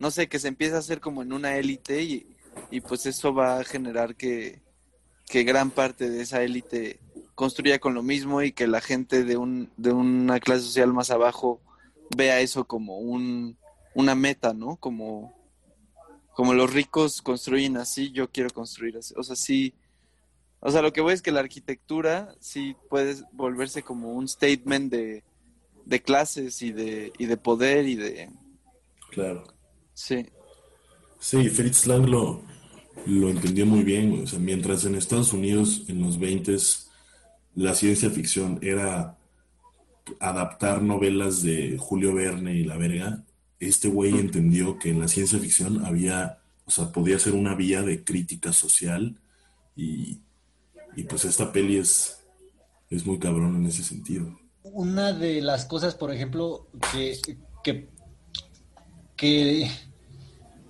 no 0.00 0.10
sé, 0.10 0.28
que 0.28 0.40
se 0.40 0.48
empiece 0.48 0.74
a 0.74 0.80
hacer 0.80 1.00
como 1.00 1.22
en 1.22 1.32
una 1.32 1.58
élite 1.58 2.02
y, 2.02 2.36
y 2.72 2.80
pues 2.80 3.06
eso 3.06 3.32
va 3.32 3.60
a 3.60 3.64
generar 3.64 4.16
que, 4.16 4.62
que 5.28 5.44
gran 5.44 5.70
parte 5.70 6.10
de 6.10 6.22
esa 6.22 6.42
élite 6.42 6.98
construya 7.36 7.78
con 7.78 7.94
lo 7.94 8.02
mismo 8.02 8.42
y 8.42 8.50
que 8.50 8.66
la 8.66 8.80
gente 8.80 9.22
de, 9.22 9.36
un, 9.36 9.70
de 9.76 9.92
una 9.92 10.40
clase 10.40 10.62
social 10.62 10.92
más 10.92 11.12
abajo 11.12 11.60
vea 12.16 12.40
eso 12.40 12.64
como 12.64 12.98
un, 12.98 13.56
una 13.94 14.14
meta, 14.14 14.52
¿no? 14.52 14.76
Como, 14.76 15.34
como 16.34 16.54
los 16.54 16.72
ricos 16.72 17.22
construyen 17.22 17.76
así, 17.76 18.10
yo 18.12 18.30
quiero 18.30 18.50
construir 18.50 18.96
así. 18.98 19.14
O 19.16 19.22
sea, 19.22 19.36
sí, 19.36 19.74
o 20.60 20.70
sea, 20.70 20.82
lo 20.82 20.92
que 20.92 21.00
voy 21.00 21.14
es 21.14 21.22
que 21.22 21.32
la 21.32 21.40
arquitectura 21.40 22.34
sí 22.40 22.74
puede 22.88 23.16
volverse 23.32 23.82
como 23.82 24.12
un 24.12 24.28
statement 24.28 24.90
de, 24.90 25.24
de 25.84 26.02
clases 26.02 26.62
y 26.62 26.72
de, 26.72 27.12
y 27.18 27.26
de 27.26 27.36
poder 27.36 27.86
y 27.86 27.96
de... 27.96 28.30
Claro. 29.10 29.44
Sí. 29.92 30.26
Sí, 31.20 31.48
Fritz 31.48 31.86
Lang 31.86 32.08
lo, 32.08 32.42
lo 33.06 33.28
entendió 33.28 33.66
muy 33.66 33.82
bien. 33.82 34.22
O 34.22 34.26
sea, 34.26 34.38
mientras 34.38 34.84
en 34.84 34.94
Estados 34.94 35.32
Unidos 35.32 35.84
en 35.88 36.00
los 36.00 36.18
20 36.18 36.56
la 37.56 37.74
ciencia 37.74 38.10
ficción 38.10 38.58
era 38.62 39.16
adaptar 40.20 40.82
novelas 40.82 41.42
de 41.42 41.76
Julio 41.78 42.14
Verne 42.14 42.54
y 42.54 42.64
la 42.64 42.76
verga, 42.76 43.22
este 43.68 43.88
güey 43.88 44.18
entendió 44.18 44.78
que 44.78 44.90
en 44.90 45.00
la 45.00 45.08
ciencia 45.08 45.38
ficción 45.38 45.84
había, 45.84 46.38
o 46.64 46.70
sea, 46.70 46.92
podía 46.92 47.18
ser 47.18 47.34
una 47.34 47.54
vía 47.54 47.82
de 47.82 48.04
crítica 48.04 48.52
social 48.52 49.16
y, 49.76 50.20
pues 51.08 51.24
esta 51.24 51.52
peli 51.52 51.78
es, 51.78 52.18
es 52.90 53.04
muy 53.04 53.18
cabrón 53.18 53.56
en 53.56 53.66
ese 53.66 53.82
sentido. 53.82 54.38
Una 54.62 55.12
de 55.12 55.42
las 55.42 55.64
cosas, 55.64 55.94
por 55.94 56.12
ejemplo, 56.12 56.68
que, 56.92 57.18
que, 57.62 57.88
que, 59.16 59.70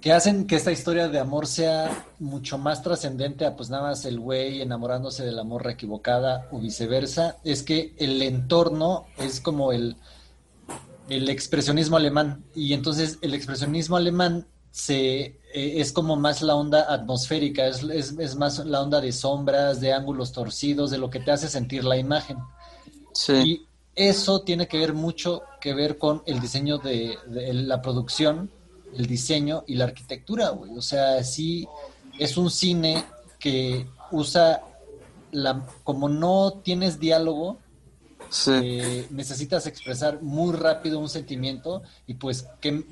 que 0.01 0.13
hacen 0.13 0.47
que 0.47 0.57
esta 0.57 0.73
historia 0.73 1.09
de 1.09 1.19
amor 1.19 1.47
sea 1.47 2.07
mucho 2.19 2.59
más 2.59 2.83
trascendente 2.83 3.47
a 3.47 3.57
pues 3.57 3.71
nada 3.71 3.85
más 3.85 4.05
el 4.05 4.19
güey 4.19 4.61
enamorándose 4.61 5.25
de 5.25 5.33
la 5.33 5.45
morra 5.45 5.73
equivocada 5.73 6.49
o 6.51 6.59
viceversa, 6.59 7.37
es 7.45 7.63
que 7.63 7.95
el 7.99 8.21
entorno 8.23 9.07
es 9.19 9.41
como 9.41 9.73
el 9.73 9.97
el 11.09 11.29
expresionismo 11.29 11.97
alemán. 11.97 12.45
Y 12.55 12.73
entonces 12.73 13.19
el 13.21 13.35
expresionismo 13.35 13.97
alemán 13.97 14.47
se, 14.71 15.21
eh, 15.21 15.41
es 15.53 15.93
como 15.93 16.17
más 16.17 16.43
la 16.43 16.57
onda 16.57 16.93
atmosférica, 16.93 17.67
es, 17.67 17.83
es, 17.83 18.37
más 18.37 18.59
la 18.67 18.83
onda 18.83 19.01
de 19.01 19.13
sombras, 19.13 19.81
de 19.81 19.93
ángulos 19.93 20.33
torcidos, 20.33 20.91
de 20.91 20.99
lo 20.99 21.11
que 21.11 21.21
te 21.21 21.31
hace 21.31 21.49
sentir 21.49 21.85
la 21.85 21.97
imagen. 21.97 22.39
Sí. 23.13 23.33
Y 23.33 23.67
eso 23.95 24.41
tiene 24.41 24.67
que 24.67 24.79
ver 24.79 24.93
mucho 24.93 25.43
que 25.61 25.75
ver 25.75 25.99
con 25.99 26.23
el 26.27 26.41
diseño 26.41 26.79
de, 26.79 27.17
la 27.29 27.81
producción, 27.81 28.51
el 28.97 29.07
diseño 29.07 29.65
y 29.67 29.77
la 29.77 29.85
arquitectura, 29.85 30.51
güey. 30.51 30.77
O 30.77 30.83
sea, 30.83 31.23
sí 31.23 31.69
es 32.19 32.37
un 32.37 32.51
cine 32.51 33.05
que 33.39 33.87
usa 34.11 34.63
la, 35.31 35.67
como 35.85 36.09
no 36.09 36.61
tienes 36.65 36.99
diálogo, 36.99 37.59
eh, 38.49 39.07
necesitas 39.11 39.67
expresar 39.67 40.23
muy 40.23 40.55
rápido 40.55 40.99
un 40.99 41.09
sentimiento 41.09 41.83
y 42.07 42.15
pues 42.15 42.47
¿qué, 42.61 42.85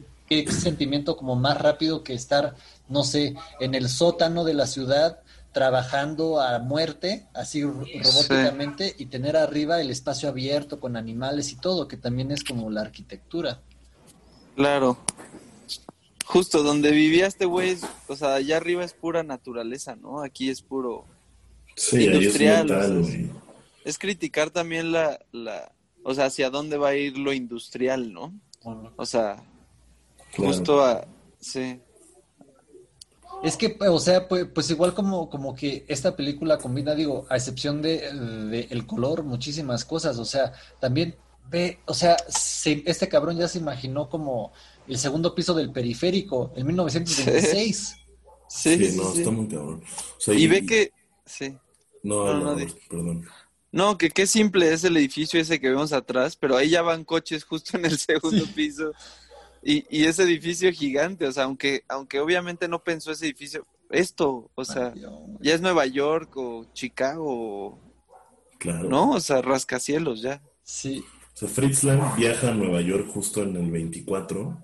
sentimiento 0.51 1.17
como 1.17 1.37
más 1.37 1.61
rápido 1.61 2.03
que 2.03 2.15
estar, 2.15 2.55
no 2.89 3.05
sé, 3.05 3.35
en 3.61 3.75
el 3.75 3.89
sótano 3.89 4.45
de 4.45 4.55
la 4.55 4.67
ciudad 4.67 5.21
trabajando 5.53 6.41
a 6.41 6.59
muerte, 6.59 7.27
así 7.35 7.63
robóticamente, 7.63 8.95
y 8.99 9.07
tener 9.07 9.37
arriba 9.37 9.81
el 9.81 9.91
espacio 9.91 10.31
abierto 10.31 10.81
con 10.81 10.97
animales 10.97 11.53
y 11.53 11.57
todo, 11.57 11.87
que 11.89 11.99
también 11.99 12.31
es 12.31 12.43
como 12.43 12.71
la 12.71 12.81
arquitectura. 12.81 13.61
Claro. 14.57 14.97
Justo 16.25 16.63
donde 16.63 16.93
vivía 16.93 17.27
este 17.27 17.45
güey, 17.45 17.77
o 18.09 18.17
sea, 18.17 18.35
allá 18.35 18.57
arriba 18.57 18.83
es 18.83 18.95
pura 18.95 19.23
naturaleza, 19.23 19.95
¿no? 19.95 20.23
Aquí 20.23 20.49
es 20.49 20.63
puro 20.63 21.05
industrial 21.93 22.71
es 22.71 23.29
criticar 23.99 24.51
también 24.51 24.93
la, 24.93 25.19
la, 25.33 25.73
o 26.03 26.15
sea, 26.15 26.27
hacia 26.27 26.51
dónde 26.51 26.77
va 26.77 26.89
a 26.89 26.97
ir 26.97 27.19
lo 27.19 27.33
industrial, 27.33 28.13
¿no? 28.13 28.33
O 28.97 29.07
sea, 29.07 29.43
justo 30.37 30.85
a, 30.85 31.07
sí. 31.41 31.81
Es 33.43 33.57
que, 33.57 33.77
o 33.81 33.99
sea, 33.99 34.29
pues, 34.29 34.47
pues, 34.55 34.71
igual 34.71 34.95
como, 34.95 35.29
como 35.29 35.55
que 35.55 35.85
esta 35.89 36.15
película 36.15 36.59
combina, 36.59 36.95
digo, 36.95 37.27
a 37.29 37.37
excepción 37.37 37.83
de, 37.83 38.69
el 38.71 38.87
color, 38.87 39.25
muchísimas 39.25 39.85
cosas, 39.85 40.19
o 40.19 40.25
sea, 40.25 40.53
también 40.81 41.17
ve, 41.51 41.81
o 41.87 41.95
sea, 41.95 42.17
este 42.29 43.09
cabrón 43.09 43.37
ya 43.37 43.49
se 43.49 43.59
imaginó 43.59 44.09
como 44.09 44.53
el 44.87 44.97
segundo 44.97 45.35
piso 45.35 45.55
del 45.55 45.73
periférico 45.73 46.53
en 46.57 46.67
1926. 46.67 47.97
Sí, 48.55 48.77
sí, 48.77 48.99
no, 48.99 49.15
está 49.15 49.31
muy 49.31 49.49
cabrón. 49.49 49.83
y, 50.27 50.47
ve 50.47 50.67
que, 50.67 50.93
sí. 51.25 51.57
No, 52.03 52.35
no, 52.35 52.55
no, 52.55 52.67
perdón. 52.91 53.27
No, 53.73 53.97
que 53.97 54.11
qué 54.11 54.27
simple 54.27 54.73
es 54.73 54.85
el 54.85 54.97
edificio 54.99 55.41
ese 55.41 55.59
que 55.59 55.71
vemos 55.71 55.95
atrás, 55.95 56.37
pero 56.37 56.57
ahí 56.57 56.69
ya 56.69 56.83
van 56.83 57.05
coches 57.05 57.43
justo 57.43 57.79
en 57.79 57.87
el 57.87 57.99
segundo 57.99 58.45
piso. 58.55 58.93
Y, 59.63 59.87
y 59.89 60.05
ese 60.05 60.25
edificio 60.25 60.71
gigante, 60.73 61.27
o 61.27 61.33
sea, 61.33 61.45
aunque, 61.45 61.83
aunque 61.89 62.21
obviamente 62.21 62.69
no 62.69 62.85
pensó 62.85 63.13
ese 63.13 63.27
edificio, 63.27 63.67
esto, 63.91 64.51
o 64.55 64.65
sea, 64.65 64.93
ya 65.41 65.55
es 65.55 65.61
Nueva 65.61 65.87
York 65.87 66.37
o 66.37 66.67
Chicago, 66.75 67.79
claro. 68.59 68.89
¿no? 68.89 69.11
O 69.13 69.21
sea, 69.21 69.41
rascacielos 69.41 70.21
ya. 70.21 70.43
Sí. 70.65 71.05
O 71.35 71.37
sea, 71.37 71.49
Fritz 71.49 71.85
Lang 71.85 72.17
viaja 72.17 72.51
a 72.51 72.55
Nueva 72.55 72.81
York 72.83 73.09
justo 73.09 73.43
en 73.43 73.57
el 73.57 73.71
24. 73.71 74.59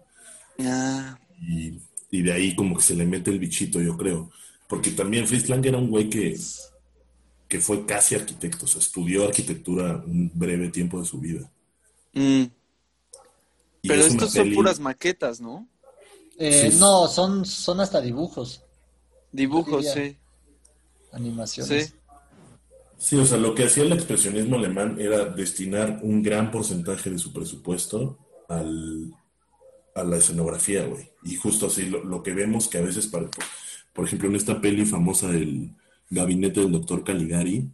Ah. 0.61 1.19
Y, 1.41 1.81
y 2.11 2.23
de 2.23 2.33
ahí 2.33 2.55
como 2.55 2.77
que 2.77 2.83
se 2.83 2.95
le 2.95 3.07
mete 3.07 3.31
el 3.31 3.39
bichito, 3.39 3.81
yo 3.81 3.97
creo. 3.97 4.31
Porque 4.69 4.91
también 4.91 5.27
Fritz 5.27 5.49
Lang 5.49 5.65
era 5.65 5.79
un 5.79 5.89
güey 5.89 6.11
que 6.11 6.37
que 7.49 7.61
fue 7.61 7.87
casi 7.87 8.15
arquitecto, 8.15 8.67
o 8.67 8.69
sea, 8.69 8.81
estudió 8.81 9.25
arquitectura 9.25 10.03
un 10.07 10.31
breve 10.35 10.69
tiempo 10.69 11.01
de 11.01 11.07
su 11.07 11.19
vida. 11.19 11.51
Mm. 12.13 12.45
Pero 13.83 14.03
estos 14.03 14.33
son 14.33 14.53
puras 14.53 14.79
maquetas, 14.79 15.41
¿no? 15.41 15.67
Eh, 16.39 16.71
no, 16.79 17.09
son, 17.09 17.45
son 17.47 17.81
hasta 17.81 18.01
dibujos. 18.01 18.63
Dibujos, 19.33 19.87
sí. 19.93 20.17
Animaciones. 21.13 21.87
Sí. 21.87 21.95
Sí, 22.99 23.17
o 23.17 23.25
sea, 23.25 23.39
lo 23.39 23.55
que 23.55 23.65
hacía 23.65 23.85
el 23.85 23.93
expresionismo 23.93 24.57
alemán 24.57 24.97
era 25.01 25.25
destinar 25.25 26.01
un 26.03 26.21
gran 26.21 26.51
porcentaje 26.51 27.11
de 27.11 27.19
su 27.19 27.33
presupuesto 27.33 28.19
al, 28.49 29.15
a 29.95 30.03
la 30.03 30.17
escenografía, 30.17 30.85
güey. 30.85 31.09
Y 31.23 31.37
justo 31.37 31.67
así, 31.67 31.87
lo, 31.87 32.23
que 32.23 32.35
vemos 32.35 32.67
que 32.67 32.79
a 32.79 32.83
veces, 32.83 33.07
por, 33.07 33.31
por 33.93 34.05
ejemplo, 34.05 34.29
en 34.29 34.35
esta 34.35 34.61
peli 34.61 34.85
famosa 34.85 35.29
del 35.29 35.71
Gabinete 36.11 36.61
del 36.61 36.73
Doctor 36.73 37.05
Caligari, 37.05 37.69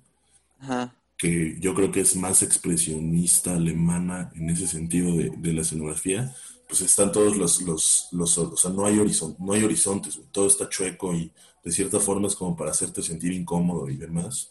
que 1.16 1.56
yo 1.60 1.74
creo 1.74 1.90
que 1.90 2.00
es 2.00 2.16
más 2.16 2.42
expresionista 2.42 3.54
alemana 3.54 4.30
en 4.34 4.50
ese 4.50 4.66
sentido 4.66 5.16
de, 5.16 5.52
la 5.52 5.62
escenografía, 5.62 6.34
pues 6.68 6.80
están 6.80 7.12
todos 7.12 7.36
los, 7.36 7.62
los, 7.62 8.08
los 8.12 8.38
o 8.38 8.56
sea, 8.56 8.70
no 8.70 8.86
hay, 8.86 8.98
horizon, 8.98 9.36
no 9.38 9.52
hay 9.52 9.62
horizontes, 9.62 10.18
todo 10.32 10.46
está 10.46 10.68
chueco 10.68 11.14
y 11.14 11.30
de 11.62 11.72
cierta 11.72 12.00
forma 12.00 12.28
es 12.28 12.34
como 12.34 12.56
para 12.56 12.70
hacerte 12.70 13.02
sentir 13.02 13.32
incómodo 13.32 13.88
y 13.88 13.96
demás, 13.96 14.50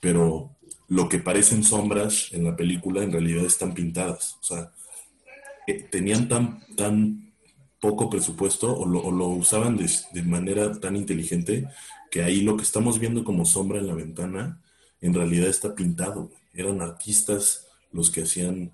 pero 0.00 0.50
lo 0.88 1.08
que 1.08 1.18
parecen 1.18 1.62
sombras 1.62 2.28
en 2.32 2.44
la 2.44 2.56
película 2.56 3.02
en 3.02 3.12
realidad 3.12 3.44
están 3.44 3.74
pintadas, 3.74 4.36
o 4.40 4.44
sea, 4.44 4.72
eh, 5.66 5.86
tenían 5.90 6.28
tan, 6.28 6.66
tan 6.76 7.32
poco 7.80 8.10
presupuesto 8.10 8.76
o 8.76 8.86
lo, 8.86 9.10
lo 9.10 9.28
usaban 9.28 9.76
de, 9.76 9.90
de, 10.12 10.22
manera 10.22 10.78
tan 10.80 10.96
inteligente 10.96 11.66
que 12.10 12.22
ahí 12.22 12.40
lo 12.40 12.56
que 12.56 12.64
estamos 12.64 12.98
viendo 12.98 13.24
como 13.24 13.44
sombra 13.44 13.78
en 13.78 13.86
la 13.86 13.94
ventana, 13.94 14.60
en 15.00 15.14
realidad 15.14 15.48
está 15.48 15.74
pintado. 15.74 16.30
Eran 16.52 16.82
artistas 16.82 17.68
los 17.92 18.10
que 18.10 18.22
hacían 18.22 18.72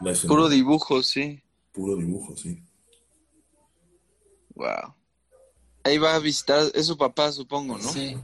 la 0.00 0.12
escena. 0.12 0.28
Puro 0.28 0.48
dibujo, 0.48 1.02
sí. 1.02 1.42
Puro 1.72 1.96
dibujo, 1.96 2.36
sí. 2.36 2.62
Wow. 4.54 4.94
Ahí 5.82 5.98
va 5.98 6.14
a 6.14 6.18
visitar, 6.20 6.64
es 6.74 6.86
su 6.86 6.96
papá, 6.96 7.32
supongo, 7.32 7.76
¿no? 7.76 7.92
Sí. 7.92 8.16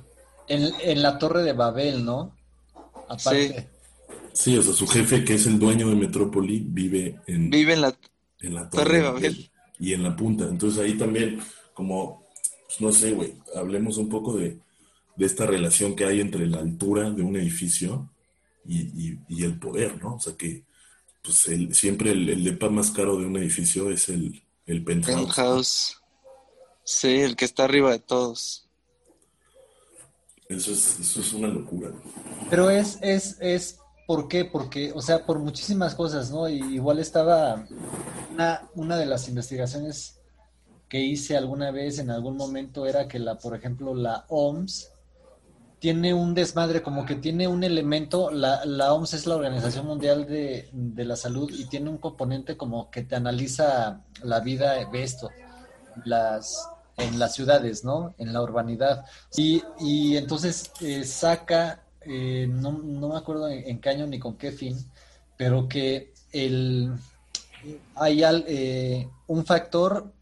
En, 0.49 1.03
la 1.03 1.19
torre 1.19 1.43
de 1.43 1.53
Babel, 1.53 2.05
¿no? 2.05 2.37
Aparte. 3.09 3.69
Sí. 4.33 4.57
o 4.57 4.63
sea, 4.63 4.73
su 4.73 4.87
jefe, 4.87 5.25
que 5.25 5.35
es 5.35 5.47
el 5.47 5.59
dueño 5.59 5.89
de 5.89 5.95
Metrópoli, 5.95 6.65
vive 6.67 7.21
en, 7.27 7.51
vive 7.51 7.75
en, 7.75 7.81
la, 7.81 7.97
en 8.41 8.55
la 8.55 8.71
torre, 8.71 8.99
de 8.99 9.03
Babel. 9.03 9.51
Y 9.79 9.93
en 9.93 10.03
la 10.03 10.17
punta. 10.17 10.45
Entonces 10.45 10.81
ahí 10.81 10.97
también, 10.97 11.41
como 11.75 12.22
pues, 12.79 12.81
no 12.81 12.93
sé, 12.93 13.13
güey, 13.13 13.35
hablemos 13.55 13.99
un 13.99 14.09
poco 14.09 14.37
de, 14.37 14.59
esta 15.19 15.47
relación 15.47 15.95
que 15.95 16.05
hay 16.05 16.21
entre 16.21 16.47
la 16.47 16.59
altura 16.59 17.11
de 17.11 17.23
un 17.23 17.37
edificio 17.37 18.11
y, 18.67 19.19
el 19.45 19.59
poder, 19.59 20.03
¿no? 20.03 20.17
O 20.17 20.21
sea 20.21 20.35
que 20.37 20.65
pues 21.23 21.49
siempre 21.71 22.11
el, 22.11 22.29
el 22.29 22.43
depa 22.43 22.69
más 22.69 22.91
caro 22.91 23.17
de 23.17 23.27
un 23.27 23.37
edificio 23.37 23.91
es 23.91 24.09
el, 24.09 24.43
el 24.67 24.83
penthouse. 24.83 25.17
Penthouse. 25.17 25.97
Sí, 26.83 27.21
el 27.21 27.37
que 27.37 27.45
está 27.45 27.65
arriba 27.65 27.93
de 27.93 28.01
todos. 28.01 28.69
Eso 30.49 30.73
es, 30.73 30.99
eso 30.99 31.21
es 31.21 31.33
una 31.33 31.49
locura. 31.49 31.93
Pero 32.51 32.69
es, 32.71 32.99
es, 33.03 33.37
es, 33.41 33.79
¿por 34.09 34.27
qué? 34.27 34.45
Porque, 34.45 34.93
o 34.93 35.01
sea, 35.01 35.25
por 35.25 35.39
muchísimas 35.39 35.95
cosas, 35.95 36.33
¿no? 36.33 36.49
Y 36.49 36.59
igual 36.75 36.99
estaba 36.99 37.65
una, 38.33 38.69
una 38.75 38.97
de 38.97 39.07
las 39.07 39.29
investigaciones 39.29 40.22
que 40.93 41.01
hice 41.01 41.39
alguna 41.39 41.71
vez 41.71 41.99
en 42.01 42.11
algún 42.11 42.37
momento 42.37 42.85
era 42.85 43.09
que 43.09 43.19
la, 43.19 43.39
por 43.39 43.57
ejemplo, 43.57 43.95
la 43.95 44.27
OMS 44.29 44.91
tiene 45.79 46.13
un 46.13 46.35
desmadre, 46.35 46.83
como 46.83 47.07
que 47.07 47.15
tiene 47.15 47.49
un 47.49 47.65
elemento, 47.65 48.31
la, 48.31 48.63
la 48.67 48.93
OMS 48.93 49.15
es 49.15 49.27
la 49.27 49.37
Organización 49.37 49.87
Mundial 49.87 50.27
de, 50.27 50.69
la 51.03 51.17
Salud 51.17 51.51
y 51.51 51.65
tiene 51.65 51.89
un 51.89 51.97
componente 51.97 52.59
como 52.59 52.91
que 52.91 53.05
te 53.05 53.17
analiza 53.17 54.03
la 54.23 54.41
vida, 54.41 54.87
ve 54.91 55.03
esto, 55.03 55.31
las, 56.05 56.69
en 56.99 57.19
las 57.19 57.33
ciudades, 57.33 57.85
¿no? 57.85 58.15
En 58.19 58.35
la 58.35 58.43
urbanidad. 58.43 59.07
Y, 59.35 59.63
y 59.81 60.19
entonces 60.19 60.73
eh, 60.83 61.05
saca, 61.05 61.85
eh, 62.03 62.47
no, 62.51 62.71
no, 62.73 63.09
me 63.09 63.17
acuerdo 63.17 63.49
en, 63.49 63.81
qué 63.81 63.89
año 63.89 64.07
ni 64.07 64.19
con 64.19 64.37
qué 64.37 64.53
fin, 64.53 64.77
pero 65.39 65.67
que 65.67 66.13
el, 66.33 66.93
hay 67.95 68.23
eh, 68.23 69.09
un 69.27 69.47
factor 69.47 70.13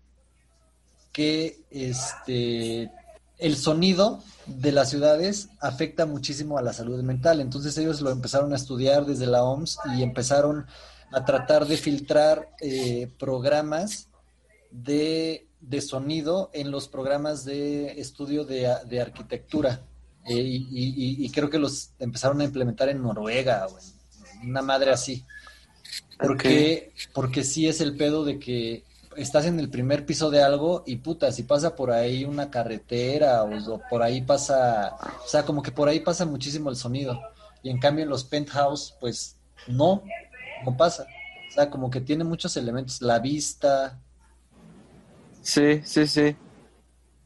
que 1.13 1.61
este, 1.71 2.91
el 3.39 3.57
sonido 3.57 4.23
de 4.47 4.73
las 4.73 4.91
ciudades 4.91 5.49
afecta 5.61 6.07
muchísimo 6.07 6.59
a 6.59 6.63
la 6.63 6.73
salud 6.73 7.03
mental. 7.03 7.41
Entonces 7.41 7.77
ellos 7.79 8.01
lo 8.01 8.11
empezaron 8.11 8.53
a 8.53 8.57
estudiar 8.57 9.07
desde 9.07 9.27
la 9.27 9.43
OMS 9.43 9.79
y 9.97 10.03
empezaron 10.03 10.67
a 11.13 11.25
tratar 11.25 11.67
de 11.67 11.77
filtrar 11.77 12.49
programas 13.19 14.09
de 14.71 15.47
de 15.61 15.81
sonido 15.81 16.51
en 16.53 16.71
los 16.71 16.89
programas 16.89 17.45
de 17.45 18.01
estudio 18.01 18.45
de, 18.45 19.01
arquitectura. 19.01 19.83
Eh, 20.27 20.43
y, 20.43 21.31
creo 21.31 21.51
que 21.51 21.59
los 21.59 21.91
empezaron 21.99 22.41
a 22.41 22.45
implementar 22.45 22.89
en 22.89 23.03
Noruega 23.03 23.67
o 23.67 23.79
en 24.43 24.51
una 24.51 24.63
madre 24.63 24.91
así. 24.91 25.25
Porque, 26.19 26.93
porque 27.15 27.45
sí 27.45 27.67
es 27.69 27.81
el 27.81 27.97
pedo 27.97 28.25
de 28.25 28.39
que 28.39 28.85
estás 29.17 29.47
en 29.47 29.59
el 29.61 29.71
primer 29.71 30.07
piso 30.07 30.31
de 30.31 30.43
algo 30.43 30.83
y 30.87 30.97
puta, 30.97 31.33
si 31.33 31.43
pasa 31.43 31.77
por 31.77 31.91
ahí 31.91 32.25
una 32.25 32.51
carretera 32.51 33.45
o, 33.45 33.81
por 33.91 34.03
ahí 34.03 34.23
pasa, 34.23 34.97
o 35.25 35.29
sea, 35.29 35.45
como 35.45 35.63
que 35.63 35.73
por 35.73 35.89
ahí 35.89 36.01
pasa 36.01 36.27
muchísimo 36.27 36.71
el 36.71 36.77
sonido. 36.77 37.21
Y 37.63 37.71
en 37.71 37.79
cambio 37.79 38.05
en 38.05 38.11
los 38.11 38.25
penthouse, 38.25 38.97
pues 39.01 39.37
no, 39.67 40.03
no 40.65 40.77
pasa. 40.77 41.07
O 41.49 41.53
sea, 41.53 41.69
como 41.69 41.91
que 41.91 42.01
tiene 42.01 42.25
muchos 42.25 42.57
elementos, 42.57 43.03
la 43.03 43.19
vista, 43.19 44.01
Sí, 45.43 45.81
sí, 45.85 46.07
sí. 46.07 46.37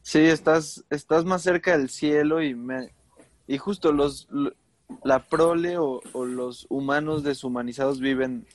Sí, 0.01 0.19
estás, 0.19 0.83
estás 0.89 1.25
más 1.25 1.41
cerca 1.41 1.77
del 1.77 1.89
cielo 1.89 2.41
y 2.41 2.53
me, 2.53 2.93
y 3.47 3.57
justo 3.57 3.91
los 3.91 4.27
la 5.03 5.19
prole 5.19 5.77
o, 5.79 6.01
los 6.13 6.67
humanos 6.69 7.23
deshumanizados 7.23 7.99
viven 7.99 8.45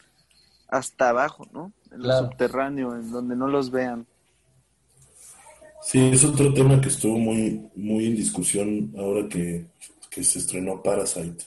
hasta 0.68 1.08
abajo, 1.08 1.48
¿no? 1.52 1.72
En 1.92 2.04
el 2.04 2.12
subterráneo, 2.12 2.94
en 2.94 3.10
donde 3.10 3.36
no 3.36 3.48
los 3.48 3.70
vean. 3.70 4.06
Sí, 5.82 5.98
es 6.12 6.24
otro 6.24 6.52
tema 6.52 6.80
que 6.80 6.88
estuvo 6.88 7.18
muy, 7.18 7.68
muy 7.74 8.06
en 8.06 8.16
discusión 8.16 8.92
ahora 8.96 9.28
que, 9.28 9.66
se 10.10 10.38
estrenó 10.38 10.82
Parasite, 10.82 11.44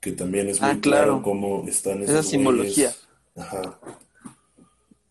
que 0.00 0.12
también 0.12 0.48
es 0.48 0.60
muy 0.60 0.70
ah, 0.70 0.78
claro. 0.80 1.22
cómo 1.22 1.64
están 1.68 2.02
esa 2.02 2.22
simbología. 2.22 2.92
Ajá. 3.36 3.78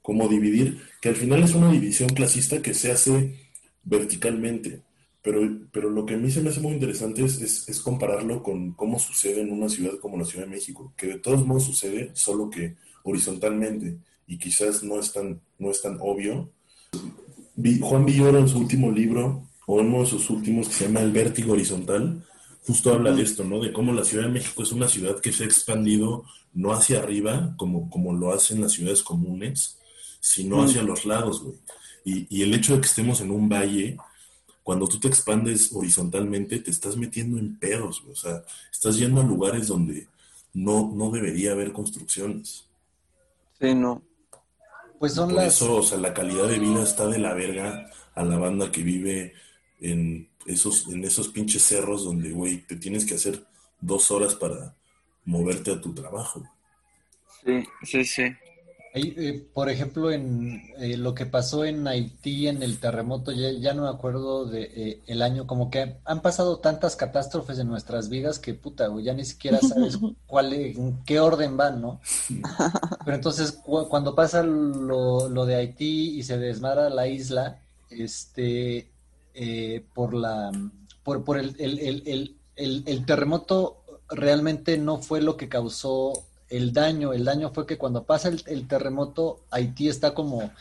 Cómo 0.02 0.28
dividir 0.28 0.82
que 1.00 1.10
al 1.10 1.16
final 1.16 1.44
es 1.44 1.54
una 1.54 1.72
división 1.72 2.10
clasista 2.10 2.62
que 2.62 2.74
se 2.74 2.92
hace 2.92 3.36
verticalmente. 3.84 4.82
Pero, 5.22 5.42
pero 5.72 5.92
lo 5.92 6.06
que 6.06 6.16
a 6.16 6.18
mí 6.18 6.32
se 6.32 6.42
me 6.42 6.50
hace 6.50 6.62
muy 6.62 6.74
interesante 6.74 7.24
es, 7.24 7.70
es, 7.70 7.80
compararlo 7.82 8.42
con 8.42 8.74
cómo 8.74 8.98
sucede 8.98 9.42
en 9.42 9.52
una 9.52 9.70
ciudad 9.70 10.00
como 10.00 10.18
la 10.18 10.26
Ciudad 10.26 10.46
de 10.46 10.52
México, 10.52 10.94
que 10.98 11.06
de 11.06 11.20
todos 11.20 11.46
modos 11.46 11.66
sucede, 11.66 12.10
solo 12.16 12.50
que 12.50 12.76
horizontalmente, 13.04 13.98
y 14.28 14.38
quizás 14.38 14.84
no 14.84 15.00
es 15.00 15.12
tan, 15.12 15.42
no 15.60 15.72
es 15.72 15.82
tan 15.82 15.98
obvio. 16.02 16.50
Juan 17.82 18.06
Villoro 18.06 18.40
en 18.40 18.48
su 18.48 18.58
último 18.58 18.92
libro, 18.92 19.48
o 19.66 19.80
en 19.80 19.88
uno 19.88 20.02
de 20.02 20.10
sus 20.10 20.30
últimos, 20.30 20.68
que 20.68 20.74
se 20.74 20.86
llama 20.86 21.02
El 21.02 21.12
vértigo 21.12 21.54
horizontal, 21.54 22.26
justo 22.66 22.94
habla 22.94 23.12
de 23.12 23.24
esto, 23.24 23.44
¿no? 23.44 23.60
De 23.60 23.74
cómo 23.74 23.94
la 23.94 24.06
Ciudad 24.06 24.26
de 24.26 24.32
México 24.32 24.64
es 24.64 24.72
una 24.72 24.88
ciudad 24.88 25.20
que 25.20 25.32
se 25.32 25.44
ha 25.44 25.48
expandido 25.48 26.26
no 26.54 26.74
hacia 26.74 27.00
arriba, 27.00 27.54
como, 27.58 27.90
como 27.90 28.14
lo 28.14 28.34
hacen 28.34 28.62
las 28.62 28.74
ciudades 28.74 29.04
comunes, 29.04 29.78
sino 30.20 30.62
hacia 30.62 30.84
los 30.84 31.06
lados, 31.06 31.42
güey. 31.42 31.56
Y, 32.04 32.42
el 32.42 32.54
hecho 32.54 32.76
de 32.76 32.82
que 32.82 32.88
estemos 32.88 33.22
en 33.22 33.32
un 33.32 33.48
valle, 33.48 33.98
cuando 34.64 34.88
tú 34.88 35.00
te 35.00 35.08
expandes 35.08 35.72
horizontalmente, 35.74 36.60
te 36.60 36.72
estás 36.72 36.98
metiendo 36.98 37.38
en 37.38 37.58
pedos, 37.58 38.02
güey. 38.02 38.14
O 38.14 38.16
sea, 38.16 38.44
estás 38.72 38.98
yendo 38.98 39.22
a 39.22 39.26
lugares 39.26 39.68
donde 39.68 40.08
no, 40.54 40.92
no 40.96 41.12
debería 41.12 41.52
haber 41.52 41.72
construcciones. 41.72 42.66
Sí, 43.62 43.76
no. 43.76 44.02
Pues 45.00 45.14
son 45.14 45.30
Por 45.30 45.38
las... 45.38 45.56
eso, 45.56 45.76
o 45.78 45.84
sea, 45.84 45.98
la 46.00 46.14
calidad 46.14 46.48
de 46.48 46.60
vida 46.60 46.84
está 46.84 47.08
de 47.08 47.20
la 47.20 47.34
verga 47.34 47.90
a 48.16 48.24
la 48.24 48.38
banda 48.38 48.72
que 48.72 48.84
vive 48.84 49.34
en 49.80 50.30
esos, 50.46 50.88
en 50.88 51.04
esos 51.04 51.28
pinches 51.30 51.64
cerros 51.64 52.04
donde, 52.04 52.32
güey, 52.32 52.66
te 52.66 52.76
tienes 52.76 53.06
que 53.06 53.16
hacer 53.16 53.46
dos 53.80 54.12
horas 54.12 54.36
para 54.36 54.76
moverte 55.26 55.72
a 55.72 55.80
tu 55.82 55.94
trabajo. 55.94 56.44
Sí, 57.44 57.64
sí, 57.84 58.06
sí. 58.06 58.24
Eh, 58.94 59.48
por 59.54 59.70
ejemplo, 59.70 60.12
en 60.12 60.62
eh, 60.78 60.98
lo 60.98 61.16
que 61.16 61.26
pasó 61.26 61.64
en 61.64 61.88
Haití 61.88 62.50
en 62.50 62.62
el 62.62 62.78
terremoto, 62.78 63.32
ya, 63.32 63.74
no 63.74 63.84
me 63.84 63.90
acuerdo 63.90 64.46
de 64.46 64.64
eh, 64.64 65.02
el 65.08 65.22
año, 65.22 65.48
como 65.48 65.72
que 65.72 65.96
han 66.04 66.22
pasado 66.22 66.58
tantas 66.58 66.98
catástrofes 66.98 67.58
en 67.60 67.70
nuestras 67.70 68.10
vidas 68.10 68.38
que 68.38 68.54
puta, 68.54 68.88
güey, 68.88 69.06
ya 69.06 69.14
ni 69.14 69.24
siquiera 69.24 69.60
sabes 69.60 69.98
cuál, 70.28 70.52
en 70.52 71.04
qué 71.06 71.22
orden 71.22 71.56
van, 71.56 71.80
¿no? 71.80 72.02
Pero 73.06 73.16
entonces 73.16 73.60
cuando 73.64 74.14
pasa 74.14 74.44
lo, 74.44 75.30
lo, 75.30 75.46
de 75.46 75.56
Haití 75.56 76.18
y 76.18 76.24
se 76.24 76.38
desmadra 76.38 76.90
la 76.90 77.08
isla, 77.08 77.60
este, 77.90 78.90
por 79.94 80.14
la, 80.14 80.52
por, 81.04 81.24
por 81.24 81.38
el, 81.38 81.56
el, 81.60 81.80
el, 81.80 82.36
el, 82.58 82.84
el 82.86 83.06
terremoto 83.06 83.78
realmente 84.10 84.78
no 84.78 84.98
fue 84.98 85.22
lo 85.22 85.38
que 85.38 85.48
causó 85.48 86.26
el 86.52 86.74
daño. 86.74 87.14
El 87.14 87.26
daño 87.26 87.52
fue 87.52 87.66
que 87.66 87.78
cuando 87.78 88.04
pasa 88.04 88.30
el, 88.30 88.68
terremoto, 88.68 89.40
Haití 89.50 89.90
está 89.90 90.14
como, 90.14 90.52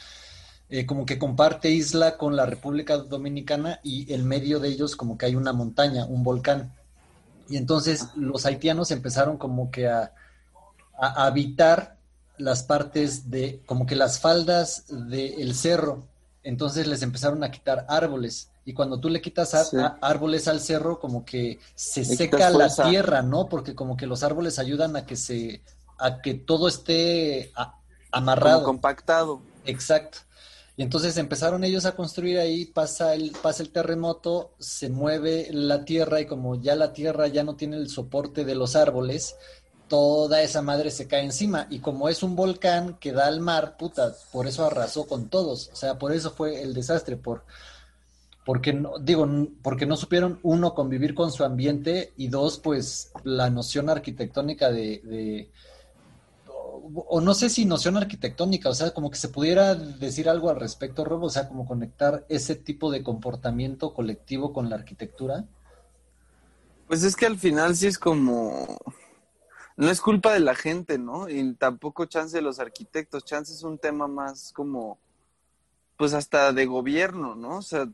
eh, 0.70 0.86
como 0.86 1.04
que 1.04 1.18
comparte 1.18 1.70
isla 1.70 2.16
con 2.16 2.36
la 2.36 2.46
República 2.46 2.96
Dominicana 2.96 3.80
y 3.82 4.12
en 4.12 4.26
medio 4.26 4.60
de 4.60 4.68
ellos 4.68 4.96
como 4.96 5.18
que 5.18 5.26
hay 5.26 5.36
una 5.36 5.52
montaña, 5.52 6.06
un 6.06 6.22
volcán. 6.22 6.72
Y 7.48 7.56
entonces 7.56 8.06
los 8.14 8.46
haitianos 8.46 8.92
empezaron 8.92 9.36
como 9.36 9.70
que 9.70 9.88
a, 9.88 10.12
habitar 10.96 11.96
las 12.38 12.62
partes 12.62 13.30
de, 13.30 13.62
como 13.66 13.86
que 13.86 13.96
las 13.96 14.20
faldas 14.20 14.84
del 14.88 15.54
cerro. 15.54 16.04
Entonces 16.42 16.86
les 16.86 17.02
empezaron 17.02 17.42
a 17.42 17.50
quitar 17.50 17.86
árboles. 17.88 18.50
Y 18.64 18.74
cuando 18.74 19.00
tú 19.00 19.08
le 19.08 19.20
quitas 19.20 19.74
árboles 20.00 20.46
al 20.46 20.60
cerro, 20.60 21.00
como 21.00 21.24
que 21.24 21.58
se 21.74 22.04
seca 22.04 22.50
la 22.50 22.68
tierra, 22.68 23.22
¿no? 23.22 23.48
Porque 23.48 23.74
como 23.74 23.96
que 23.96 24.06
los 24.06 24.22
árboles 24.22 24.58
ayudan 24.58 24.94
a 24.96 25.06
que 25.06 25.16
se 25.16 25.62
a 26.00 26.20
que 26.22 26.34
todo 26.34 26.68
esté 26.68 27.52
amarrado. 28.10 28.64
compactado. 28.64 29.40
Exacto. 29.64 30.18
Y 30.76 30.82
entonces 30.82 31.18
empezaron 31.18 31.62
ellos 31.62 31.84
a 31.84 31.94
construir 31.94 32.38
ahí, 32.38 32.64
pasa 32.64 33.14
el, 33.14 33.32
pasa 33.42 33.62
el 33.62 33.70
terremoto, 33.70 34.52
se 34.58 34.88
mueve 34.88 35.48
la 35.50 35.84
tierra 35.84 36.20
y 36.20 36.26
como 36.26 36.54
ya 36.54 36.74
la 36.74 36.94
tierra 36.94 37.26
ya 37.26 37.44
no 37.44 37.54
tiene 37.54 37.76
el 37.76 37.90
soporte 37.90 38.46
de 38.46 38.54
los 38.54 38.76
árboles, 38.76 39.36
toda 39.88 40.40
esa 40.40 40.62
madre 40.62 40.90
se 40.90 41.06
cae 41.06 41.24
encima. 41.24 41.66
Y 41.68 41.80
como 41.80 42.08
es 42.08 42.22
un 42.22 42.34
volcán 42.34 42.96
que 42.98 43.12
da 43.12 43.26
al 43.26 43.40
mar, 43.40 43.76
puta, 43.76 44.14
por 44.32 44.46
eso 44.46 44.64
arrasó 44.64 45.06
con 45.06 45.28
todos. 45.28 45.68
O 45.70 45.76
sea, 45.76 45.98
por 45.98 46.12
eso 46.12 46.30
fue 46.30 46.62
el 46.62 46.72
desastre, 46.72 47.18
por, 47.18 47.44
porque 48.46 48.72
no, 48.72 48.94
digo, 48.98 49.28
porque 49.62 49.84
no 49.84 49.98
supieron, 49.98 50.38
uno, 50.42 50.74
convivir 50.74 51.14
con 51.14 51.30
su 51.30 51.44
ambiente 51.44 52.14
y 52.16 52.28
dos, 52.28 52.58
pues 52.58 53.12
la 53.22 53.50
noción 53.50 53.90
arquitectónica 53.90 54.70
de 54.70 55.50
o 56.94 57.20
no 57.20 57.34
sé 57.34 57.50
si 57.50 57.64
noción 57.64 57.96
arquitectónica, 57.96 58.68
o 58.68 58.74
sea, 58.74 58.92
como 58.92 59.10
que 59.10 59.18
se 59.18 59.28
pudiera 59.28 59.74
decir 59.74 60.28
algo 60.28 60.50
al 60.50 60.60
respecto, 60.60 61.04
Robo, 61.04 61.26
o 61.26 61.30
sea, 61.30 61.48
como 61.48 61.66
conectar 61.66 62.24
ese 62.28 62.54
tipo 62.54 62.90
de 62.90 63.02
comportamiento 63.02 63.94
colectivo 63.94 64.52
con 64.52 64.70
la 64.70 64.76
arquitectura. 64.76 65.44
Pues 66.86 67.02
es 67.04 67.16
que 67.16 67.26
al 67.26 67.38
final 67.38 67.76
sí 67.76 67.86
es 67.86 67.98
como, 67.98 68.78
no 69.76 69.90
es 69.90 70.00
culpa 70.00 70.32
de 70.32 70.40
la 70.40 70.54
gente, 70.54 70.98
¿no? 70.98 71.28
Y 71.28 71.54
tampoco 71.54 72.06
chance 72.06 72.36
de 72.36 72.42
los 72.42 72.58
arquitectos, 72.58 73.24
chance 73.24 73.52
es 73.52 73.62
un 73.62 73.78
tema 73.78 74.08
más 74.08 74.52
como, 74.52 74.98
pues 75.96 76.14
hasta 76.14 76.52
de 76.52 76.66
gobierno, 76.66 77.34
¿no? 77.34 77.58
O 77.58 77.62
sea, 77.62 77.88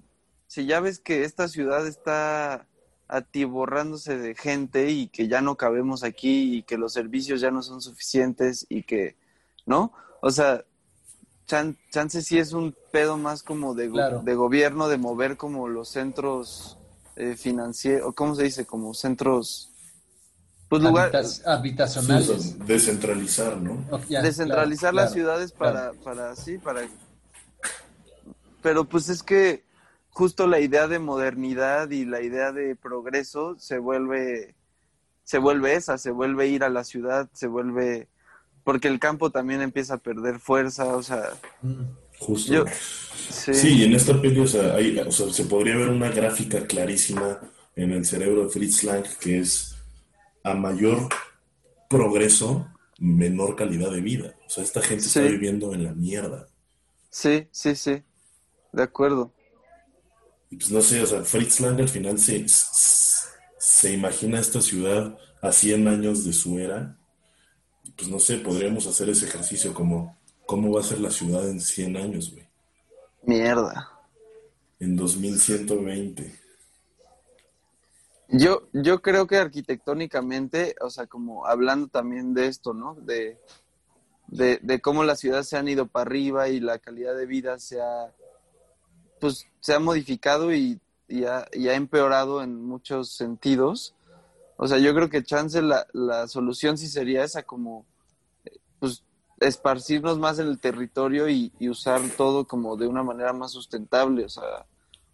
si 0.46 0.66
ya 0.66 0.80
ves 0.80 0.98
que 0.98 1.24
esta 1.24 1.48
ciudad 1.48 1.86
está 1.86 2.66
atiborrándose 3.08 4.18
de 4.18 4.34
gente 4.34 4.90
y 4.90 5.08
que 5.08 5.28
ya 5.28 5.40
no 5.40 5.56
cabemos 5.56 6.02
aquí 6.02 6.56
y 6.56 6.62
que 6.62 6.78
los 6.78 6.92
servicios 6.92 7.40
ya 7.40 7.50
no 7.50 7.62
son 7.62 7.80
suficientes 7.80 8.66
y 8.68 8.82
que, 8.82 9.16
¿no? 9.64 9.92
O 10.20 10.30
sea, 10.30 10.64
chance 11.46 12.22
sí 12.22 12.38
es 12.38 12.52
un 12.52 12.74
pedo 12.90 13.16
más 13.16 13.42
como 13.42 13.74
de, 13.74 13.88
de 14.22 14.34
gobierno, 14.34 14.88
de 14.88 14.98
mover 14.98 15.36
como 15.36 15.68
los 15.68 15.88
centros 15.90 16.78
eh, 17.14 17.36
financieros, 17.36 18.14
¿cómo 18.14 18.34
se 18.34 18.44
dice? 18.44 18.66
Como 18.66 18.92
centros... 18.94 19.70
Pues 20.68 20.82
lugares 20.82 21.46
habitacionales. 21.46 22.58
descentralizar, 22.66 23.56
¿no? 23.56 23.86
descentralizar 24.08 24.92
las 24.92 25.12
ciudades 25.12 25.52
para, 25.52 25.92
para, 25.92 26.34
sí, 26.34 26.58
para... 26.58 26.80
Pero 28.62 28.84
pues 28.84 29.08
es 29.08 29.22
que 29.22 29.65
justo 30.16 30.46
la 30.46 30.60
idea 30.60 30.88
de 30.88 30.98
modernidad 30.98 31.90
y 31.90 32.06
la 32.06 32.22
idea 32.22 32.50
de 32.50 32.74
progreso 32.74 33.54
se 33.58 33.76
vuelve 33.76 34.54
se 35.24 35.36
vuelve 35.36 35.74
esa, 35.74 35.98
se 35.98 36.10
vuelve 36.10 36.48
ir 36.48 36.64
a 36.64 36.70
la 36.70 36.84
ciudad, 36.84 37.28
se 37.34 37.48
vuelve 37.48 38.08
porque 38.64 38.88
el 38.88 38.98
campo 38.98 39.30
también 39.30 39.60
empieza 39.60 39.94
a 39.94 39.98
perder 39.98 40.38
fuerza, 40.38 40.96
o 40.96 41.02
sea, 41.02 41.34
Justo. 42.18 42.64
sí. 43.30 43.84
en 43.84 43.92
esta 43.92 44.18
peli, 44.18 44.40
o 44.40 44.46
sea, 44.46 44.78
se 45.10 45.44
podría 45.44 45.76
ver 45.76 45.90
una 45.90 46.08
gráfica 46.08 46.66
clarísima 46.66 47.38
en 47.74 47.92
el 47.92 48.06
cerebro 48.06 48.44
de 48.44 48.48
Fritz 48.48 48.84
Lang 48.84 49.04
que 49.20 49.40
es 49.40 49.76
a 50.42 50.54
mayor 50.54 51.10
progreso, 51.90 52.66
menor 52.98 53.54
calidad 53.54 53.90
de 53.90 54.00
vida. 54.00 54.34
O 54.46 54.48
sea, 54.48 54.64
esta 54.64 54.80
gente 54.80 55.04
está 55.04 55.20
viviendo 55.20 55.74
en 55.74 55.84
la 55.84 55.92
mierda. 55.92 56.48
Sí, 57.10 57.48
sí, 57.50 57.76
sí. 57.76 58.02
De 58.72 58.82
acuerdo. 58.82 59.35
Y 60.50 60.56
pues 60.56 60.70
no 60.70 60.80
sé, 60.80 61.02
o 61.02 61.06
sea, 61.06 61.22
Fritz 61.22 61.60
Lang 61.60 61.80
al 61.80 61.88
final 61.88 62.18
se, 62.18 62.46
se 62.48 63.92
imagina 63.92 64.40
esta 64.40 64.60
ciudad 64.60 65.18
a 65.42 65.52
100 65.52 65.88
años 65.88 66.24
de 66.24 66.32
su 66.32 66.58
era. 66.58 66.96
Pues 67.96 68.08
no 68.08 68.18
sé, 68.18 68.38
podríamos 68.38 68.86
hacer 68.86 69.08
ese 69.08 69.26
ejercicio 69.26 69.74
como 69.74 70.16
cómo 70.44 70.72
va 70.72 70.80
a 70.80 70.84
ser 70.84 71.00
la 71.00 71.10
ciudad 71.10 71.48
en 71.48 71.60
100 71.60 71.96
años, 71.96 72.32
güey. 72.32 72.46
Mierda. 73.22 73.90
En 74.78 74.96
2120. 74.96 76.46
Yo, 78.28 78.68
yo 78.72 79.02
creo 79.02 79.26
que 79.26 79.36
arquitectónicamente, 79.36 80.76
o 80.80 80.90
sea, 80.90 81.06
como 81.06 81.46
hablando 81.46 81.88
también 81.88 82.34
de 82.34 82.46
esto, 82.46 82.74
¿no? 82.74 82.94
De, 82.94 83.38
de, 84.28 84.80
cómo 84.80 85.04
las 85.04 85.20
ciudades 85.20 85.48
se 85.48 85.56
han 85.56 85.68
ido 85.68 85.86
para 85.86 86.02
arriba 86.02 86.48
y 86.48 86.60
la 86.60 86.78
calidad 86.78 87.16
de 87.16 87.26
vida 87.26 87.58
se 87.58 87.80
ha, 87.80 88.12
pues, 89.20 89.46
se 89.60 89.74
ha 89.74 89.78
modificado 89.78 90.54
y, 90.54 90.80
ha, 91.26 91.46
empeorado 91.52 92.42
en 92.42 92.64
muchos 92.64 93.10
sentidos. 93.10 93.94
O 94.56 94.66
sea, 94.66 94.78
yo 94.78 94.94
creo 94.94 95.10
que 95.10 95.22
chance 95.22 95.60
la, 95.62 95.86
la 95.92 96.28
solución 96.28 96.78
sí 96.78 96.88
sería 96.88 97.24
esa, 97.24 97.42
como, 97.42 97.84
pues, 98.78 99.02
esparcirnos 99.40 100.18
más 100.18 100.38
en 100.38 100.48
el 100.48 100.58
territorio 100.58 101.28
y, 101.28 101.52
y 101.58 101.68
usar 101.68 102.00
todo 102.16 102.46
como 102.46 102.76
de 102.76 102.86
una 102.86 103.02
manera 103.02 103.32
más 103.32 103.52
sustentable, 103.52 104.24
o 104.24 104.28
sea, 104.30 104.66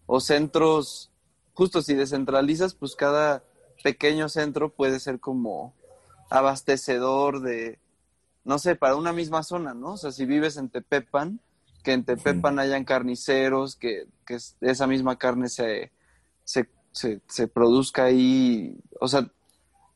o 0.06 0.20
centros 0.20 1.12
justo 1.54 1.82
si 1.82 1.94
descentralizas, 1.94 2.74
pues 2.74 2.96
cada 2.96 3.42
pequeño 3.82 4.28
centro 4.28 4.72
puede 4.72 5.00
ser 5.00 5.20
como 5.20 5.74
abastecedor 6.30 7.40
de, 7.40 7.78
no 8.44 8.58
sé, 8.58 8.76
para 8.76 8.96
una 8.96 9.12
misma 9.12 9.42
zona, 9.42 9.74
¿no? 9.74 9.92
O 9.92 9.96
sea, 9.96 10.12
si 10.12 10.24
vives 10.24 10.56
en 10.56 10.70
Tepepan, 10.70 11.40
que 11.82 11.92
en 11.92 12.04
Tepepan 12.04 12.58
hayan 12.58 12.84
carniceros, 12.84 13.76
que, 13.76 14.06
que 14.26 14.38
esa 14.60 14.86
misma 14.86 15.18
carne 15.18 15.48
se, 15.48 15.92
se, 16.44 16.68
se, 16.92 17.48
produzca 17.48 18.04
ahí. 18.04 18.76
O 19.00 19.08
sea, 19.08 19.30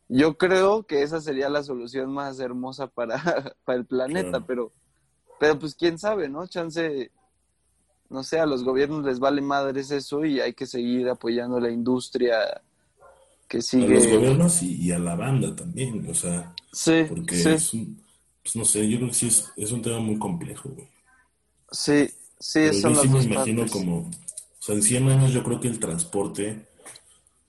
yo 0.08 0.36
creo 0.36 0.84
que 0.84 1.02
esa 1.02 1.20
sería 1.20 1.48
la 1.48 1.62
solución 1.62 2.12
más 2.12 2.40
hermosa 2.40 2.88
para, 2.88 3.54
para 3.64 3.78
el 3.78 3.86
planeta, 3.86 4.40
pero, 4.40 4.72
pero 5.38 5.58
pues 5.58 5.74
quién 5.74 5.98
sabe, 5.98 6.28
¿no? 6.28 6.46
Chance 6.46 7.10
no 8.08 8.22
sé, 8.22 8.38
a 8.38 8.46
los 8.46 8.64
gobiernos 8.64 9.04
les 9.04 9.18
vale 9.18 9.42
madres 9.42 9.90
eso 9.90 10.24
y 10.24 10.40
hay 10.40 10.54
que 10.54 10.66
seguir 10.66 11.08
apoyando 11.08 11.58
la 11.60 11.70
industria 11.70 12.62
que 13.48 13.62
sigue. 13.62 13.96
A 13.96 14.00
los 14.00 14.06
gobiernos 14.06 14.62
y, 14.62 14.92
a 14.92 14.98
la 14.98 15.16
banda 15.16 15.54
también, 15.54 16.08
o 16.08 16.14
sea. 16.14 16.54
Sí, 16.72 17.04
porque 17.08 17.34
es 17.34 17.74
un, 17.74 18.00
pues 18.42 18.56
no 18.56 18.64
sé, 18.64 18.88
yo 18.88 18.98
creo 18.98 19.08
que 19.08 19.14
sí 19.14 19.26
es, 19.26 19.52
es 19.56 19.72
un 19.72 19.82
tema 19.82 19.98
muy 19.98 20.18
complejo, 20.18 20.68
güey. 20.68 20.88
Sí, 21.70 22.08
sí, 22.38 22.60
eso 22.60 22.90
yo 22.90 23.02
sí 23.02 23.08
me 23.08 23.22
imagino 23.22 23.66
como, 23.66 23.98
o 23.98 24.10
sea, 24.60 24.74
en 24.74 24.82
100 24.82 25.08
años 25.08 25.32
yo 25.32 25.42
creo 25.42 25.60
que 25.60 25.68
el 25.68 25.78
transporte, 25.78 26.68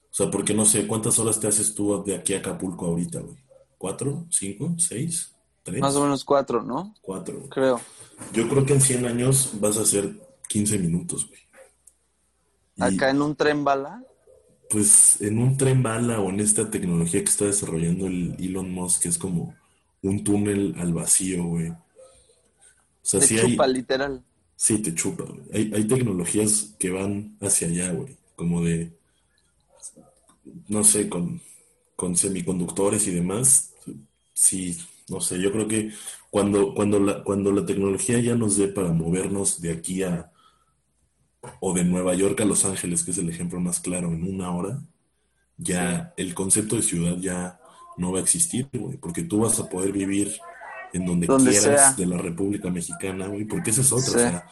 o 0.10 0.14
sea, 0.14 0.32
porque 0.32 0.54
no 0.54 0.66
sé, 0.66 0.88
¿cuántas 0.88 1.20
horas 1.20 1.40
te 1.40 1.48
haces 1.48 1.76
tú 1.76 2.04
de 2.04 2.16
aquí 2.16 2.34
a 2.34 2.40
Acapulco 2.40 2.88
ahorita, 2.88 3.20
güey? 3.20 3.38
¿Cuatro? 3.78 4.26
¿Cinco? 4.30 4.74
¿Seis? 4.78 5.36
¿Tres? 5.64 5.80
Más 5.80 5.96
o 5.96 6.04
menos 6.04 6.24
cuatro, 6.24 6.64
¿no? 6.64 6.96
Cuatro. 7.02 7.48
Creo. 7.50 7.80
Yo 8.34 8.50
creo 8.50 8.66
que 8.66 8.74
en 8.74 8.82
100 8.82 9.06
años 9.06 9.52
vas 9.60 9.78
a 9.78 9.82
hacer 9.82 10.12
15 10.48 10.80
minutos, 10.80 11.28
güey. 11.28 11.42
¿Acá 12.80 13.10
en 13.10 13.22
un 13.22 13.36
tren 13.36 13.64
bala? 13.64 14.04
Pues 14.70 15.22
en 15.22 15.40
un 15.40 15.58
tren 15.58 15.82
bala 15.82 16.20
o 16.20 16.30
en 16.30 16.40
esta 16.40 16.70
tecnología 16.70 17.24
que 17.24 17.30
está 17.30 17.46
desarrollando 17.46 18.08
el 18.08 18.36
Elon 18.40 18.72
Musk, 18.72 19.04
que 19.04 19.10
es 19.10 19.18
como 19.18 19.56
un 20.02 20.24
túnel 20.24 20.76
al 20.78 20.94
vacío, 20.94 21.44
güey. 21.46 21.74
O 23.08 23.10
sea, 23.10 23.20
te 23.22 23.38
chupa, 23.38 23.66
literal. 23.68 24.22
Sí, 24.58 24.80
te 24.80 24.94
chupa, 24.94 25.24
güey. 25.24 25.42
Hay, 25.54 25.72
hay 25.74 25.88
tecnologías 25.88 26.76
que 26.78 26.90
van 26.90 27.38
hacia 27.40 27.70
allá, 27.70 27.94
güey. 27.94 28.18
Como 28.36 28.62
de, 28.62 28.92
no 30.68 30.84
sé, 30.84 31.08
con, 31.08 31.40
con 31.96 32.18
semiconductores 32.18 33.08
y 33.08 33.12
demás. 33.12 33.74
Sí, 34.34 34.78
no 35.08 35.22
sé, 35.22 35.40
yo 35.40 35.54
creo 35.54 35.70
que 35.70 35.94
cuando, 36.30 36.74
cuando, 36.74 37.00
la, 37.00 37.24
cuando 37.24 37.54
la 37.54 37.66
tecnología 37.66 38.20
ya 38.20 38.36
nos 38.36 38.58
dé 38.58 38.68
para 38.68 38.92
movernos 38.92 39.62
de 39.62 39.72
aquí 39.72 40.04
a, 40.04 40.30
o 41.62 41.74
de 41.74 41.86
Nueva 41.86 42.14
York 42.14 42.42
a 42.42 42.46
Los 42.46 42.66
Ángeles, 42.66 43.06
que 43.06 43.12
es 43.12 43.18
el 43.20 43.30
ejemplo 43.30 43.62
más 43.62 43.80
claro, 43.80 44.12
en 44.12 44.24
una 44.24 44.52
hora, 44.52 44.82
ya 45.56 46.14
el 46.18 46.34
concepto 46.34 46.76
de 46.76 46.82
ciudad 46.82 47.16
ya 47.20 47.62
no 47.96 48.12
va 48.12 48.20
a 48.20 48.22
existir, 48.22 48.68
güey, 48.74 48.98
porque 48.98 49.24
tú 49.24 49.40
vas 49.40 49.58
a 49.60 49.70
poder 49.70 49.94
vivir 49.94 50.38
en 50.94 51.06
donde, 51.06 51.28
quieras 51.28 51.98
de 51.98 52.06
la 52.06 52.18
República 52.18 52.70
Mexicana, 52.70 53.28
güey, 53.28 53.46
porque 53.46 53.72
esa 53.72 53.82
es 53.82 53.92
otra, 53.92 54.10
o 54.10 54.20
sea, 54.20 54.48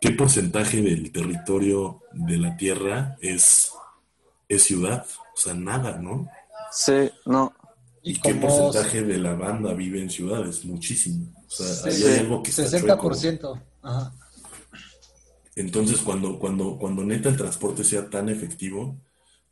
¿qué 0.00 0.10
porcentaje 0.12 0.80
del 0.80 1.10
territorio 1.12 2.02
de 2.12 2.36
la 2.38 2.56
Tierra 2.56 3.16
es, 3.20 3.72
es 4.48 4.62
ciudad? 4.62 5.06
O 5.34 5.38
sea, 5.38 5.54
nada, 5.54 5.98
¿no? 5.98 6.28
Sí, 6.70 7.10
no. 7.24 7.52
¿Y, 8.02 8.20
qué 8.20 8.34
porcentaje 8.34 9.02
de 9.02 9.18
la 9.18 9.34
banda 9.34 9.74
vive 9.74 10.00
en 10.00 10.10
ciudades? 10.10 10.64
Muchísimo. 10.64 11.26
O 11.46 11.50
sea, 11.50 11.92
hay 11.92 12.20
algo 12.20 12.42
que 12.42 12.52
60%. 12.52 13.62
Ajá. 13.82 14.12
Entonces, 15.56 16.00
cuando, 16.00 16.38
cuando, 16.38 16.76
cuando 16.76 17.02
neta 17.02 17.30
el 17.30 17.36
transporte 17.36 17.82
sea 17.82 18.08
tan 18.10 18.28
efectivo, 18.28 18.96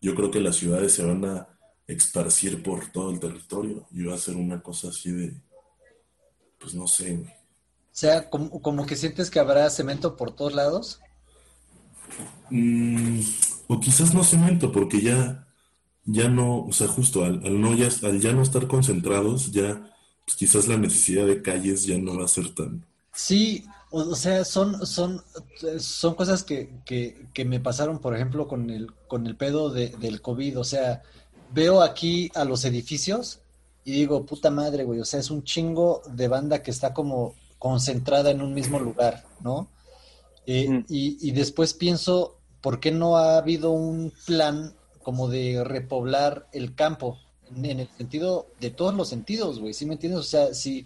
yo 0.02 0.14
creo 0.14 0.30
que 0.30 0.40
las 0.40 0.56
ciudades 0.56 0.92
se 0.92 1.02
van 1.02 1.24
a 1.24 1.48
esparcir 1.86 2.62
por 2.62 2.92
todo 2.92 3.10
el 3.10 3.18
territorio 3.18 3.86
y 3.90 4.04
va 4.04 4.14
a 4.14 4.18
ser 4.18 4.36
una 4.36 4.62
cosa 4.62 4.88
así 4.88 5.10
de, 5.10 5.34
pues 6.64 6.74
no 6.74 6.88
sé. 6.88 7.16
O 7.16 7.26
sea, 7.92 8.30
como, 8.30 8.60
como 8.62 8.86
que 8.86 8.96
sientes 8.96 9.30
que 9.30 9.38
habrá 9.38 9.68
cemento 9.68 10.16
por 10.16 10.32
todos 10.34 10.54
lados. 10.54 11.00
Mm, 12.50 13.20
o 13.68 13.80
quizás 13.80 14.14
no 14.14 14.24
cemento, 14.24 14.72
porque 14.72 15.02
ya, 15.02 15.46
ya 16.04 16.28
no, 16.28 16.64
o 16.64 16.72
sea, 16.72 16.88
justo 16.88 17.22
al, 17.22 17.60
no 17.60 17.74
ya, 17.74 17.88
al 18.02 18.20
ya 18.20 18.32
no 18.32 18.42
estar 18.42 18.66
concentrados, 18.66 19.52
ya 19.52 19.90
pues 20.24 20.36
quizás 20.36 20.66
la 20.66 20.78
necesidad 20.78 21.26
de 21.26 21.42
calles 21.42 21.84
ya 21.84 21.98
no 21.98 22.18
va 22.18 22.24
a 22.24 22.28
ser 22.28 22.54
tan. 22.54 22.84
Sí, 23.12 23.66
o, 23.90 24.16
sea, 24.16 24.44
son, 24.44 24.86
son, 24.86 25.22
son 25.78 26.14
cosas 26.14 26.42
que, 26.42 26.80
que, 26.84 27.28
que, 27.32 27.44
me 27.44 27.60
pasaron, 27.60 28.00
por 28.00 28.16
ejemplo, 28.16 28.48
con 28.48 28.70
el, 28.70 28.90
con 29.06 29.26
el 29.26 29.36
pedo 29.36 29.70
de, 29.70 29.90
del 29.90 30.20
COVID. 30.20 30.58
O 30.58 30.64
sea, 30.64 31.02
veo 31.52 31.82
aquí 31.82 32.32
a 32.34 32.44
los 32.44 32.64
edificios 32.64 33.43
y 33.84 33.92
digo, 33.92 34.24
puta 34.24 34.50
madre, 34.50 34.84
güey. 34.84 35.00
O 35.00 35.04
sea, 35.04 35.20
es 35.20 35.30
un 35.30 35.44
chingo 35.44 36.02
de 36.10 36.28
banda 36.28 36.62
que 36.62 36.70
está 36.70 36.94
como 36.94 37.34
concentrada 37.58 38.30
en 38.30 38.42
un 38.42 38.54
mismo 38.54 38.78
lugar, 38.78 39.24
¿no? 39.40 39.68
Eh, 40.46 40.84
y, 40.88 41.28
y 41.28 41.32
después 41.32 41.74
pienso, 41.74 42.36
¿por 42.60 42.80
qué 42.80 42.90
no 42.90 43.16
ha 43.16 43.38
habido 43.38 43.70
un 43.70 44.12
plan 44.26 44.74
como 45.02 45.28
de 45.28 45.62
repoblar 45.64 46.48
el 46.52 46.74
campo? 46.74 47.18
En 47.56 47.80
el 47.80 47.88
sentido, 47.96 48.46
de 48.60 48.70
todos 48.70 48.94
los 48.94 49.08
sentidos, 49.08 49.60
güey, 49.60 49.74
¿sí 49.74 49.86
me 49.86 49.94
entiendes? 49.94 50.20
O 50.20 50.24
sea, 50.24 50.54
si, 50.54 50.80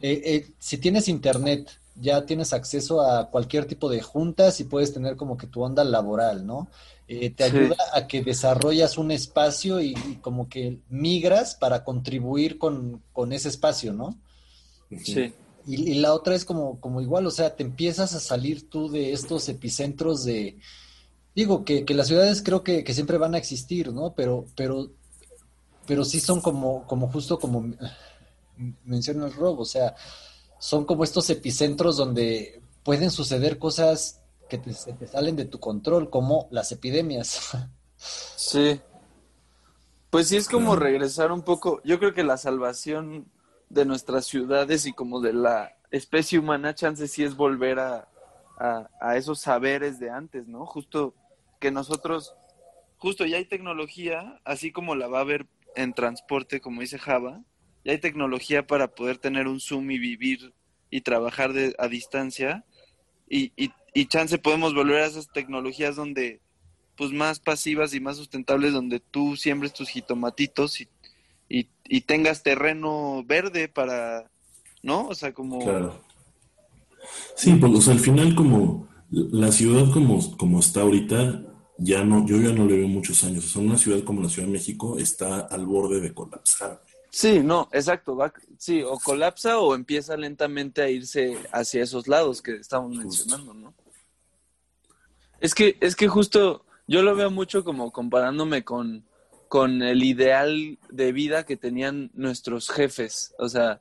eh, 0.00 0.20
eh, 0.24 0.52
si 0.58 0.78
tienes 0.78 1.08
internet, 1.08 1.70
ya 1.94 2.26
tienes 2.26 2.52
acceso 2.52 3.00
a 3.00 3.30
cualquier 3.30 3.66
tipo 3.66 3.88
de 3.88 4.02
juntas 4.02 4.58
y 4.60 4.64
puedes 4.64 4.92
tener 4.92 5.16
como 5.16 5.36
que 5.36 5.46
tu 5.46 5.62
onda 5.62 5.84
laboral, 5.84 6.44
¿no? 6.46 6.68
Eh, 7.06 7.30
te 7.30 7.44
ayuda 7.44 7.76
a 7.92 8.06
que 8.06 8.22
desarrollas 8.22 8.96
un 8.96 9.10
espacio 9.10 9.80
y, 9.80 9.94
como 10.22 10.48
que 10.48 10.78
migras 10.88 11.54
para 11.54 11.84
contribuir 11.84 12.58
con, 12.58 13.02
ese 13.30 13.48
espacio, 13.48 13.92
¿no? 13.92 14.18
Sí. 15.02 15.34
Y, 15.66 15.94
la 15.94 16.14
otra 16.14 16.34
es 16.34 16.46
como, 16.46 16.80
como 16.80 17.02
igual, 17.02 17.26
o 17.26 17.30
sea, 17.30 17.56
te 17.56 17.62
empiezas 17.62 18.14
a 18.14 18.20
salir 18.20 18.70
tú 18.70 18.90
de 18.90 19.12
estos 19.12 19.48
epicentros 19.50 20.24
de, 20.24 20.58
digo, 21.34 21.64
que, 21.64 21.84
que 21.84 21.94
las 21.94 22.08
ciudades 22.08 22.42
creo 22.42 22.62
que, 22.62 22.84
que, 22.84 22.94
siempre 22.94 23.18
van 23.18 23.34
a 23.34 23.38
existir, 23.38 23.92
¿no? 23.92 24.14
Pero, 24.14 24.46
pero, 24.56 24.90
pero 25.86 26.04
sí 26.06 26.20
son 26.20 26.40
como, 26.40 26.86
como 26.86 27.08
justo 27.10 27.38
como 27.38 27.70
menciona 28.84 29.26
el 29.26 29.32
Rob, 29.34 29.60
o 29.60 29.64
sea, 29.64 29.94
son 30.58 30.86
como 30.86 31.04
estos 31.04 31.28
epicentros 31.28 31.98
donde 31.98 32.62
pueden 32.82 33.10
suceder 33.10 33.58
cosas 33.58 34.20
que 34.48 34.58
te, 34.58 34.72
salen 35.06 35.36
de 35.36 35.44
tu 35.44 35.60
control, 35.60 36.10
como 36.10 36.48
las 36.50 36.72
epidemias. 36.72 37.50
Sí. 38.36 38.80
Pues 40.10 40.28
sí 40.28 40.36
es 40.36 40.46
como 40.46 40.76
regresar 40.76 41.32
un 41.32 41.40
poco, 41.40 41.80
yo 41.84 41.98
creo 41.98 42.12
que 42.12 42.22
la 42.22 42.36
salvación 42.36 43.32
de 43.70 43.86
nuestras 43.86 44.26
ciudades 44.26 44.84
y 44.84 44.92
como 44.92 45.20
de 45.22 45.32
la 45.32 45.78
especie 45.90 46.38
humana, 46.38 46.74
chance 46.74 47.08
sí 47.08 47.24
es 47.24 47.34
volver 47.34 47.78
a, 47.78 48.08
a, 48.58 49.16
esos 49.16 49.40
saberes 49.40 49.98
de 49.98 50.10
antes, 50.10 50.46
¿no? 50.46 50.66
Justo 50.66 51.14
que 51.60 51.70
nosotros, 51.70 52.34
justo 52.98 53.24
ya 53.24 53.38
hay 53.38 53.46
tecnología, 53.46 54.40
así 54.44 54.72
como 54.72 54.94
la 54.94 55.08
va 55.08 55.18
a 55.18 55.22
haber 55.22 55.46
en 55.76 55.94
transporte, 55.94 56.60
como 56.60 56.80
dice 56.80 56.98
Java, 56.98 57.42
ya 57.84 57.92
hay 57.92 57.98
tecnología 57.98 58.66
para 58.66 58.94
poder 58.94 59.18
tener 59.18 59.46
un 59.48 59.60
Zoom 59.60 59.90
y 59.90 59.98
vivir 59.98 60.54
y 60.90 61.00
trabajar 61.00 61.52
de, 61.52 61.74
a 61.78 61.88
distancia, 61.88 62.64
y, 63.28 63.52
y, 63.56 63.72
y 63.94 64.06
chance 64.06 64.38
podemos 64.38 64.74
volver 64.74 65.02
a 65.02 65.06
esas 65.06 65.28
tecnologías 65.32 65.96
donde 65.96 66.40
pues 66.96 67.12
más 67.12 67.40
pasivas 67.40 67.94
y 67.94 68.00
más 68.00 68.16
sustentables 68.16 68.72
donde 68.72 69.00
tú 69.00 69.36
siembres 69.36 69.72
tus 69.72 69.88
jitomatitos 69.88 70.80
y, 70.80 70.88
y, 71.48 72.00
tengas 72.02 72.42
terreno 72.42 73.24
verde 73.26 73.68
para, 73.68 74.30
¿no? 74.82 75.08
O 75.08 75.14
sea, 75.14 75.32
como... 75.32 75.58
Claro. 75.60 76.00
Sí, 77.36 77.52
pues 77.54 77.88
al 77.88 78.00
final 78.00 78.34
como 78.34 78.88
la 79.10 79.52
ciudad 79.52 79.92
como, 79.92 80.36
como 80.36 80.60
está 80.60 80.80
ahorita, 80.82 81.42
ya 81.78 82.04
no, 82.04 82.26
yo 82.26 82.40
ya 82.40 82.52
no 82.52 82.66
le 82.66 82.78
veo 82.78 82.88
muchos 82.88 83.22
años. 83.24 83.44
O 83.44 83.48
sea, 83.48 83.62
una 83.62 83.76
ciudad 83.76 84.02
como 84.04 84.22
la 84.22 84.28
Ciudad 84.28 84.46
de 84.48 84.54
México 84.54 84.98
está 84.98 85.40
al 85.40 85.66
borde 85.66 86.00
de 86.00 86.14
colapsar. 86.14 86.80
Sí, 87.14 87.38
no, 87.44 87.68
exacto. 87.70 88.16
Va, 88.16 88.34
sí, 88.58 88.82
o 88.82 88.98
colapsa 88.98 89.58
o 89.60 89.76
empieza 89.76 90.16
lentamente 90.16 90.82
a 90.82 90.90
irse 90.90 91.38
hacia 91.52 91.84
esos 91.84 92.08
lados 92.08 92.42
que 92.42 92.56
estamos 92.56 92.90
mencionando, 92.90 93.54
¿no? 93.54 93.72
Es 95.38 95.54
que, 95.54 95.76
es 95.80 95.94
que 95.94 96.08
justo 96.08 96.64
yo 96.88 97.02
lo 97.02 97.14
veo 97.14 97.30
mucho 97.30 97.62
como 97.62 97.92
comparándome 97.92 98.64
con, 98.64 99.04
con 99.46 99.80
el 99.82 100.02
ideal 100.02 100.76
de 100.90 101.12
vida 101.12 101.46
que 101.46 101.56
tenían 101.56 102.10
nuestros 102.14 102.68
jefes. 102.68 103.32
O 103.38 103.48
sea, 103.48 103.80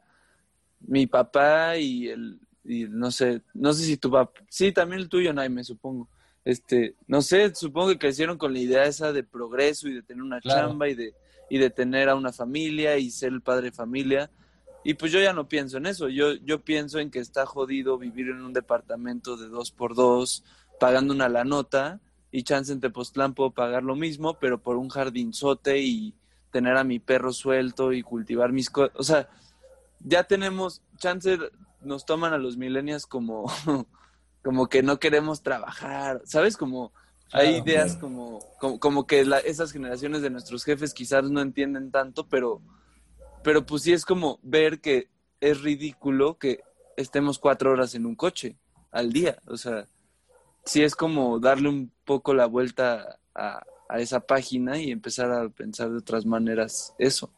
mi 0.81 1.07
papá 1.07 1.77
y 1.77 2.09
el, 2.09 2.39
y 2.63 2.83
no 2.83 3.09
sé, 3.09 3.41
no 3.55 3.73
sé 3.73 3.83
si 3.83 3.97
tu 3.97 4.11
papá, 4.11 4.39
sí, 4.47 4.71
también 4.71 5.01
el 5.01 5.09
tuyo, 5.09 5.33
Naime, 5.33 5.63
supongo. 5.63 6.07
Este, 6.45 6.97
no 7.07 7.23
sé, 7.23 7.55
supongo 7.55 7.87
que 7.87 7.97
crecieron 7.97 8.37
con 8.37 8.53
la 8.53 8.59
idea 8.59 8.83
esa 8.85 9.11
de 9.11 9.23
progreso 9.23 9.87
y 9.87 9.95
de 9.95 10.03
tener 10.03 10.21
una 10.21 10.39
Claro. 10.39 10.67
chamba 10.67 10.87
y 10.87 10.93
de, 10.93 11.15
y 11.49 11.57
de 11.57 11.69
tener 11.69 12.09
a 12.09 12.15
una 12.15 12.31
familia 12.31 12.97
y 12.97 13.11
ser 13.11 13.33
el 13.33 13.41
padre 13.41 13.69
de 13.69 13.75
familia. 13.75 14.31
Y 14.83 14.95
pues 14.95 15.11
yo 15.11 15.21
ya 15.21 15.33
no 15.33 15.47
pienso 15.47 15.77
en 15.77 15.85
eso, 15.85 16.09
yo, 16.09 16.33
yo 16.33 16.63
pienso 16.63 16.99
en 16.99 17.09
que 17.09 17.19
está 17.19 17.45
jodido 17.45 17.97
vivir 17.97 18.29
en 18.29 18.41
un 18.41 18.53
departamento 18.53 19.37
de 19.37 19.47
dos 19.47 19.71
por 19.71 19.95
dos, 19.95 20.43
pagando 20.79 21.13
una 21.13 21.29
la 21.29 21.45
nota, 21.45 22.01
y 22.31 22.43
chance 22.43 22.73
en 22.73 22.81
Tepoztlán 22.81 23.33
puedo 23.33 23.51
pagar 23.51 23.83
lo 23.83 23.95
mismo, 23.95 24.39
pero 24.39 24.61
por 24.61 24.75
un 24.75 24.89
jardinzote 24.89 25.77
y 25.79 26.15
tener 26.51 26.77
a 26.77 26.83
mi 26.83 26.99
perro 26.99 27.31
suelto 27.31 27.93
y 27.93 28.01
cultivar 28.01 28.51
mis 28.51 28.69
cosas. 28.69 28.95
O 28.97 29.03
sea, 29.03 29.29
ya 29.99 30.23
tenemos, 30.23 30.81
chance 30.97 31.37
nos 31.81 32.05
toman 32.05 32.33
a 32.33 32.37
los 32.37 32.57
millennials 32.57 33.05
como, 33.05 33.45
como 34.43 34.67
que 34.67 34.83
no 34.83 34.99
queremos 34.99 35.43
trabajar, 35.43 36.21
¿sabes? 36.25 36.57
Como 36.57 36.91
hay 37.33 37.57
ideas 37.57 37.95
como, 37.97 38.39
como, 38.59 38.79
como 38.79 39.07
que 39.07 39.25
la- 39.25 39.39
esas 39.39 39.71
generaciones 39.71 40.21
de 40.21 40.29
nuestros 40.29 40.63
jefes 40.63 40.93
quizás 40.93 41.29
no 41.29 41.41
entienden 41.41 41.91
tanto, 41.91 42.27
pero, 42.27 42.61
pero 43.43 43.65
pues 43.65 43.83
sí 43.83 43.93
es 43.93 44.05
como 44.05 44.39
ver 44.43 44.79
que 44.81 45.09
es 45.41 45.61
ridículo 45.61 46.37
que 46.37 46.61
estemos 46.95 47.39
cuatro 47.39 47.71
horas 47.71 47.95
en 47.95 48.05
un 48.05 48.15
coche 48.15 48.55
al 48.91 49.11
día. 49.11 49.37
O 49.47 49.57
sea, 49.57 49.87
sí 50.63 50.83
es 50.83 50.95
como 50.95 51.39
darle 51.39 51.69
un 51.69 51.91
poco 52.05 52.33
la 52.33 52.45
vuelta 52.45 53.19
a, 53.35 53.63
a 53.89 53.99
esa 53.99 54.21
página 54.21 54.77
y 54.79 54.91
empezar 54.91 55.31
a 55.31 55.49
pensar 55.49 55.89
de 55.89 55.97
otras 55.97 56.25
maneras 56.25 56.93
eso. 56.97 57.31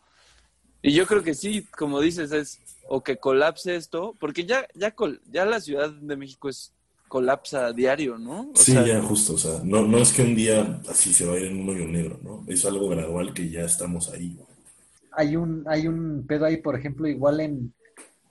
Y 0.82 0.94
yo 0.94 1.08
creo 1.08 1.24
que 1.24 1.34
sí, 1.34 1.64
como 1.76 2.00
dices, 2.00 2.32
es 2.32 2.60
o 2.88 3.02
que 3.02 3.18
colapse 3.18 3.76
esto, 3.76 4.14
porque 4.20 4.46
ya, 4.46 4.68
ya, 4.76 4.92
col- 4.92 5.20
ya 5.32 5.44
la 5.46 5.60
Ciudad 5.60 5.90
de 5.90 6.16
México 6.16 6.48
es 6.50 6.75
colapsa 7.16 7.68
a 7.68 7.74
diario, 7.74 8.18
¿no? 8.18 8.38
O 8.52 8.66
Sí, 8.66 8.72
sea, 8.74 8.86
ya 8.86 9.02
justo, 9.02 9.34
o 9.34 9.38
sea, 9.38 9.62
no, 9.64 9.80
no 9.92 9.98
es 10.00 10.12
que 10.14 10.24
un 10.24 10.36
día 10.36 10.82
así 10.90 11.14
se 11.14 11.26
va 11.26 11.34
a 11.36 11.40
ir 11.40 11.46
en 11.52 11.62
un 11.62 11.70
hoyo 11.70 11.88
negro, 11.88 12.20
¿no? 12.24 12.44
Es 12.48 12.66
algo 12.66 12.88
gradual 12.90 13.34
que 13.34 13.50
ya 13.50 13.64
estamos 13.64 14.10
ahí. 14.14 14.30
güey. 14.36 14.48
hay 15.12 15.36
un, 15.36 15.64
hay 15.68 15.88
un 15.88 16.26
pedo 16.28 16.46
ahí, 16.46 16.58
por 16.58 16.76
ejemplo, 16.78 17.08
igual 17.08 17.40
en, 17.40 17.74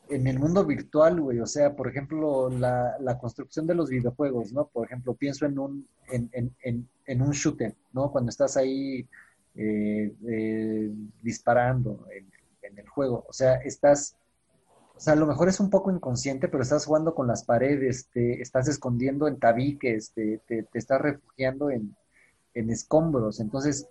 en 0.08 0.26
el 0.26 0.38
mundo 0.38 0.64
virtual, 0.64 1.20
güey. 1.20 1.40
O 1.40 1.46
sea, 1.46 1.74
por 1.74 1.88
ejemplo, 1.88 2.50
la, 2.50 2.96
la 3.00 3.18
construcción 3.18 3.66
de 3.66 3.74
los 3.74 3.88
videojuegos, 3.90 4.52
¿no? 4.52 4.66
Por 4.66 4.86
ejemplo, 4.86 5.14
pienso 5.14 5.46
en 5.46 5.58
un, 5.58 5.88
en, 6.10 6.28
en, 6.32 6.54
en, 6.62 6.88
en 7.06 7.22
un 7.22 7.30
shooter, 7.32 7.74
¿no? 7.92 8.10
Cuando 8.12 8.30
estás 8.30 8.56
ahí 8.56 9.06
eh, 9.56 10.12
eh, 10.28 10.90
disparando 11.22 12.06
en, 12.16 12.24
en 12.62 12.78
el 12.78 12.88
juego. 12.88 13.24
O 13.28 13.32
sea, 13.32 13.54
estás, 13.56 14.16
o 14.96 15.00
sea, 15.00 15.14
a 15.14 15.16
lo 15.16 15.26
mejor 15.26 15.48
es 15.48 15.58
un 15.60 15.70
poco 15.70 15.90
inconsciente, 15.90 16.48
pero 16.48 16.62
estás 16.62 16.86
jugando 16.86 17.14
con 17.14 17.26
las 17.26 17.44
paredes, 17.44 18.08
te 18.12 18.40
estás 18.40 18.68
escondiendo 18.68 19.26
en 19.28 19.38
tabiques, 19.38 20.12
te, 20.12 20.40
te, 20.46 20.62
te 20.62 20.78
estás 20.78 21.00
refugiando 21.00 21.70
en, 21.70 21.96
en 22.54 22.70
escombros. 22.70 23.40
Entonces, 23.40 23.88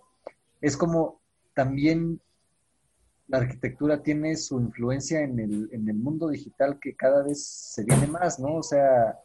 es 0.62 0.78
como 0.78 1.20
también 1.54 2.22
la 3.28 3.38
arquitectura 3.39 4.01
tiene 4.04 4.36
su 4.38 4.60
influencia 4.60 5.22
en 5.22 5.39
el, 5.39 5.70
en 5.72 5.89
el 5.89 5.95
mundo 5.95 6.30
digital 6.30 6.80
que 6.80 6.95
cada 6.95 7.24
vez 7.24 7.45
se 7.45 7.84
viene 7.84 8.08
más, 8.08 8.39
¿no? 8.39 8.56
O 8.56 8.64
sea, 8.64 9.20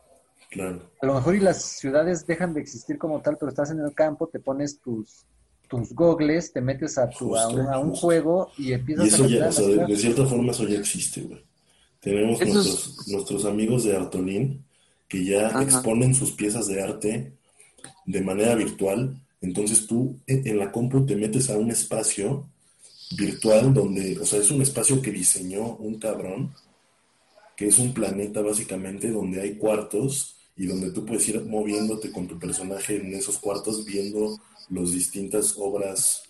Claro. 0.50 0.80
a 1.02 1.06
lo 1.06 1.14
mejor 1.14 1.34
y 1.34 1.40
las 1.40 1.62
ciudades 1.62 2.26
dejan 2.26 2.54
de 2.54 2.60
existir 2.60 2.96
como 2.96 3.20
tal, 3.20 3.36
pero 3.36 3.50
estás 3.50 3.70
en 3.70 3.80
el 3.80 3.94
campo, 3.94 4.28
te 4.28 4.40
pones 4.40 4.80
tus, 4.80 5.26
tus 5.68 5.92
gogles, 5.94 6.52
te 6.52 6.60
metes 6.62 6.96
a, 6.96 7.10
tu, 7.10 7.36
a, 7.36 7.48
un, 7.48 7.60
a 7.68 7.78
un 7.78 7.90
Justo, 7.90 8.06
juego 8.06 8.50
y 8.56 8.72
empiezas 8.72 9.04
a 9.04 9.08
eso 9.08 9.26
ya, 9.26 9.48
o 9.48 9.52
sea, 9.52 9.66
de, 9.66 9.86
de 9.86 9.96
cierta 9.96 10.24
forma 10.24 10.52
eso 10.52 10.66
ya 10.66 10.78
existe, 10.78 11.22
güey. 11.22 11.44
Tenemos 12.00 12.40
nuestros, 12.40 13.08
nuestros 13.08 13.44
amigos 13.44 13.84
de 13.84 13.96
Artolín 13.96 14.64
que 15.08 15.24
ya 15.24 15.48
Ajá. 15.48 15.62
exponen 15.62 16.14
sus 16.14 16.32
piezas 16.32 16.66
de 16.68 16.82
arte 16.82 17.32
de 18.06 18.20
manera 18.20 18.54
virtual. 18.54 19.20
Entonces 19.40 19.86
tú 19.86 20.18
en, 20.26 20.46
en 20.46 20.58
la 20.58 20.70
compu 20.70 21.06
te 21.06 21.16
metes 21.16 21.50
a 21.50 21.56
un 21.56 21.70
espacio 21.70 22.48
virtual 23.16 23.72
donde, 23.72 24.18
o 24.18 24.26
sea, 24.26 24.40
es 24.40 24.50
un 24.50 24.62
espacio 24.62 25.00
que 25.00 25.10
diseñó 25.10 25.76
un 25.76 25.98
cabrón, 25.98 26.54
que 27.56 27.66
es 27.66 27.78
un 27.78 27.92
planeta 27.92 28.42
básicamente 28.42 29.10
donde 29.10 29.40
hay 29.40 29.54
cuartos 29.56 30.36
y 30.56 30.66
donde 30.66 30.90
tú 30.90 31.04
puedes 31.04 31.28
ir 31.28 31.44
moviéndote 31.44 32.12
con 32.12 32.26
tu 32.26 32.38
personaje 32.38 32.96
en 32.96 33.14
esos 33.14 33.38
cuartos 33.38 33.84
viendo 33.84 34.38
las 34.68 34.92
distintas 34.92 35.54
obras 35.56 36.27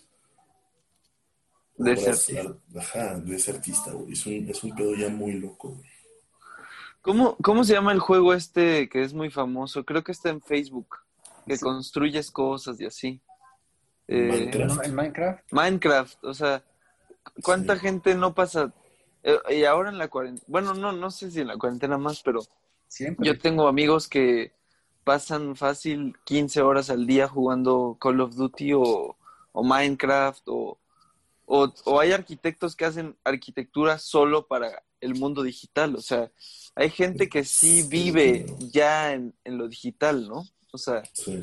De 1.85 1.93
ese 1.93 2.09
artista. 2.09 2.41
ar- 2.41 2.81
Ajá, 2.81 3.15
de 3.19 3.35
ese 3.35 3.51
artista, 3.51 3.91
güey. 3.91 4.13
Es 4.13 4.25
un, 4.25 4.33
es 4.49 4.63
un 4.63 4.75
pedo 4.75 4.95
ya 4.95 5.09
muy 5.09 5.33
loco, 5.33 5.69
güey. 5.69 5.89
¿Cómo, 7.01 7.37
¿Cómo 7.37 7.63
se 7.63 7.73
llama 7.73 7.91
el 7.93 7.99
juego 7.99 8.33
este 8.33 8.89
que 8.89 9.01
es 9.03 9.13
muy 9.13 9.29
famoso? 9.29 9.85
Creo 9.85 10.03
que 10.03 10.11
está 10.11 10.29
en 10.29 10.41
Facebook, 10.41 10.97
que 11.47 11.55
Sí. 11.57 11.63
construyes 11.63 12.29
cosas 12.31 12.79
y 12.81 12.85
así. 12.85 13.21
Eh, 14.07 14.27
Minecraft. 14.51 14.85
En 14.85 14.95
Minecraft, 14.95 15.43
Minecraft, 15.53 16.23
o 16.25 16.33
sea, 16.33 16.63
¿cuánta 17.43 17.75
Sí. 17.75 17.81
gente 17.81 18.15
no 18.15 18.33
pasa? 18.33 18.73
eh, 19.21 19.37
y 19.57 19.63
ahora 19.65 19.89
en 19.89 19.97
la 19.97 20.07
cuarentena, 20.07 20.45
bueno, 20.47 20.73
no, 20.73 20.91
no 20.93 21.11
sé 21.11 21.29
si 21.29 21.41
en 21.41 21.47
la 21.47 21.57
cuarentena 21.57 21.97
más, 21.97 22.21
pero 22.23 22.39
siempre. 22.87 23.25
yo 23.27 23.37
tengo 23.37 23.67
amigos 23.67 24.07
que 24.07 24.53
pasan 25.03 25.55
fácil 25.57 26.15
15 26.23 26.61
horas 26.61 26.89
al 26.89 27.05
día 27.05 27.27
jugando 27.27 27.97
Call 27.99 28.21
of 28.21 28.35
Duty 28.35 28.73
o, 28.73 29.17
o 29.51 29.63
Minecraft 29.63 30.43
o, 30.47 30.77
o, 31.51 31.73
o 31.85 31.99
hay 31.99 32.11
arquitectos 32.11 32.75
que 32.75 32.85
hacen 32.85 33.17
arquitectura 33.23 33.97
solo 33.97 34.45
para 34.45 34.83
el 35.01 35.15
mundo 35.15 35.41
digital, 35.41 35.95
o 35.95 36.01
sea, 36.01 36.31
hay 36.75 36.89
gente 36.91 37.27
que 37.27 37.43
sí 37.43 37.83
vive 37.89 38.45
ya 38.71 39.13
en, 39.13 39.33
en 39.43 39.57
lo 39.57 39.67
digital, 39.67 40.27
¿no? 40.27 40.45
O 40.71 40.77
sea, 40.77 41.01
Sí. 41.13 41.39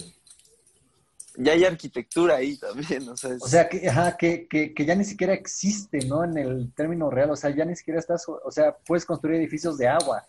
ya 1.36 1.52
hay 1.52 1.64
arquitectura 1.64 2.36
ahí 2.36 2.56
también, 2.56 3.08
o 3.08 3.16
sea, 3.16 3.32
es- 3.34 3.42
O 3.42 3.48
sea, 3.48 3.68
que, 3.68 3.88
ajá, 3.88 4.16
que, 4.16 4.46
que, 4.46 4.72
que 4.74 4.84
ya 4.86 4.94
ni 4.94 5.04
siquiera 5.04 5.34
existe, 5.34 5.98
¿no? 6.06 6.22
En 6.22 6.38
el 6.38 6.72
término 6.74 7.10
real, 7.10 7.30
o 7.32 7.36
sea, 7.36 7.50
ya 7.50 7.64
ni 7.64 7.74
siquiera 7.74 7.98
estás, 7.98 8.24
o 8.28 8.50
sea, 8.50 8.76
puedes 8.86 9.04
construir 9.04 9.36
edificios 9.36 9.76
de 9.76 9.88
agua. 9.88 10.24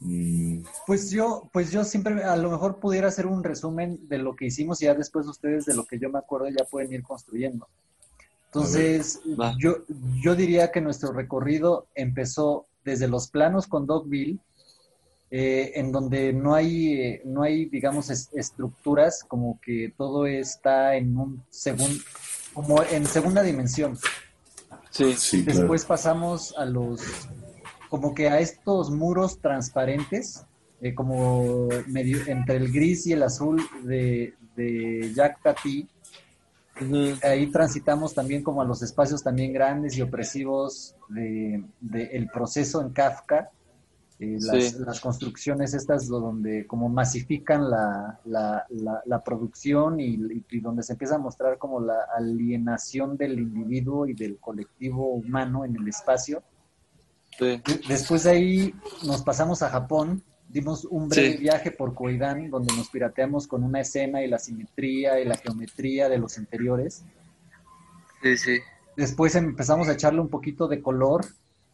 Mm, 0.00 0.62
Pues 0.86 1.10
yo, 1.10 1.48
pues 1.52 1.70
yo 1.70 1.84
siempre, 1.84 2.22
a 2.22 2.36
lo 2.36 2.50
mejor 2.50 2.78
pudiera 2.78 3.08
hacer 3.08 3.26
un 3.26 3.42
resumen 3.42 3.98
de 4.08 4.18
lo 4.18 4.36
que 4.36 4.46
hicimos 4.46 4.80
y 4.82 4.84
ya 4.86 4.94
después 4.94 5.26
ustedes 5.26 5.64
de 5.64 5.74
lo 5.74 5.84
que 5.84 5.98
yo 5.98 6.10
me 6.10 6.18
acuerdo 6.18 6.48
ya 6.48 6.64
pueden 6.64 6.92
ir 6.92 7.02
construyendo. 7.02 7.66
Entonces, 8.46 9.20
yo, 9.58 9.78
yo 10.22 10.34
diría 10.34 10.70
que 10.70 10.80
nuestro 10.80 11.12
recorrido 11.12 11.88
empezó 11.94 12.66
desde 12.84 13.08
los 13.08 13.28
planos 13.28 13.66
con 13.66 13.86
Dogville, 13.86 14.38
eh, 15.30 15.72
en 15.74 15.90
donde 15.90 16.32
no 16.32 16.54
hay, 16.54 17.00
eh, 17.00 17.22
no 17.24 17.42
hay, 17.42 17.66
digamos, 17.66 18.10
es- 18.10 18.30
estructuras, 18.32 19.24
como 19.26 19.58
que 19.60 19.92
todo 19.96 20.26
está 20.26 20.94
en 20.94 21.16
un 21.18 21.42
segundo, 21.50 22.00
como 22.54 22.82
en 22.84 23.04
segunda 23.06 23.42
dimensión. 23.42 23.98
sí, 24.90 25.12
sí, 25.14 25.44
claro. 25.44 25.58
Después 25.60 25.84
pasamos 25.84 26.54
a 26.56 26.64
los, 26.64 27.00
como 27.88 28.14
que 28.14 28.28
a 28.28 28.40
estos 28.40 28.90
muros 28.90 29.38
transparentes, 29.40 30.44
eh, 30.80 30.94
como 30.94 31.68
medio 31.86 32.18
entre 32.26 32.56
el 32.56 32.72
gris 32.72 33.06
y 33.06 33.12
el 33.12 33.22
azul 33.22 33.62
de, 33.84 34.34
de 34.56 35.12
Jack 35.14 35.42
Tati. 35.42 35.88
Ahí 37.22 37.46
transitamos 37.50 38.12
también 38.12 38.42
como 38.42 38.60
a 38.60 38.64
los 38.64 38.82
espacios 38.82 39.22
también 39.22 39.52
grandes 39.52 39.96
y 39.96 40.02
opresivos 40.02 40.94
de, 41.08 41.64
de 41.80 42.04
el 42.12 42.28
proceso 42.28 42.82
en 42.82 42.90
Kafka. 42.90 43.50
eh, 44.18 44.36
las, 44.40 44.64
Sí. 44.64 44.76
las 44.80 45.00
construcciones 45.00 45.72
estas 45.74 46.06
do- 46.08 46.20
donde 46.20 46.66
como 46.66 46.88
masifican 46.90 47.70
la, 47.70 48.18
la, 48.26 48.66
la, 48.70 49.02
la 49.06 49.22
producción 49.24 50.00
y, 50.00 50.18
y 50.50 50.60
donde 50.60 50.82
se 50.82 50.92
empieza 50.92 51.14
a 51.16 51.18
mostrar 51.18 51.56
como 51.58 51.80
la 51.80 51.98
alienación 52.16 53.16
del 53.16 53.38
individuo 53.38 54.06
y 54.06 54.12
del 54.14 54.38
colectivo 54.38 55.12
humano 55.14 55.64
en 55.64 55.76
el 55.76 55.88
espacio. 55.88 56.42
Sí. 57.38 57.62
Después 57.88 58.24
de 58.24 58.30
ahí 58.30 58.74
nos 59.04 59.22
pasamos 59.22 59.62
a 59.62 59.70
Japón, 59.70 60.22
dimos 60.48 60.84
un 60.84 61.08
breve 61.08 61.36
viaje 61.36 61.70
por 61.70 61.94
Coidán, 61.94 62.50
donde 62.50 62.74
nos 62.74 62.88
pirateamos 62.88 63.46
con 63.46 63.62
una 63.64 63.80
escena 63.80 64.22
y 64.22 64.28
la 64.28 64.38
simetría 64.38 65.20
y 65.20 65.24
la 65.24 65.36
geometría 65.36 66.08
de 66.08 66.18
los 66.18 66.38
interiores. 66.38 67.04
Sí, 68.22 68.36
sí. 68.36 68.58
Después 68.96 69.34
empezamos 69.34 69.88
a 69.88 69.92
echarle 69.92 70.20
un 70.20 70.28
poquito 70.28 70.68
de 70.68 70.80
color 70.80 71.26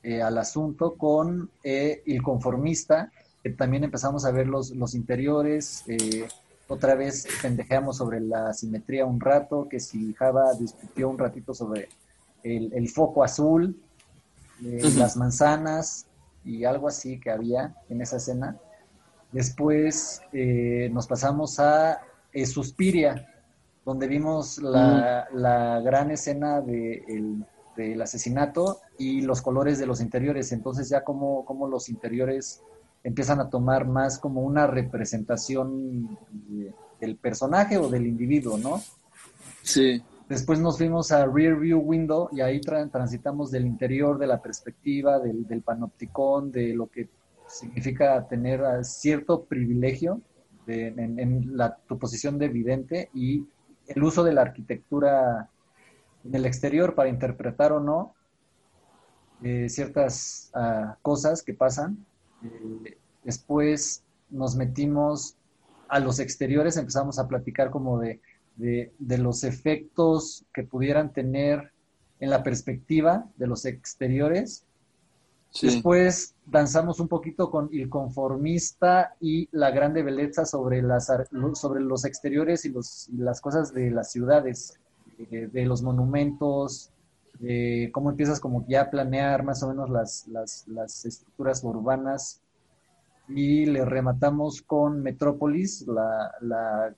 eh, 0.02 0.20
al 0.20 0.36
asunto 0.38 0.96
con 0.96 1.50
eh, 1.62 2.02
El 2.06 2.22
Conformista, 2.22 3.12
que 3.42 3.50
también 3.50 3.84
empezamos 3.84 4.24
a 4.24 4.32
ver 4.32 4.48
los, 4.48 4.70
los 4.70 4.94
interiores. 4.94 5.84
Eh, 5.86 6.26
otra 6.66 6.94
vez 6.96 7.28
pendejeamos 7.40 7.98
sobre 7.98 8.20
la 8.20 8.52
simetría 8.52 9.06
un 9.06 9.20
rato, 9.20 9.68
que 9.68 9.78
si 9.78 10.12
Java 10.14 10.52
discutió 10.58 11.08
un 11.08 11.18
ratito 11.18 11.54
sobre 11.54 11.88
el, 12.42 12.88
foco 12.88 13.22
azul, 13.22 13.80
las 14.62 15.16
manzanas, 15.16 16.06
y 16.44 16.64
algo 16.64 16.88
así 16.88 17.20
que 17.20 17.30
había 17.30 17.74
en 17.88 18.00
esa 18.00 18.16
escena. 18.16 18.56
Después 19.30 20.20
eh, 20.32 20.90
nos 20.92 21.06
pasamos 21.06 21.58
a 21.58 22.00
eh, 22.32 22.46
Suspiria, 22.46 23.28
donde 23.84 24.06
vimos 24.06 24.58
la, 24.58 25.28
mm. 25.32 25.84
gran 25.84 26.10
escena 26.10 26.60
de 26.60 27.44
del 27.76 28.02
asesinato 28.02 28.80
y 28.98 29.22
los 29.22 29.40
colores 29.40 29.78
de 29.78 29.86
los 29.86 30.02
interiores. 30.02 30.52
Entonces 30.52 30.90
ya 30.90 31.04
como, 31.04 31.44
como 31.46 31.66
los 31.66 31.88
interiores 31.88 32.60
empiezan 33.02 33.40
a 33.40 33.48
tomar 33.48 33.86
más 33.86 34.18
como 34.18 34.42
una 34.42 34.66
representación 34.66 36.18
del 37.00 37.16
personaje 37.16 37.78
o 37.78 37.88
del 37.88 38.06
individuo, 38.06 38.58
¿no? 38.58 38.82
Sí. 39.62 40.02
Después 40.32 40.60
nos 40.60 40.78
fuimos 40.78 41.12
a 41.12 41.26
Rear 41.26 41.56
View 41.56 41.78
Window 41.78 42.30
y 42.32 42.40
ahí 42.40 42.58
transitamos 42.58 43.50
del 43.50 43.66
interior, 43.66 44.16
de 44.16 44.26
la 44.26 44.40
perspectiva, 44.40 45.18
del, 45.18 45.60
panopticón, 45.60 46.50
de 46.50 46.72
lo 46.72 46.86
que 46.86 47.10
significa 47.46 48.26
tener 48.26 48.62
cierto 48.82 49.44
privilegio 49.44 50.22
en, 50.66 51.54
la, 51.54 51.76
tu 51.86 51.98
posición 51.98 52.38
de 52.38 52.48
vidente 52.48 53.10
y 53.12 53.46
el 53.86 54.02
uso 54.02 54.24
de 54.24 54.32
la 54.32 54.40
arquitectura 54.40 55.50
en 56.24 56.34
el 56.34 56.46
exterior 56.46 56.94
para 56.94 57.10
interpretar 57.10 57.72
o 57.72 57.80
no 57.80 58.14
eh, 59.42 59.68
ciertas 59.68 60.50
ah, 60.54 60.96
cosas 61.02 61.42
que 61.42 61.52
pasan. 61.52 62.06
Eh, 62.42 62.96
después 63.22 64.02
nos 64.30 64.56
metimos 64.56 65.36
a 65.88 66.00
los 66.00 66.20
exteriores, 66.20 66.78
empezamos 66.78 67.18
a 67.18 67.28
platicar 67.28 67.68
como 67.68 67.98
de 67.98 68.22
de, 68.62 69.18
los 69.18 69.42
efectos 69.42 70.44
que 70.54 70.62
pudieran 70.62 71.12
tener 71.12 71.72
en 72.20 72.30
la 72.30 72.42
perspectiva 72.42 73.26
de 73.36 73.48
los 73.48 73.64
exteriores. 73.64 74.64
Después 75.60 76.34
danzamos 76.46 77.00
un 77.00 77.08
poquito 77.08 77.50
con 77.50 77.68
el 77.72 77.90
conformista 77.90 79.14
y 79.20 79.48
la 79.52 79.70
grande 79.70 80.02
belleza 80.02 80.46
sobre, 80.46 80.80
las, 80.80 81.12
sobre 81.54 81.82
los 81.82 82.04
exteriores 82.04 82.64
y, 82.64 82.70
los, 82.70 83.08
las 83.18 83.40
cosas 83.40 83.74
de 83.74 83.90
las 83.90 84.12
ciudades, 84.12 84.78
de, 85.18 85.66
los 85.66 85.82
monumentos, 85.82 86.90
de 87.40 87.90
cómo 87.92 88.10
empiezas 88.10 88.40
como 88.40 88.64
ya 88.66 88.82
a 88.82 88.90
planear 88.90 89.42
más 89.42 89.62
o 89.62 89.68
menos 89.68 89.90
las, 89.90 90.26
las, 90.28 90.66
las 90.68 91.04
estructuras 91.04 91.62
urbanas. 91.64 92.40
Y 93.28 93.66
le 93.66 93.84
rematamos 93.84 94.62
con 94.62 95.02
Metrópolis, 95.02 95.86
la, 95.86 96.32
la 96.40 96.94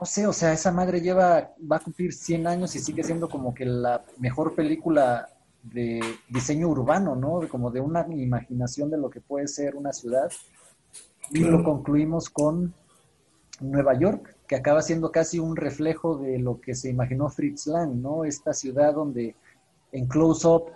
no 0.00 0.06
sé, 0.06 0.26
o 0.26 0.32
sea, 0.32 0.52
esa 0.54 0.72
madre 0.72 1.02
lleva, 1.02 1.52
va 1.70 1.76
a 1.76 1.80
cumplir 1.80 2.14
100 2.14 2.46
años 2.46 2.74
y 2.74 2.78
sigue 2.78 3.04
siendo 3.04 3.28
como 3.28 3.52
que 3.52 3.66
la 3.66 4.02
mejor 4.18 4.54
película 4.54 5.28
de 5.62 6.00
diseño 6.30 6.68
urbano, 6.68 7.14
¿no? 7.14 7.46
Como 7.48 7.70
de 7.70 7.80
una 7.80 8.06
imaginación 8.08 8.90
de 8.90 8.96
lo 8.96 9.10
que 9.10 9.20
puede 9.20 9.46
ser 9.46 9.76
una 9.76 9.92
ciudad. 9.92 10.32
Y 11.30 11.40
lo 11.40 11.62
concluimos 11.62 12.30
con 12.30 12.72
Nueva 13.60 13.92
York, 13.92 14.36
que 14.48 14.56
acaba 14.56 14.80
siendo 14.80 15.12
casi 15.12 15.38
un 15.38 15.54
reflejo 15.54 16.16
de 16.16 16.38
lo 16.38 16.62
que 16.62 16.74
se 16.74 16.88
imaginó 16.88 17.28
Fritz 17.28 17.66
Lang, 17.66 17.96
¿no? 17.96 18.24
Esta 18.24 18.54
ciudad 18.54 18.94
donde 18.94 19.36
en 19.92 20.06
close-up 20.06 20.72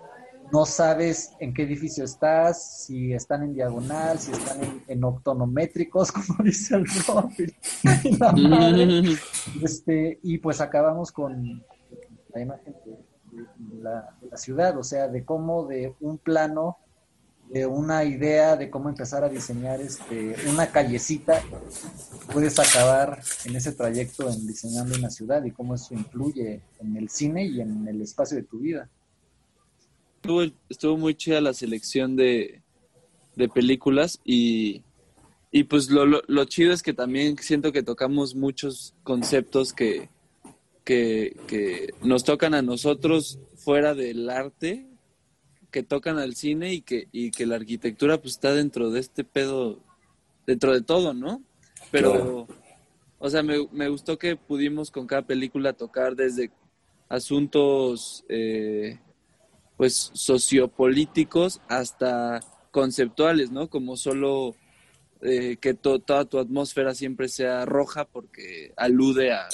no 0.55 0.67
sabes 0.67 1.33
en 1.41 1.53
qué 1.53 1.65
edificio 1.65 2.05
estás, 2.05 2.85
si 2.85 3.13
están 3.13 3.43
en 3.43 3.55
diagonal, 3.55 4.21
si 4.21 4.31
están 4.31 4.83
en, 4.87 5.03
octonométricos, 5.03 6.13
como 6.13 6.45
dice 6.45 6.77
el 6.77 6.87
Robin. 7.09 7.53
este, 9.61 10.21
y 10.23 10.39
pues 10.39 10.61
acabamos 10.61 11.11
con 11.11 11.61
la 12.33 12.41
imagen 12.41 12.73
de, 12.85 13.83
la, 13.83 14.17
ciudad, 14.37 14.79
o 14.79 14.85
sea, 14.85 15.09
de 15.09 15.25
cómo 15.25 15.67
de 15.67 15.93
un 15.99 16.19
plano, 16.19 16.79
de 17.51 17.67
una 17.67 18.05
idea 18.05 18.55
de 18.55 18.71
cómo 18.71 18.89
empezar 18.89 19.25
a 19.25 19.29
diseñar 19.29 19.81
este, 19.81 20.37
una 20.49 20.69
callecita, 20.69 21.43
puedes 22.33 22.61
acabar 22.61 23.21
en 23.45 23.57
ese 23.57 23.73
trayecto 23.73 24.31
en 24.31 24.47
diseñando 24.47 24.97
una 24.97 25.11
ciudad 25.11 25.43
y 25.43 25.51
cómo 25.51 25.75
eso 25.75 25.95
influye 25.95 26.63
en 26.79 26.97
el 26.97 27.09
cine 27.09 27.45
y 27.45 27.61
en 27.61 27.89
el 27.89 28.01
espacio 28.03 28.37
de 28.37 28.45
tu 28.45 28.61
vida 28.61 28.89
estuvo, 30.69 30.97
muy 30.97 31.15
chida 31.15 31.41
la 31.41 31.55
selección 31.55 32.17
de, 32.17 32.63
películas 33.53 34.21
y, 34.25 34.83
pues 35.69 35.91
lo, 35.91 36.45
chido 36.47 36.73
es 36.73 36.83
que 36.83 36.93
también 36.93 37.37
siento 37.39 37.73
que 37.73 37.83
tocamos 37.83 38.35
muchos 38.35 38.95
conceptos 39.03 39.73
que, 39.73 40.09
que, 40.85 41.93
nos 42.03 42.25
tocan 42.25 42.55
a 42.55 42.63
nosotros 42.63 43.39
fuera 43.57 43.95
del 43.95 44.31
arte, 44.31 44.87
que 45.71 45.83
tocan 45.83 46.19
al 46.19 46.37
cine 46.37 46.73
y 46.73 46.81
que, 46.81 47.09
y 47.13 47.31
que 47.31 47.47
la 47.47 47.57
arquitectura 47.57 48.21
pues 48.21 48.35
está 48.35 48.55
dentro 48.55 48.91
de 48.91 49.01
este 49.01 49.25
pedo, 49.25 49.81
dentro 50.47 50.73
de 50.73 50.83
todo, 50.83 51.15
¿no? 51.15 51.43
Pero, 51.91 52.47
o 53.19 53.31
sea, 53.31 53.43
me, 53.43 53.69
me, 53.73 53.89
gustó 53.89 54.19
que 54.19 54.37
pudimos 54.37 54.91
con 54.91 55.07
cada 55.07 55.23
película 55.23 55.73
tocar 55.73 56.15
desde 56.15 56.51
asuntos 57.09 58.25
eh, 58.29 58.99
pues 59.85 60.11
sociopolíticos 60.15 61.61
hasta 61.69 62.41
conceptuales, 62.71 63.51
¿no? 63.51 63.69
Como 63.69 63.99
solo 63.99 64.57
eh, 65.21 65.59
que 65.61 65.75
toda 65.75 66.25
tu 66.25 66.39
atmósfera 66.39 66.95
siempre 66.95 67.29
sea 67.29 67.67
roja 67.67 68.07
porque 68.07 68.73
alude 68.79 69.35
a 69.35 69.47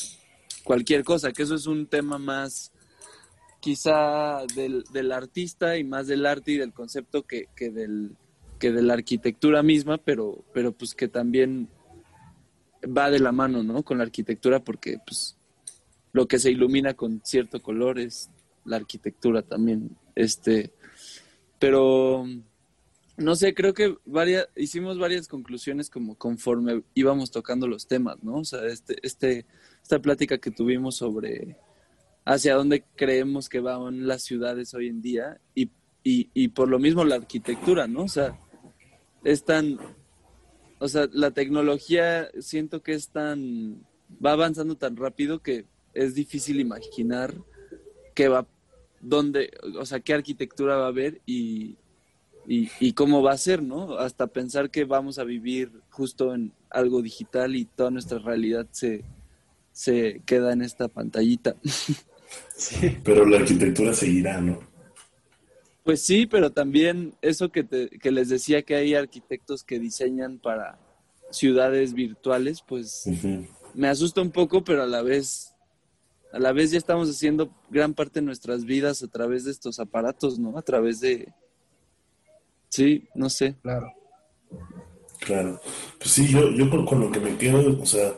cualquier 0.62 1.03
cosa, 1.03 1.33
que 1.33 1.43
eso 1.43 1.57
es 1.57 1.66
un 1.66 1.89
tema 1.89 2.18
más 2.18 2.70
quizá 3.59 4.47
del, 4.55 4.85
del 4.93 5.11
artista 5.11 5.76
y 5.76 5.83
más 5.83 6.07
del 6.07 6.24
arte 6.24 6.53
y 6.53 6.59
del 6.59 6.72
concepto 6.72 7.24
que, 7.24 7.49
que, 7.57 7.70
del, 7.70 8.16
que 8.61 8.70
de 8.70 8.83
la 8.83 8.93
arquitectura 8.93 9.64
misma, 9.64 9.99
pero, 9.99 10.45
pero 10.55 10.70
pues 10.70 10.95
que 10.95 11.09
también 11.09 11.68
va 12.87 13.11
de 13.11 13.18
la 13.18 13.33
mano, 13.33 13.64
¿no? 13.64 13.83
Con 13.83 13.99
la 13.99 14.05
arquitectura 14.05 14.61
porque 14.61 14.99
pues 15.05 15.37
lo 16.12 16.28
que 16.28 16.39
se 16.39 16.53
ilumina 16.53 16.95
con 16.95 17.20
cierto 17.24 17.61
color 17.61 17.99
es 17.99 18.31
la 18.64 18.76
arquitectura 18.76 19.43
también. 19.43 19.97
Este, 20.15 20.73
pero 21.59 22.27
no 23.17 23.37
sé, 23.37 23.55
creo 23.55 23.75
que 23.75 23.97
varias, 24.07 24.49
hicimos 24.57 24.99
varias 24.99 25.29
conclusiones 25.29 25.91
como 25.91 26.17
conforme 26.17 26.83
íbamos 26.95 27.31
tocando 27.31 27.69
los 27.69 27.87
temas, 27.87 28.23
¿no? 28.23 28.39
O 28.39 28.45
sea, 28.45 28.67
este, 28.67 28.97
este, 29.03 29.47
esta 29.83 30.01
plática 30.01 30.39
que 30.39 30.51
tuvimos 30.51 30.97
sobre 30.97 31.57
hacia 32.25 32.55
dónde 32.55 32.85
creemos 32.97 33.49
que 33.49 33.61
van 33.61 34.07
las 34.07 34.23
ciudades 34.23 34.73
hoy 34.75 34.89
en 34.89 35.03
día 35.03 35.41
y, 35.55 35.71
y, 36.03 36.31
y 36.33 36.49
por 36.49 36.69
lo 36.69 36.79
mismo 36.79 37.05
la 37.05 37.17
arquitectura, 37.17 37.87
¿no? 37.87 38.05
O 38.05 38.09
sea, 38.09 38.39
es 39.25 39.45
tan, 39.45 39.79
o 40.79 40.89
sea, 40.89 41.09
la 41.13 41.31
tecnología 41.33 42.31
siento 42.41 42.83
que 42.83 42.95
es 42.95 43.09
tan, 43.09 43.85
va 44.25 44.33
avanzando 44.33 44.77
tan 44.77 44.97
rápido 44.97 45.43
que 45.43 45.67
es 45.93 46.15
difícil 46.15 46.61
imaginar 46.61 47.35
qué 48.15 48.29
va 48.29 48.47
dónde, 49.01 49.51
o 49.79 49.87
sea, 49.87 50.01
qué 50.01 50.15
arquitectura 50.15 50.77
va 50.77 50.85
a 50.85 50.89
haber 50.89 51.21
y, 51.27 51.77
y, 52.47 52.93
cómo 52.93 53.23
va 53.23 53.33
a 53.33 53.39
ser, 53.39 53.63
¿no? 53.63 53.99
Hasta 53.99 54.27
pensar 54.27 54.71
que 54.71 54.85
vamos 54.85 55.19
a 55.19 55.25
vivir 55.25 55.71
justo 55.91 56.35
en 56.35 56.53
algo 56.71 57.03
digital 57.03 57.57
y 57.57 57.65
toda 57.65 57.91
nuestra 57.91 58.19
realidad 58.19 58.67
se, 58.71 59.05
se 59.73 60.23
queda 60.27 60.53
en 60.53 60.63
esta 60.63 60.89
pantallita. 60.89 61.57
Sí, 62.55 62.97
pero 63.03 63.27
la 63.27 63.39
arquitectura 63.39 63.93
seguirá, 63.93 64.41
¿no? 64.41 64.61
Pues 65.83 66.01
sí, 66.03 66.27
pero 66.27 66.53
también 66.53 67.15
eso 67.23 67.51
que, 67.51 67.65
te, 67.65 67.89
que 67.89 68.13
les 68.13 68.29
decía 68.29 68.63
que 68.63 68.77
hay 68.77 68.95
arquitectos 68.95 69.65
que 69.65 69.81
diseñan 69.81 70.39
para 70.39 70.79
ciudades 71.33 71.95
virtuales, 71.95 72.63
pues 72.63 73.09
me 73.75 73.89
asusta 73.89 74.21
un 74.21 74.31
poco, 74.31 74.63
pero 74.63 74.83
a 74.83 74.87
la 74.87 75.03
vez 75.03 75.50
a 76.33 76.39
la 76.39 76.53
vez 76.53 76.70
ya 76.70 76.78
estamos 76.78 77.09
haciendo 77.09 77.51
gran 77.70 77.95
parte 77.95 78.20
de 78.20 78.26
nuestras 78.26 78.64
vidas 78.64 79.03
a 79.03 79.09
través 79.09 79.45
de 79.45 79.51
estos 79.51 79.81
aparatos, 79.81 80.39
¿no? 80.39 80.57
A 80.57 80.62
través 80.62 81.01
de... 81.01 81.33
Sí, 82.68 83.09
no 83.14 83.28
sé. 83.28 83.57
Claro. 83.62 83.93
Claro. 85.20 85.61
Pues 85.99 86.11
sí, 86.11 86.28
yo, 86.28 86.51
yo 86.51 86.70
con, 86.85 87.01
lo 87.01 87.11
que 87.11 87.20
me 87.20 87.37
quedo, 87.37 87.81
o 87.81 87.87
sea, 87.87 88.12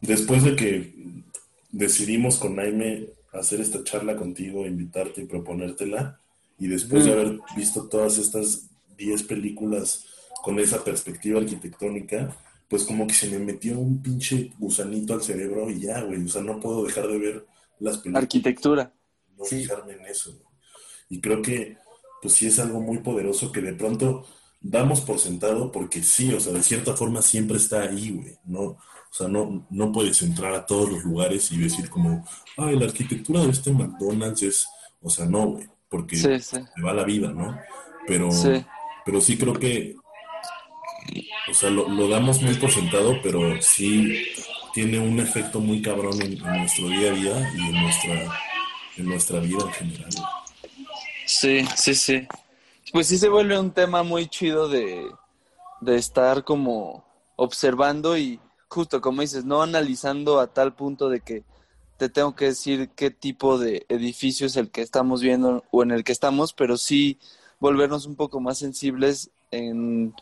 después 0.00 0.44
de 0.44 0.56
que 0.56 1.24
decidimos 1.70 2.38
con 2.38 2.56
Naime 2.56 3.10
hacer 3.32 3.60
esta 3.60 3.84
charla 3.84 4.16
contigo, 4.16 4.66
invitarte 4.66 5.22
y 5.22 5.26
proponértela, 5.26 6.20
y 6.58 6.68
después 6.68 7.04
de 7.04 7.12
haber 7.12 7.40
visto 7.56 7.88
todas 7.88 8.18
estas 8.18 8.68
10 8.96 9.24
películas 9.24 10.06
con 10.42 10.58
esa 10.58 10.82
perspectiva 10.82 11.40
arquitectónica, 11.40 12.36
pues 12.68 12.84
como 12.84 13.06
que 13.06 13.14
se 13.14 13.30
me 13.30 13.38
metió 13.38 13.78
un 13.78 14.02
pinche 14.02 14.52
gusanito 14.58 15.14
al 15.14 15.22
cerebro 15.22 15.70
y 15.70 15.80
ya, 15.80 16.02
güey, 16.02 16.24
o 16.24 16.28
sea, 16.28 16.42
no 16.42 16.60
puedo 16.60 16.84
dejar 16.84 17.08
de 17.08 17.18
ver 17.18 17.46
las 17.80 17.98
películas. 17.98 18.22
Arquitectura. 18.22 18.92
No 19.36 19.44
fijarme 19.44 19.94
en 19.94 20.06
eso. 20.06 20.32
Y 21.08 21.20
creo 21.20 21.40
que, 21.40 21.78
pues 22.20 22.34
sí 22.34 22.46
es 22.46 22.58
algo 22.58 22.80
muy 22.80 22.98
poderoso 22.98 23.50
que 23.52 23.62
de 23.62 23.72
pronto 23.72 24.26
damos 24.60 25.00
por 25.00 25.18
sentado 25.18 25.70
porque 25.72 26.02
sí, 26.02 26.32
o 26.32 26.40
sea, 26.40 26.52
de 26.52 26.62
cierta 26.62 26.94
forma 26.94 27.22
siempre 27.22 27.56
está 27.56 27.82
ahí, 27.82 28.10
güey, 28.10 28.36
¿no? 28.44 28.62
O 28.62 29.14
sea, 29.14 29.28
no, 29.28 29.66
no 29.70 29.90
puedes 29.90 30.20
entrar 30.22 30.52
a 30.52 30.66
todos 30.66 30.90
los 30.90 31.04
lugares 31.04 31.50
y 31.50 31.58
decir 31.58 31.88
como, 31.88 32.26
ay, 32.58 32.78
la 32.78 32.86
arquitectura 32.86 33.40
de 33.42 33.50
este 33.50 33.72
McDonald's 33.72 34.42
es, 34.42 34.66
o 35.00 35.08
sea, 35.08 35.24
no, 35.24 35.52
güey, 35.52 35.66
porque 35.88 36.18
te 36.18 36.82
va 36.82 36.92
la 36.92 37.04
vida, 37.04 37.32
¿no? 37.32 37.58
Pero 38.06 38.30
sí. 38.30 38.64
pero 39.04 39.20
sí 39.20 39.38
creo 39.38 39.54
que, 39.54 39.96
o 41.50 41.54
sea, 41.54 41.70
lo, 41.70 41.88
lo, 41.88 42.08
damos 42.08 42.42
muy 42.42 42.54
por 42.54 42.70
sentado, 42.70 43.20
pero 43.22 43.60
sí 43.62 44.22
tiene 44.72 44.98
un 44.98 45.18
efecto 45.20 45.60
muy 45.60 45.82
cabrón 45.82 46.20
en, 46.22 46.38
nuestro 46.38 46.88
día 46.88 47.10
a 47.10 47.14
día 47.14 47.52
y 47.56 47.60
en 47.60 47.82
nuestra, 47.82 48.38
en 48.96 49.04
nuestra 49.06 49.40
vida 49.40 49.58
en 49.64 49.72
general. 49.72 50.10
Sí, 51.26 51.66
sí, 51.76 51.94
sí. 51.94 52.28
Pues 52.92 53.06
sí 53.08 53.18
se 53.18 53.28
vuelve 53.28 53.58
un 53.58 53.72
tema 53.72 54.02
muy 54.02 54.28
chido 54.28 54.68
de, 54.68 55.06
de 55.80 55.96
estar 55.96 56.44
como 56.44 57.04
observando 57.36 58.16
y 58.16 58.40
justo 58.68 59.00
como 59.00 59.22
dices, 59.22 59.44
no 59.44 59.62
analizando 59.62 60.40
a 60.40 60.52
tal 60.52 60.74
punto 60.74 61.08
de 61.08 61.20
que 61.20 61.44
te 61.96 62.08
tengo 62.08 62.34
que 62.36 62.46
decir 62.46 62.90
qué 62.94 63.10
tipo 63.10 63.58
de 63.58 63.84
edificio 63.88 64.46
es 64.46 64.56
el 64.56 64.70
que 64.70 64.82
estamos 64.82 65.20
viendo 65.20 65.64
o 65.70 65.82
en 65.82 65.90
el 65.90 66.04
que 66.04 66.12
estamos, 66.12 66.52
pero 66.52 66.76
sí 66.76 67.18
volvernos 67.58 68.06
un 68.06 68.14
poco 68.14 68.40
más 68.40 68.58
sensibles 68.58 69.30
en, 69.50 70.14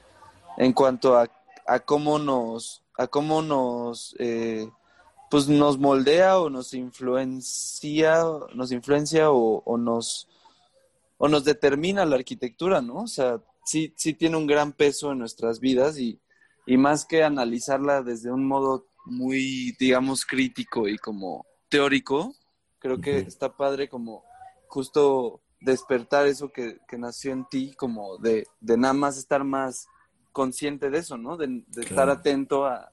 en 0.57 0.73
cuanto 0.73 1.17
a, 1.17 1.31
a 1.67 1.81
cómo 1.81 2.19
nos, 2.19 2.85
a 2.97 3.07
cómo 3.07 3.43
nos, 3.43 4.15
eh, 4.19 4.69
pues 5.31 5.49
nos 5.49 5.79
moldea 5.79 6.39
o 6.39 6.51
nos 6.51 6.75
influencia, 6.75 8.23
nos 8.55 8.73
influencia 8.73 9.31
o, 9.31 9.63
o, 9.65 9.77
nos, 9.77 10.29
o 11.19 11.29
nos 11.29 11.45
determina 11.45 12.07
la 12.07 12.17
arquitectura, 12.17 12.81
¿no? 12.81 13.03
O 13.03 13.09
sea, 13.09 13.41
sí, 13.65 13.93
sí 13.97 14.15
tiene 14.15 14.37
un 14.37 14.47
gran 14.47 14.73
peso 14.73 15.13
en 15.13 15.19
nuestras 15.19 15.61
vidas 15.61 15.99
y, 15.99 16.21
y 16.67 16.77
más 16.77 17.05
que 17.05 17.25
analizarla 17.25 18.03
desde 18.03 18.31
un 18.31 18.47
modo 18.47 18.87
muy, 19.05 19.77
digamos, 19.79 20.25
crítico 20.25 20.89
y 20.89 20.99
como 20.99 21.47
teórico, 21.69 22.35
creo 22.79 23.01
que 23.01 23.19
está 23.19 23.57
padre 23.57 23.89
como 23.89 24.25
justo 24.69 25.43
despertar 25.61 26.27
eso 26.27 26.53
que, 26.53 26.79
nació 26.99 27.33
en 27.33 27.47
ti, 27.47 27.75
como 27.77 28.19
de, 28.19 28.47
de, 28.61 28.77
nada 28.77 28.95
más 28.95 29.17
estar 29.17 29.45
más 29.45 29.89
consciente 30.37 30.91
de 30.91 30.99
eso, 30.99 31.17
¿no? 31.17 31.39
De, 31.39 31.65
estar 31.79 32.11
atento 32.11 32.67
a, 32.67 32.93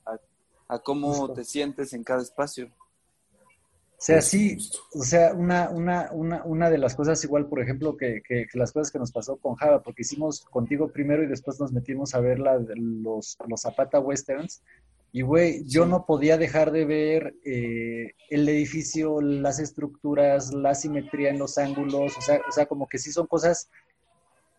a, 0.70 0.80
cómo 0.80 1.34
te 1.34 1.44
sientes 1.44 1.92
en 1.92 2.02
cada 2.02 2.22
espacio. 2.22 2.68
O 2.68 4.06
sea, 4.06 4.22
sí, 4.22 4.58
o 4.94 5.04
sea, 5.04 5.34
una, 5.34 5.70
una, 5.70 6.10
una, 6.14 6.42
una 6.46 6.70
de 6.70 6.78
las 6.78 6.96
cosas 6.96 7.22
igual, 7.26 7.48
por 7.48 7.62
ejemplo, 7.62 7.98
que, 7.98 8.22
que, 8.26 8.48
las 8.54 8.72
cosas 8.72 8.92
que 8.92 9.00
nos 9.00 9.12
pasó 9.12 9.36
con 9.36 9.56
Java, 9.56 9.84
porque 9.84 10.04
hicimos 10.04 10.46
contigo 10.46 10.88
primero 10.88 11.22
y 11.22 11.28
después 11.28 11.60
nos 11.60 11.74
metimos 11.74 12.16
a 12.16 12.22
ver 12.22 12.40
la, 12.40 12.58
los, 12.76 13.38
los 13.46 13.62
Zapata 13.62 14.00
Westerns, 14.00 14.64
y, 15.12 15.22
güey, 15.22 15.66
yo 15.66 15.86
no 15.86 16.06
podía 16.06 16.38
dejar 16.38 16.72
de 16.72 16.86
ver 16.86 17.36
eh, 17.44 18.14
el 18.30 18.48
edificio, 18.48 19.20
las 19.20 19.60
estructuras, 19.60 20.54
la 20.54 20.76
simetría 20.76 21.30
en 21.30 21.40
los 21.40 21.58
ángulos, 21.58 22.18
o 22.18 22.22
sea, 22.22 22.40
o 22.48 22.52
sea, 22.54 22.68
como 22.68 22.88
que 22.88 23.00
sí 23.00 23.12
son 23.12 23.28
cosas 23.28 23.70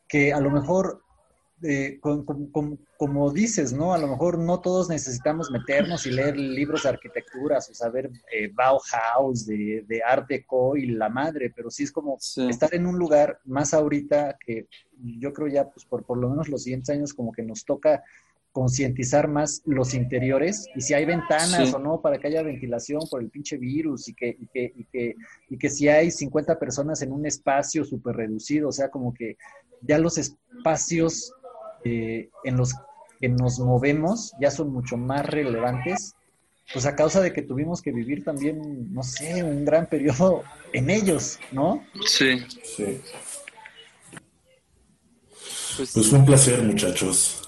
que 0.07 0.35
a 0.35 0.41
lo 0.41 0.51
mejor, 0.51 1.04
eh, 1.67 1.99
como 2.99 3.33
dices, 3.33 3.73
¿no? 3.73 3.95
A 3.95 3.99
lo 3.99 4.07
mejor 4.07 4.39
no 4.39 4.61
todos 4.61 4.91
necesitamos 4.91 5.51
meternos 5.51 6.07
y 6.07 6.11
leer 6.11 6.37
libros 6.37 6.83
de 6.83 6.91
arquitecturas 6.91 7.71
o 7.71 7.75
saber 7.75 8.11
eh, 8.31 8.51
Bauhaus, 8.53 9.47
de, 9.47 9.83
de 9.89 10.03
Art 10.03 10.29
Deco 10.29 10.77
y 10.77 10.89
la 10.89 11.09
madre, 11.09 11.51
pero 11.55 11.71
sí 11.71 11.85
es 11.85 11.93
como 11.93 12.19
estar 12.49 12.75
en 12.75 12.87
un 12.87 12.99
lugar 12.99 13.41
más 13.45 13.73
ahorita 13.73 14.37
que 14.45 14.67
yo 15.19 15.33
creo 15.33 15.49
ya, 15.49 15.71
pues 15.71 15.87
por, 15.87 16.05
por 16.05 16.19
lo 16.19 16.29
menos 16.29 16.51
los 16.51 16.65
siguientes 16.65 16.91
años 16.91 17.15
como 17.15 17.33
que 17.33 17.43
nos 17.43 17.65
toca 17.65 18.03
concientizar 18.53 19.27
más 19.27 19.63
los 19.65 19.95
interiores 19.95 20.69
y 20.77 20.83
si 20.83 20.95
hay 20.95 21.05
ventanas 21.07 21.75
o 21.75 21.79
no 21.81 22.01
para 22.01 22.19
que 22.19 22.29
haya 22.29 22.43
ventilación 22.43 23.01
por 23.11 23.21
el 23.21 23.29
pinche 23.29 23.57
virus 23.57 24.09
y 24.09 24.15
que, 24.15 24.29
y 24.29 24.47
que, 24.47 24.73
y 24.77 24.85
que, 24.85 25.17
y 25.49 25.59
que 25.59 25.71
si 25.71 25.89
hay 25.89 26.11
50 26.11 26.59
personas 26.59 27.03
en 27.03 27.11
un 27.11 27.27
espacio 27.27 27.85
súper 27.85 28.15
reducido, 28.15 28.69
o 28.69 28.73
sea, 28.73 28.91
como 28.91 29.13
que 29.13 29.39
ya 29.81 29.99
los 29.99 30.19
espacios 30.19 31.33
eh, 31.85 32.31
en 32.45 32.57
los 32.57 32.75
que 33.21 33.29
nos 33.29 33.59
movemos 33.59 34.33
ya 34.41 34.51
son 34.51 34.73
mucho 34.73 34.97
más 34.97 35.27
relevantes, 35.27 36.15
pues 36.73 36.87
a 36.87 36.97
causa 36.97 37.21
de 37.21 37.33
que 37.33 37.43
tuvimos 37.43 37.83
que 37.83 37.93
vivir 37.93 38.25
también, 38.25 38.93
no 38.93 39.03
sé, 39.03 39.43
un 39.43 39.65
gran 39.65 39.87
periodo 39.87 40.43
en 40.73 40.91
ellos, 40.91 41.39
¿no? 41.53 41.85
Sí. 42.07 42.39
Sí. 42.63 43.01
Pues, 45.77 45.93
pues 45.93 46.13
un 46.13 46.25
placer, 46.25 46.63
muchachos. 46.63 47.43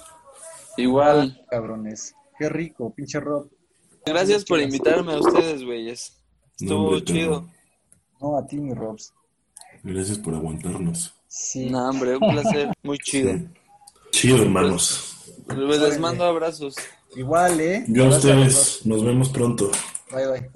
Igual. 0.76 1.44
Cabrones. 1.50 2.14
Qué 2.38 2.48
rico, 2.48 2.92
pinche 2.94 3.20
Rob. 3.20 3.48
Gracias 4.04 4.44
por 4.44 4.60
invitarme 4.60 5.14
a 5.14 5.18
ustedes, 5.18 5.64
güeyes. 5.64 6.22
Estuvo 6.60 7.00
chido. 7.00 7.48
No, 8.20 8.36
a 8.36 8.46
ti, 8.46 8.58
mi 8.58 8.74
Robs. 8.74 9.12
Gracias 9.82 10.18
por 10.18 10.34
aguantarnos. 10.34 11.14
Sí. 11.28 11.70
No, 11.70 11.88
hombre, 11.88 12.16
un 12.16 12.30
placer. 12.30 12.72
Muy 12.82 12.98
chido. 12.98 13.32
Chido, 14.16 14.40
hermanos. 14.40 15.14
Les 15.54 16.00
mando 16.00 16.24
abrazos. 16.24 16.74
Igual, 17.14 17.60
¿eh? 17.60 17.84
Yo 17.86 18.06
a 18.06 18.08
ustedes. 18.08 18.80
Nos 18.86 19.04
vemos 19.04 19.28
pronto. 19.28 19.70
Bye, 20.10 20.26
bye. 20.26 20.50